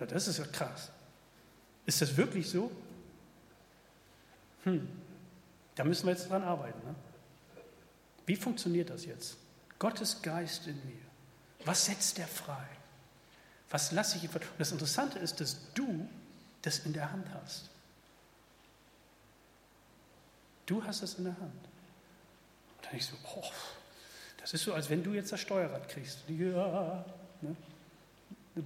Das 0.00 0.26
ist 0.26 0.38
ja 0.38 0.44
krass. 0.46 0.90
Ist 1.86 2.02
das 2.02 2.16
wirklich 2.16 2.50
so? 2.50 2.70
Hm, 4.64 4.88
da 5.76 5.84
müssen 5.84 6.06
wir 6.06 6.14
jetzt 6.14 6.28
dran 6.28 6.42
arbeiten. 6.42 6.78
Ne? 6.84 6.94
Wie 8.26 8.36
funktioniert 8.36 8.90
das 8.90 9.04
jetzt? 9.06 9.36
Gottes 9.78 10.22
Geist 10.22 10.66
in 10.66 10.76
mir. 10.86 11.02
Was 11.64 11.86
setzt 11.86 12.18
der 12.18 12.26
frei? 12.26 12.66
Was 13.70 13.92
lasse 13.92 14.16
ich 14.16 14.24
ihm 14.24 14.30
Das 14.58 14.72
Interessante 14.72 15.18
ist, 15.18 15.40
dass 15.40 15.56
du 15.74 16.08
das 16.62 16.80
in 16.80 16.92
der 16.92 17.10
Hand 17.12 17.26
hast. 17.34 17.68
Du 20.66 20.84
hast 20.84 21.02
es 21.02 21.14
in 21.14 21.24
der 21.24 21.34
Hand. 21.34 21.64
Und 22.76 22.84
dann 22.84 22.96
ich 22.96 23.06
so, 23.06 23.16
oh, 23.36 23.50
das 24.40 24.52
ist 24.52 24.64
so, 24.64 24.74
als 24.74 24.90
wenn 24.90 25.02
du 25.02 25.12
jetzt 25.14 25.32
das 25.32 25.40
Steuerrad 25.40 25.88
kriegst. 25.88 26.18
Ja, 26.28 27.04
ne? 27.40 27.56
Du 28.54 28.64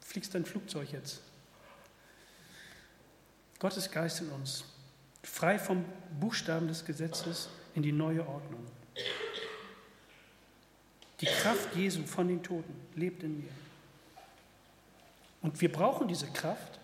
fliegst 0.00 0.34
dein 0.34 0.44
Flugzeug 0.44 0.92
jetzt. 0.92 1.20
Gottes 3.58 3.90
Geist 3.90 4.20
in 4.22 4.30
uns, 4.30 4.64
frei 5.22 5.58
vom 5.58 5.84
Buchstaben 6.18 6.66
des 6.68 6.84
Gesetzes 6.84 7.48
in 7.74 7.82
die 7.82 7.92
neue 7.92 8.26
Ordnung. 8.26 8.66
Die 11.20 11.26
Kraft 11.26 11.76
Jesu 11.76 12.04
von 12.04 12.28
den 12.28 12.42
Toten 12.42 12.74
lebt 12.94 13.22
in 13.22 13.40
mir. 13.40 13.50
Und 15.42 15.60
wir 15.60 15.70
brauchen 15.70 16.08
diese 16.08 16.26
Kraft, 16.26 16.78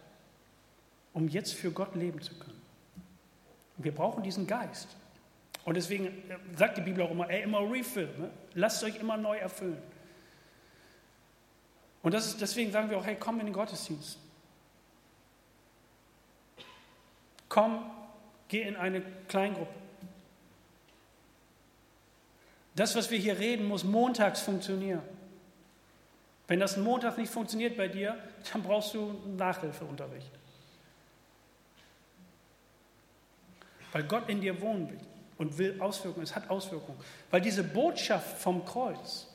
um 1.12 1.28
jetzt 1.28 1.54
für 1.54 1.70
Gott 1.70 1.94
leben 1.94 2.20
zu 2.20 2.34
können. 2.34 2.60
wir 3.78 3.94
brauchen 3.94 4.22
diesen 4.22 4.46
Geist. 4.46 4.88
Und 5.64 5.74
deswegen 5.74 6.06
äh, 6.06 6.38
sagt 6.56 6.78
die 6.78 6.82
Bibel 6.82 7.04
auch 7.04 7.10
immer, 7.10 7.28
ey, 7.28 7.42
immer 7.42 7.60
refill, 7.60 8.08
ne? 8.18 8.30
lasst 8.54 8.84
euch 8.84 8.96
immer 8.96 9.16
neu 9.16 9.36
erfüllen. 9.36 9.82
Und 12.02 12.14
ist, 12.14 12.40
deswegen 12.40 12.70
sagen 12.70 12.88
wir 12.88 12.98
auch, 12.98 13.04
hey, 13.04 13.16
komm 13.18 13.40
in 13.40 13.46
den 13.46 13.52
Gottesdienst. 13.52 14.18
Komm, 17.48 17.90
geh 18.48 18.62
in 18.62 18.76
eine 18.76 19.02
Kleingruppe. 19.28 19.85
Das, 22.76 22.94
was 22.94 23.10
wir 23.10 23.18
hier 23.18 23.38
reden, 23.38 23.66
muss 23.66 23.84
montags 23.84 24.42
funktionieren. 24.42 25.02
Wenn 26.46 26.60
das 26.60 26.76
Montag 26.76 27.18
nicht 27.18 27.32
funktioniert 27.32 27.76
bei 27.76 27.88
dir, 27.88 28.16
dann 28.52 28.62
brauchst 28.62 28.94
du 28.94 29.18
Nachhilfeunterricht. 29.36 30.30
Weil 33.92 34.04
Gott 34.04 34.28
in 34.28 34.40
dir 34.42 34.60
wohnen 34.60 34.90
will 34.90 35.00
und 35.38 35.56
will 35.56 35.80
Auswirkungen. 35.80 36.24
Es 36.24 36.36
hat 36.36 36.50
Auswirkungen. 36.50 36.98
Weil 37.30 37.40
diese 37.40 37.64
Botschaft 37.64 38.38
vom 38.38 38.64
Kreuz, 38.64 39.26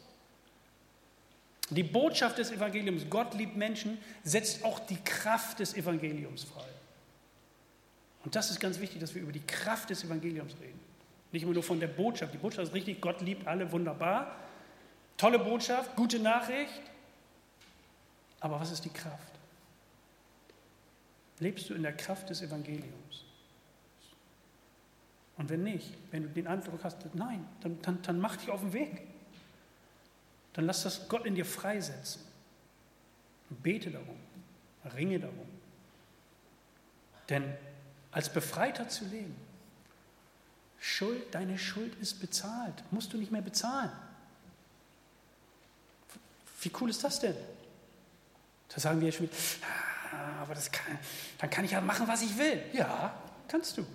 die 1.72 1.84
Botschaft 1.84 2.38
des 2.38 2.52
Evangeliums, 2.52 3.06
Gott 3.10 3.34
liebt 3.34 3.56
Menschen, 3.58 3.98
setzt 4.24 4.64
auch 4.64 4.80
die 4.80 5.02
Kraft 5.04 5.60
des 5.60 5.74
Evangeliums 5.74 6.44
frei. 6.44 6.68
Und 8.24 8.36
das 8.36 8.52
ist 8.52 8.60
ganz 8.60 8.80
wichtig, 8.80 9.00
dass 9.00 9.16
wir 9.16 9.24
über 9.24 9.32
die 9.32 9.46
Kraft 9.46 9.90
des 9.90 10.04
Evangeliums 10.04 10.54
reden. 10.62 10.91
Nicht 11.32 11.44
immer 11.44 11.54
nur 11.54 11.64
von 11.64 11.80
der 11.80 11.88
Botschaft. 11.88 12.34
Die 12.34 12.38
Botschaft 12.38 12.68
ist 12.68 12.74
richtig, 12.74 13.02
Gott 13.02 13.22
liebt 13.22 13.48
alle, 13.48 13.72
wunderbar. 13.72 14.36
Tolle 15.18 15.40
Botschaft, 15.40 15.96
gute 15.96 16.20
Nachricht. 16.20 16.82
Aber 18.40 18.60
was 18.60 18.72
ist 18.72 18.84
die 18.84 18.90
Kraft? 18.90 19.32
Lebst 21.40 21.70
du 21.70 21.74
in 21.74 21.84
der 21.84 21.94
Kraft 21.94 22.30
des 22.30 22.42
Evangeliums? 22.42 23.26
Und 25.38 25.50
wenn 25.50 25.64
nicht, 25.64 25.94
wenn 26.12 26.24
du 26.24 26.30
den 26.30 26.48
Eindruck 26.48 26.84
hast, 26.84 26.98
nein, 27.16 27.48
dann, 27.62 27.82
dann, 27.82 28.02
dann 28.02 28.20
mach 28.20 28.36
dich 28.38 28.50
auf 28.50 28.62
den 28.62 28.74
Weg. 28.74 29.08
Dann 30.54 30.66
lass 30.66 30.84
das 30.84 31.08
Gott 31.08 31.26
in 31.26 31.36
dir 31.36 31.46
freisetzen. 31.46 32.22
Und 33.50 33.64
bete 33.64 33.90
darum, 33.90 34.18
ringe 34.96 35.20
darum. 35.20 35.48
Denn 37.30 37.54
als 38.12 38.32
Befreiter 38.32 38.90
zu 38.90 39.06
leben, 39.06 39.36
Schuld, 40.84 41.34
deine 41.36 41.60
Schuld 41.60 41.94
ist 42.02 42.20
bezahlt, 42.20 42.74
musst 42.90 43.14
du 43.14 43.18
nicht 43.18 43.32
mehr 43.32 43.44
bezahlen. 43.44 43.92
Wie 46.62 46.72
cool 46.82 46.90
ist 46.90 47.04
das 47.04 47.20
denn? 47.20 47.36
Da 48.68 48.80
sagen 48.80 49.00
wir 49.00 49.12
schon, 49.12 49.30
ah, 50.12 50.42
aber 50.42 50.56
das 50.56 50.72
kann, 50.72 50.98
dann 51.38 51.52
kann 51.52 51.66
ich 51.66 51.72
ja 51.72 51.82
machen, 51.82 52.08
was 52.08 52.24
ich 52.24 52.36
will. 52.36 52.64
Ja, 52.74 53.14
kannst 53.48 53.78
du. 53.78 53.86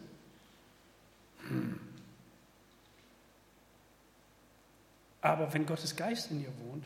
Aber 5.21 5.53
wenn 5.53 5.67
Gottes 5.67 5.97
Geist 5.97 6.31
in 6.31 6.39
dir 6.39 6.53
wohnt 6.61 6.85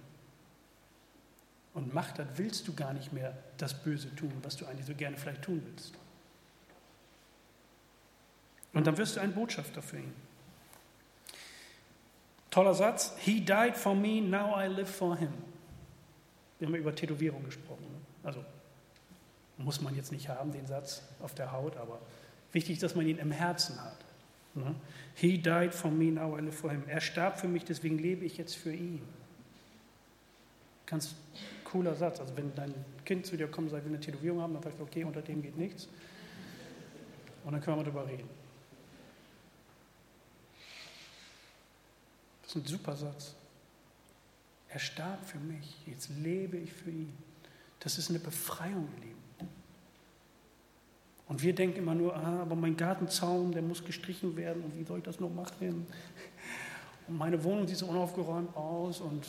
und 1.75 1.93
Macht 1.93 2.19
hat, 2.19 2.39
willst 2.39 2.67
du 2.67 2.75
gar 2.75 2.95
nicht 2.95 3.13
mehr 3.13 3.37
das 3.59 3.75
Böse 3.83 4.15
tun, 4.17 4.33
was 4.43 4.57
du 4.57 4.65
eigentlich 4.65 4.87
so 4.87 4.95
gerne 4.95 5.19
vielleicht 5.19 5.43
tun 5.43 5.63
willst. 5.63 5.93
Und 8.73 8.87
dann 8.87 8.97
wirst 8.97 9.17
du 9.17 9.21
ein 9.21 9.33
Botschafter 9.33 9.83
für 9.83 9.99
ihn. 9.99 10.15
Toller 12.51 12.75
Satz. 12.75 13.15
He 13.19 13.41
died 13.41 13.77
for 13.77 13.95
me, 13.95 14.21
now 14.21 14.55
I 14.57 14.67
live 14.67 14.89
for 14.89 15.17
him. 15.17 15.33
Wir 16.59 16.69
haben 16.69 16.75
über 16.75 16.95
Tätowierung 16.95 17.45
gesprochen. 17.45 17.83
Ne? 17.83 17.99
Also 18.23 18.45
muss 19.57 19.81
man 19.81 19.95
jetzt 19.95 20.13
nicht 20.13 20.29
haben, 20.29 20.53
den 20.53 20.67
Satz 20.67 21.03
auf 21.21 21.35
der 21.35 21.53
Haut, 21.53 21.77
aber 21.77 22.01
wichtig, 22.53 22.79
dass 22.79 22.95
man 22.95 23.07
ihn 23.07 23.19
im 23.19 23.31
Herzen 23.31 23.81
hat. 23.83 23.97
Ne? 24.55 24.75
He 25.15 25.39
died 25.39 25.75
for 25.75 25.91
me, 25.91 26.07
now 26.07 26.37
I 26.37 26.41
live 26.41 26.55
for 26.55 26.71
him. 26.71 26.83
Er 26.87 27.01
starb 27.01 27.39
für 27.39 27.49
mich, 27.49 27.65
deswegen 27.65 27.99
lebe 27.99 28.25
ich 28.25 28.37
jetzt 28.37 28.57
für 28.57 28.73
ihn. 28.73 29.03
Ganz 30.87 31.15
cooler 31.65 31.95
Satz. 31.95 32.21
Also 32.21 32.37
wenn 32.37 32.55
dein 32.55 32.75
Kind 33.05 33.27
zu 33.27 33.37
dir 33.37 33.47
kommt 33.47 33.69
und 33.69 33.71
sagt, 33.71 33.85
will 33.85 33.93
eine 33.93 34.01
Tätowierung 34.01 34.41
haben, 34.41 34.55
dann 34.55 34.63
sagst 34.63 34.81
du, 34.81 34.83
okay, 34.83 35.05
unter 35.05 35.23
dem 35.23 35.41
geht 35.41 35.57
nichts. 35.57 35.89
Und 37.45 37.53
dann 37.53 37.61
können 37.61 37.77
wir 37.77 37.85
mal 37.85 37.91
drüber 37.91 38.07
reden. 38.07 38.29
Das 42.51 42.57
ist 42.57 42.65
ein 42.65 42.67
super 42.67 42.97
Satz. 42.97 43.37
Er 44.71 44.81
starb 44.81 45.25
für 45.25 45.39
mich, 45.39 45.87
jetzt 45.87 46.11
lebe 46.21 46.57
ich 46.57 46.73
für 46.73 46.91
ihn. 46.91 47.17
Das 47.79 47.97
ist 47.97 48.11
eine 48.11 48.19
Befreiung, 48.19 48.89
ihr 48.97 49.05
Lieben. 49.05 49.49
Und 51.29 51.41
wir 51.43 51.55
denken 51.55 51.79
immer 51.79 51.95
nur, 51.95 52.17
ah, 52.17 52.41
aber 52.41 52.57
mein 52.57 52.77
Gartenzaun, 52.77 53.53
der 53.53 53.63
muss 53.63 53.85
gestrichen 53.85 54.37
werden 54.37 54.65
und 54.65 54.77
wie 54.77 54.83
soll 54.83 54.99
ich 54.99 55.05
das 55.05 55.21
noch 55.21 55.31
machen? 55.31 55.87
Und 57.07 57.19
meine 57.19 57.45
Wohnung 57.45 57.69
sieht 57.69 57.77
so 57.77 57.87
unaufgeräumt 57.87 58.57
aus 58.57 59.01
und 59.01 59.29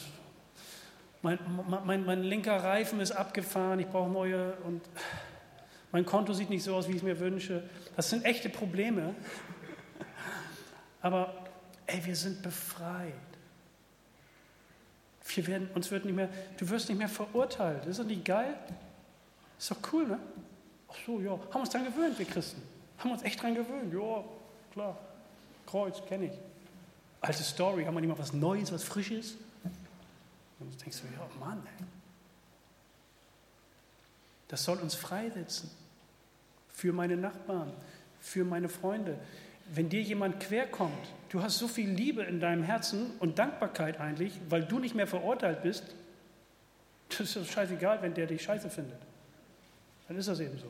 mein, 1.21 1.37
mein, 1.85 2.03
mein 2.03 2.23
linker 2.23 2.55
Reifen 2.55 2.99
ist 3.01 3.11
abgefahren, 3.11 3.79
ich 3.79 3.87
brauche 3.87 4.09
neue 4.09 4.53
und 4.63 4.81
mein 5.91 6.07
Konto 6.07 6.33
sieht 6.33 6.49
nicht 6.49 6.63
so 6.63 6.75
aus, 6.75 6.87
wie 6.87 6.93
ich 6.93 6.97
es 6.97 7.03
mir 7.03 7.19
wünsche. 7.19 7.69
Das 7.95 8.09
sind 8.09 8.25
echte 8.25 8.49
Probleme. 8.49 9.13
Aber 11.03 11.50
ey, 11.91 12.05
wir 12.05 12.15
sind 12.15 12.41
befreit. 12.41 13.13
Wir 15.33 15.47
werden, 15.47 15.69
uns 15.75 15.91
wird 15.91 16.05
nicht 16.05 16.15
mehr, 16.15 16.29
du 16.57 16.69
wirst 16.69 16.89
nicht 16.89 16.97
mehr 16.97 17.09
verurteilt. 17.09 17.85
Ist 17.85 17.99
das 17.99 18.05
nicht 18.05 18.25
geil? 18.25 18.55
Ist 19.57 19.71
doch 19.71 19.77
cool, 19.93 20.07
ne? 20.07 20.19
Ach 20.89 20.95
so, 21.05 21.19
ja. 21.21 21.31
Haben 21.31 21.61
uns 21.61 21.69
dran 21.69 21.85
gewöhnt, 21.85 22.17
wir 22.17 22.25
Christen. 22.25 22.61
Haben 22.97 23.11
uns 23.11 23.23
echt 23.23 23.41
dran 23.41 23.55
gewöhnt. 23.55 23.93
Ja, 23.93 24.23
klar. 24.73 24.97
Kreuz, 25.65 26.01
kenne 26.07 26.25
ich. 26.25 26.31
Alte 27.21 27.43
Story, 27.43 27.85
haben 27.85 27.93
wir 27.93 28.01
nicht 28.01 28.09
mal 28.09 28.17
was 28.17 28.33
Neues, 28.33 28.71
was 28.71 28.83
Frisches? 28.83 29.35
Und 30.59 30.73
du 30.73 30.77
denkst 30.77 31.01
du, 31.01 31.07
ja, 31.13 31.27
Mann, 31.39 31.61
ey. 31.65 31.85
Das 34.47 34.63
soll 34.63 34.77
uns 34.79 34.95
freisetzen. 34.95 35.69
Für 36.73 36.91
meine 36.91 37.15
Nachbarn, 37.15 37.71
für 38.19 38.43
meine 38.43 38.67
Freunde. 38.67 39.17
Wenn 39.73 39.87
dir 39.87 40.01
jemand 40.01 40.41
querkommt, 40.41 41.13
du 41.29 41.41
hast 41.41 41.57
so 41.57 41.65
viel 41.65 41.89
Liebe 41.89 42.23
in 42.23 42.41
deinem 42.41 42.61
Herzen 42.61 43.11
und 43.19 43.39
Dankbarkeit 43.39 44.01
eigentlich, 44.01 44.33
weil 44.49 44.63
du 44.65 44.79
nicht 44.79 44.95
mehr 44.95 45.07
verurteilt 45.07 45.63
bist, 45.63 45.95
das 47.07 47.21
ist 47.21 47.35
doch 47.37 47.45
scheißegal, 47.45 48.01
wenn 48.01 48.13
der 48.13 48.27
dich 48.27 48.41
scheiße 48.43 48.69
findet. 48.69 48.99
Dann 50.09 50.17
ist 50.17 50.27
das 50.27 50.41
eben 50.41 50.57
so. 50.57 50.69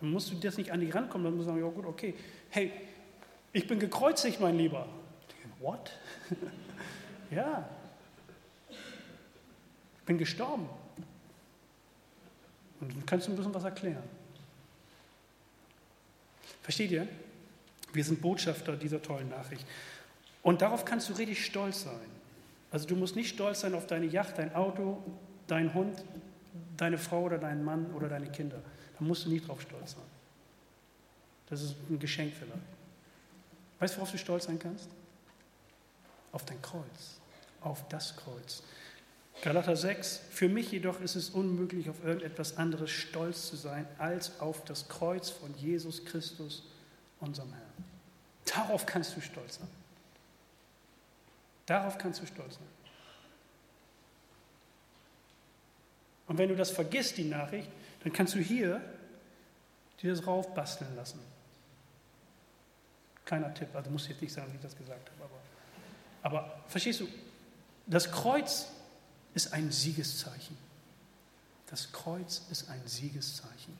Dann 0.00 0.10
musst 0.10 0.30
du 0.30 0.34
das 0.34 0.58
nicht 0.58 0.70
an 0.70 0.80
dich 0.80 0.94
rankommen, 0.94 1.24
dann 1.24 1.34
musst 1.34 1.48
du 1.48 1.52
sagen, 1.52 1.64
ja 1.64 1.70
gut, 1.70 1.86
okay, 1.86 2.14
hey, 2.50 2.72
ich 3.54 3.66
bin 3.66 3.78
gekreuzigt, 3.78 4.38
mein 4.38 4.58
Lieber. 4.58 4.86
What? 5.60 5.92
ja. 7.30 7.66
Ich 8.68 10.04
bin 10.04 10.18
gestorben. 10.18 10.68
Und 12.80 12.92
dann 12.94 13.06
kannst 13.06 13.28
du 13.28 13.32
ein 13.32 13.36
bisschen 13.36 13.54
was 13.54 13.64
erklären. 13.64 14.02
Versteht 16.60 16.90
ihr? 16.90 17.08
Wir 17.92 18.04
sind 18.04 18.20
Botschafter 18.20 18.76
dieser 18.76 19.00
tollen 19.02 19.28
Nachricht. 19.28 19.66
Und 20.42 20.62
darauf 20.62 20.84
kannst 20.84 21.08
du 21.08 21.14
richtig 21.14 21.44
stolz 21.44 21.82
sein. 21.82 22.10
Also 22.70 22.86
du 22.86 22.96
musst 22.96 23.16
nicht 23.16 23.30
stolz 23.30 23.60
sein 23.60 23.74
auf 23.74 23.86
deine 23.86 24.06
Yacht, 24.06 24.38
dein 24.38 24.54
Auto, 24.54 25.02
dein 25.46 25.72
Hund, 25.74 26.04
deine 26.76 26.98
Frau 26.98 27.22
oder 27.22 27.38
deinen 27.38 27.64
Mann 27.64 27.86
oder 27.94 28.08
deine 28.08 28.30
Kinder. 28.30 28.60
Da 28.98 29.04
musst 29.04 29.24
du 29.24 29.30
nicht 29.30 29.48
drauf 29.48 29.60
stolz 29.60 29.92
sein. 29.92 30.02
Das 31.48 31.62
ist 31.62 31.74
ein 31.88 31.98
Geschenk 31.98 32.34
vielleicht. 32.34 32.60
Weißt 33.78 33.94
du, 33.94 33.98
worauf 33.98 34.10
du 34.10 34.18
stolz 34.18 34.44
sein 34.44 34.58
kannst? 34.58 34.88
Auf 36.32 36.44
dein 36.44 36.60
Kreuz, 36.60 37.20
auf 37.60 37.86
das 37.88 38.16
Kreuz. 38.16 38.62
Galater 39.42 39.76
6, 39.76 40.22
für 40.30 40.48
mich 40.48 40.72
jedoch 40.72 41.00
ist 41.00 41.14
es 41.14 41.30
unmöglich, 41.30 41.90
auf 41.90 42.02
irgendetwas 42.04 42.56
anderes 42.56 42.90
stolz 42.90 43.48
zu 43.48 43.56
sein, 43.56 43.86
als 43.98 44.40
auf 44.40 44.64
das 44.64 44.88
Kreuz 44.88 45.30
von 45.30 45.54
Jesus 45.56 46.04
Christus, 46.04 46.64
unserem 47.20 47.52
Herrn. 47.52 47.84
Darauf 48.44 48.86
kannst 48.86 49.16
du 49.16 49.20
stolz 49.20 49.56
sein. 49.56 49.68
Darauf 51.66 51.98
kannst 51.98 52.22
du 52.22 52.26
stolz 52.26 52.54
sein. 52.54 52.68
Und 56.28 56.38
wenn 56.38 56.48
du 56.48 56.56
das 56.56 56.70
vergisst, 56.70 57.16
die 57.16 57.24
Nachricht, 57.24 57.70
dann 58.02 58.12
kannst 58.12 58.34
du 58.34 58.38
hier 58.38 58.80
dir 60.00 60.14
das 60.14 60.26
raufbasteln 60.26 60.94
lassen. 60.96 61.20
Kleiner 63.24 63.52
Tipp, 63.54 63.74
also 63.74 63.90
muss 63.90 64.06
jetzt 64.08 64.22
nicht 64.22 64.32
sagen, 64.32 64.52
wie 64.52 64.56
ich 64.56 64.62
das 64.62 64.76
gesagt 64.76 65.10
habe, 65.10 65.24
aber, 66.22 66.44
aber 66.44 66.60
verstehst 66.68 67.00
du, 67.00 67.08
das 67.86 68.10
Kreuz 68.10 68.68
ist 69.34 69.52
ein 69.52 69.70
Siegeszeichen. 69.70 70.56
Das 71.68 71.90
Kreuz 71.92 72.42
ist 72.50 72.68
ein 72.68 72.86
Siegeszeichen. 72.86 73.76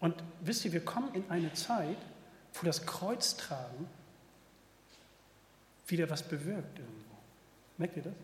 Und 0.00 0.14
wisst 0.40 0.64
ihr, 0.64 0.72
wir 0.72 0.84
kommen 0.84 1.14
in 1.14 1.30
eine 1.30 1.52
Zeit, 1.54 1.96
wo 2.54 2.66
das 2.66 2.84
Kreuz 2.86 3.36
tragen 3.36 3.88
wieder 5.88 6.10
was 6.10 6.22
bewirkt 6.22 6.78
irgendwo. 6.78 7.16
Merkt 7.78 7.96
ihr 7.96 8.02
das? 8.02 8.14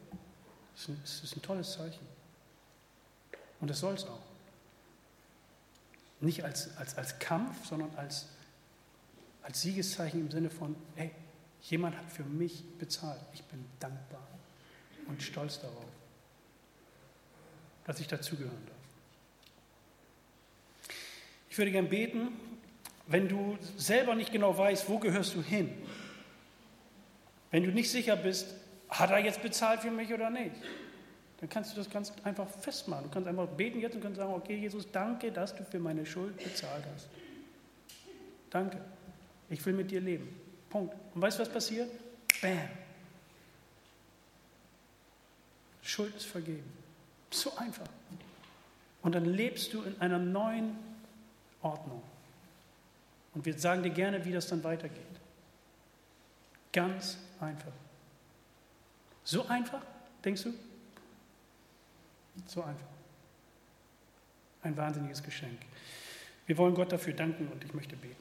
Das 0.72 0.82
ist 0.82 0.88
ein, 0.88 1.00
das 1.02 1.24
ist 1.24 1.36
ein 1.36 1.42
tolles 1.42 1.72
Zeichen. 1.72 2.06
Und 3.60 3.70
das 3.70 3.80
soll 3.80 3.94
es 3.94 4.04
auch. 4.04 4.18
Nicht 6.20 6.44
als, 6.44 6.76
als, 6.76 6.96
als 6.96 7.18
Kampf, 7.18 7.66
sondern 7.66 7.94
als, 7.96 8.26
als 9.42 9.62
Siegeszeichen 9.62 10.20
im 10.20 10.30
Sinne 10.30 10.50
von, 10.50 10.74
hey, 10.96 11.10
jemand 11.62 11.96
hat 11.96 12.10
für 12.10 12.24
mich 12.24 12.64
bezahlt. 12.78 13.20
Ich 13.32 13.42
bin 13.44 13.64
dankbar 13.78 14.26
und 15.06 15.22
stolz 15.22 15.60
darauf, 15.60 15.84
dass 17.84 18.00
ich 18.00 18.08
dazugehören 18.08 18.66
darf. 18.66 18.81
Ich 21.52 21.58
würde 21.58 21.70
gern 21.70 21.90
beten, 21.90 22.28
wenn 23.08 23.28
du 23.28 23.58
selber 23.76 24.14
nicht 24.14 24.32
genau 24.32 24.56
weißt, 24.56 24.88
wo 24.88 24.98
gehörst 24.98 25.34
du 25.34 25.42
hin, 25.42 25.70
wenn 27.50 27.62
du 27.62 27.70
nicht 27.72 27.90
sicher 27.90 28.16
bist, 28.16 28.54
hat 28.88 29.10
er 29.10 29.18
jetzt 29.18 29.42
bezahlt 29.42 29.82
für 29.82 29.90
mich 29.90 30.10
oder 30.14 30.30
nicht, 30.30 30.56
dann 31.40 31.50
kannst 31.50 31.72
du 31.72 31.76
das 31.76 31.90
ganz 31.90 32.10
einfach 32.24 32.48
festmachen. 32.48 33.04
Du 33.04 33.10
kannst 33.10 33.28
einfach 33.28 33.46
beten 33.48 33.80
jetzt 33.80 33.94
und 33.94 34.00
kannst 34.00 34.16
sagen, 34.16 34.32
okay, 34.32 34.56
Jesus, 34.56 34.90
danke, 34.90 35.30
dass 35.30 35.54
du 35.54 35.62
für 35.62 35.78
meine 35.78 36.06
Schuld 36.06 36.38
bezahlt 36.38 36.84
hast. 36.94 37.10
Danke. 38.48 38.80
Ich 39.50 39.62
will 39.66 39.74
mit 39.74 39.90
dir 39.90 40.00
leben. 40.00 40.34
Punkt. 40.70 40.94
Und 41.14 41.20
weißt 41.20 41.38
du, 41.38 41.42
was 41.42 41.50
passiert? 41.50 41.90
Bam. 42.40 42.70
Schuld 45.82 46.16
ist 46.16 46.24
vergeben. 46.24 46.72
So 47.30 47.54
einfach. 47.58 47.88
Und 49.02 49.14
dann 49.14 49.26
lebst 49.26 49.74
du 49.74 49.82
in 49.82 50.00
einer 50.00 50.18
neuen 50.18 50.91
Ordnung. 51.62 52.02
Und 53.34 53.46
wir 53.46 53.58
sagen 53.58 53.82
dir 53.82 53.90
gerne, 53.90 54.24
wie 54.24 54.32
das 54.32 54.46
dann 54.48 54.62
weitergeht. 54.62 55.02
Ganz 56.72 57.18
einfach. 57.40 57.72
So 59.24 59.46
einfach, 59.46 59.82
denkst 60.24 60.44
du? 60.44 60.54
So 62.46 62.62
einfach. 62.62 62.86
Ein 64.62 64.76
wahnsinniges 64.76 65.22
Geschenk. 65.22 65.58
Wir 66.46 66.58
wollen 66.58 66.74
Gott 66.74 66.92
dafür 66.92 67.12
danken 67.12 67.48
und 67.48 67.64
ich 67.64 67.72
möchte 67.74 67.96
beten. 67.96 68.16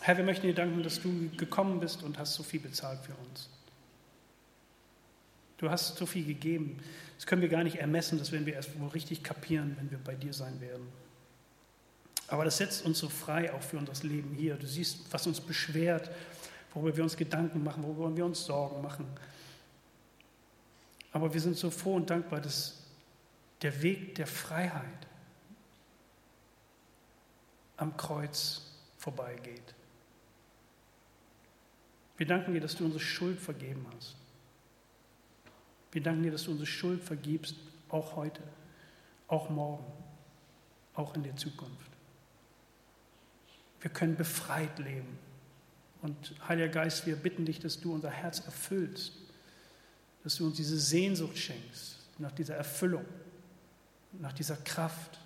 Herr, 0.00 0.16
wir 0.16 0.24
möchten 0.24 0.46
dir 0.46 0.54
danken, 0.54 0.82
dass 0.82 1.00
du 1.00 1.30
gekommen 1.36 1.78
bist 1.78 2.02
und 2.02 2.18
hast 2.18 2.34
so 2.34 2.42
viel 2.42 2.60
bezahlt 2.60 2.98
für 3.00 3.14
uns. 3.14 3.48
Du 5.58 5.70
hast 5.70 5.96
so 5.96 6.06
viel 6.06 6.24
gegeben. 6.24 6.82
Das 7.16 7.26
können 7.26 7.40
wir 7.40 7.48
gar 7.48 7.62
nicht 7.62 7.76
ermessen, 7.76 8.18
das 8.18 8.32
werden 8.32 8.46
wir 8.46 8.54
erst 8.54 8.78
wohl 8.80 8.88
richtig 8.88 9.22
kapieren, 9.22 9.76
wenn 9.78 9.90
wir 9.92 9.98
bei 9.98 10.16
dir 10.16 10.32
sein 10.32 10.60
werden. 10.60 10.88
Aber 12.28 12.44
das 12.44 12.56
setzt 12.56 12.84
uns 12.84 12.98
so 12.98 13.08
frei 13.08 13.52
auch 13.52 13.62
für 13.62 13.76
unser 13.76 14.06
Leben 14.06 14.34
hier. 14.34 14.56
Du 14.56 14.66
siehst, 14.66 15.00
was 15.10 15.26
uns 15.26 15.40
beschwert, 15.40 16.10
worüber 16.72 16.96
wir 16.96 17.04
uns 17.04 17.16
Gedanken 17.16 17.62
machen, 17.62 17.82
worüber 17.82 18.16
wir 18.16 18.24
uns 18.24 18.44
Sorgen 18.44 18.80
machen. 18.80 19.06
Aber 21.12 21.32
wir 21.32 21.40
sind 21.40 21.56
so 21.56 21.70
froh 21.70 21.96
und 21.96 22.08
dankbar, 22.08 22.40
dass 22.40 22.78
der 23.60 23.82
Weg 23.82 24.14
der 24.14 24.26
Freiheit 24.26 25.06
am 27.76 27.96
Kreuz 27.96 28.62
vorbeigeht. 28.96 29.74
Wir 32.16 32.26
danken 32.26 32.54
dir, 32.54 32.60
dass 32.60 32.76
du 32.76 32.84
unsere 32.84 33.02
Schuld 33.02 33.40
vergeben 33.40 33.86
hast. 33.94 34.16
Wir 35.90 36.02
danken 36.02 36.22
dir, 36.22 36.32
dass 36.32 36.44
du 36.44 36.52
unsere 36.52 36.66
Schuld 36.66 37.02
vergibst, 37.02 37.56
auch 37.88 38.16
heute, 38.16 38.42
auch 39.28 39.50
morgen, 39.50 39.84
auch 40.94 41.14
in 41.14 41.22
der 41.22 41.36
Zukunft. 41.36 41.91
Wir 43.82 43.90
können 43.90 44.16
befreit 44.16 44.78
leben. 44.78 45.18
Und 46.00 46.34
Heiliger 46.48 46.68
Geist, 46.68 47.06
wir 47.06 47.16
bitten 47.16 47.44
dich, 47.44 47.60
dass 47.60 47.80
du 47.80 47.92
unser 47.92 48.10
Herz 48.10 48.40
erfüllst, 48.40 49.12
dass 50.24 50.36
du 50.36 50.46
uns 50.46 50.56
diese 50.56 50.78
Sehnsucht 50.78 51.36
schenkst 51.36 51.98
nach 52.18 52.32
dieser 52.32 52.56
Erfüllung, 52.56 53.04
nach 54.12 54.32
dieser 54.32 54.56
Kraft. 54.56 55.18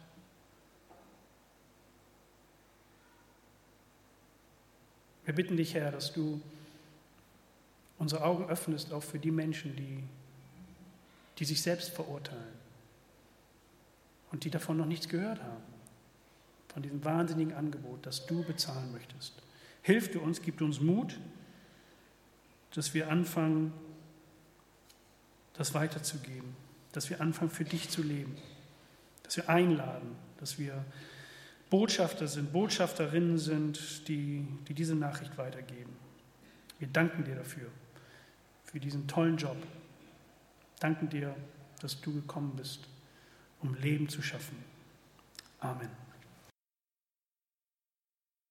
Wir 5.25 5.35
bitten 5.35 5.57
dich, 5.57 5.75
Herr, 5.75 5.93
dass 5.93 6.13
du 6.13 6.41
unsere 7.99 8.25
Augen 8.25 8.49
öffnest, 8.49 8.93
auch 8.93 9.03
für 9.03 9.19
die 9.19 9.31
Menschen, 9.31 9.75
die 9.77 10.03
die 11.39 11.45
sich 11.45 11.61
selbst 11.61 11.91
verurteilen, 11.91 12.55
und 14.33 14.45
die 14.45 14.51
davon 14.51 14.77
noch 14.77 14.87
nichts 14.87 15.09
gehört 15.09 15.41
haben. 15.43 15.76
Von 16.77 16.83
diesem 16.83 17.03
wahnsinnigen 17.07 17.55
Angebot, 17.55 18.05
das 18.05 18.27
du 18.27 18.45
bezahlen 18.45 18.93
möchtest. 18.93 19.33
Hilf 19.81 20.11
du 20.11 20.21
uns, 20.21 20.43
gib 20.43 20.61
uns 20.61 20.79
Mut, 20.79 21.19
dass 22.75 22.93
wir 22.93 23.11
anfangen, 23.11 23.73
das 25.55 25.73
weiterzugeben, 25.73 26.55
dass 26.93 27.09
wir 27.09 27.23
anfangen, 27.23 27.51
für 27.51 27.65
dich 27.65 27.89
zu 27.89 28.03
leben, 28.03 28.37
dass 29.23 29.39
wir 29.39 29.49
einladen, 29.49 30.17
dass 30.37 30.59
wir 30.59 30.85
Botschafter 31.71 32.29
sind, 32.29 32.53
Botschafterinnen 32.53 33.39
sind, 33.39 34.07
die, 34.09 34.47
die 34.69 34.75
diese 34.75 34.97
Nachricht 34.97 35.39
weitergeben. 35.39 35.97
Wir 36.79 36.89
danken 36.89 37.25
dir 37.25 37.37
dafür, 37.37 37.71
für 38.65 38.81
diesen 38.81 39.09
tollen 39.09 39.39
Job. 39.39 39.57
Danken 40.79 41.09
dir, 41.09 41.35
dass 41.81 42.03
du 42.03 42.13
gekommen 42.13 42.53
bist, 42.55 42.87
um 43.63 43.73
Leben 43.77 44.11
zu 44.11 44.21
schaffen. 44.21 44.63
Amen. 45.59 46.06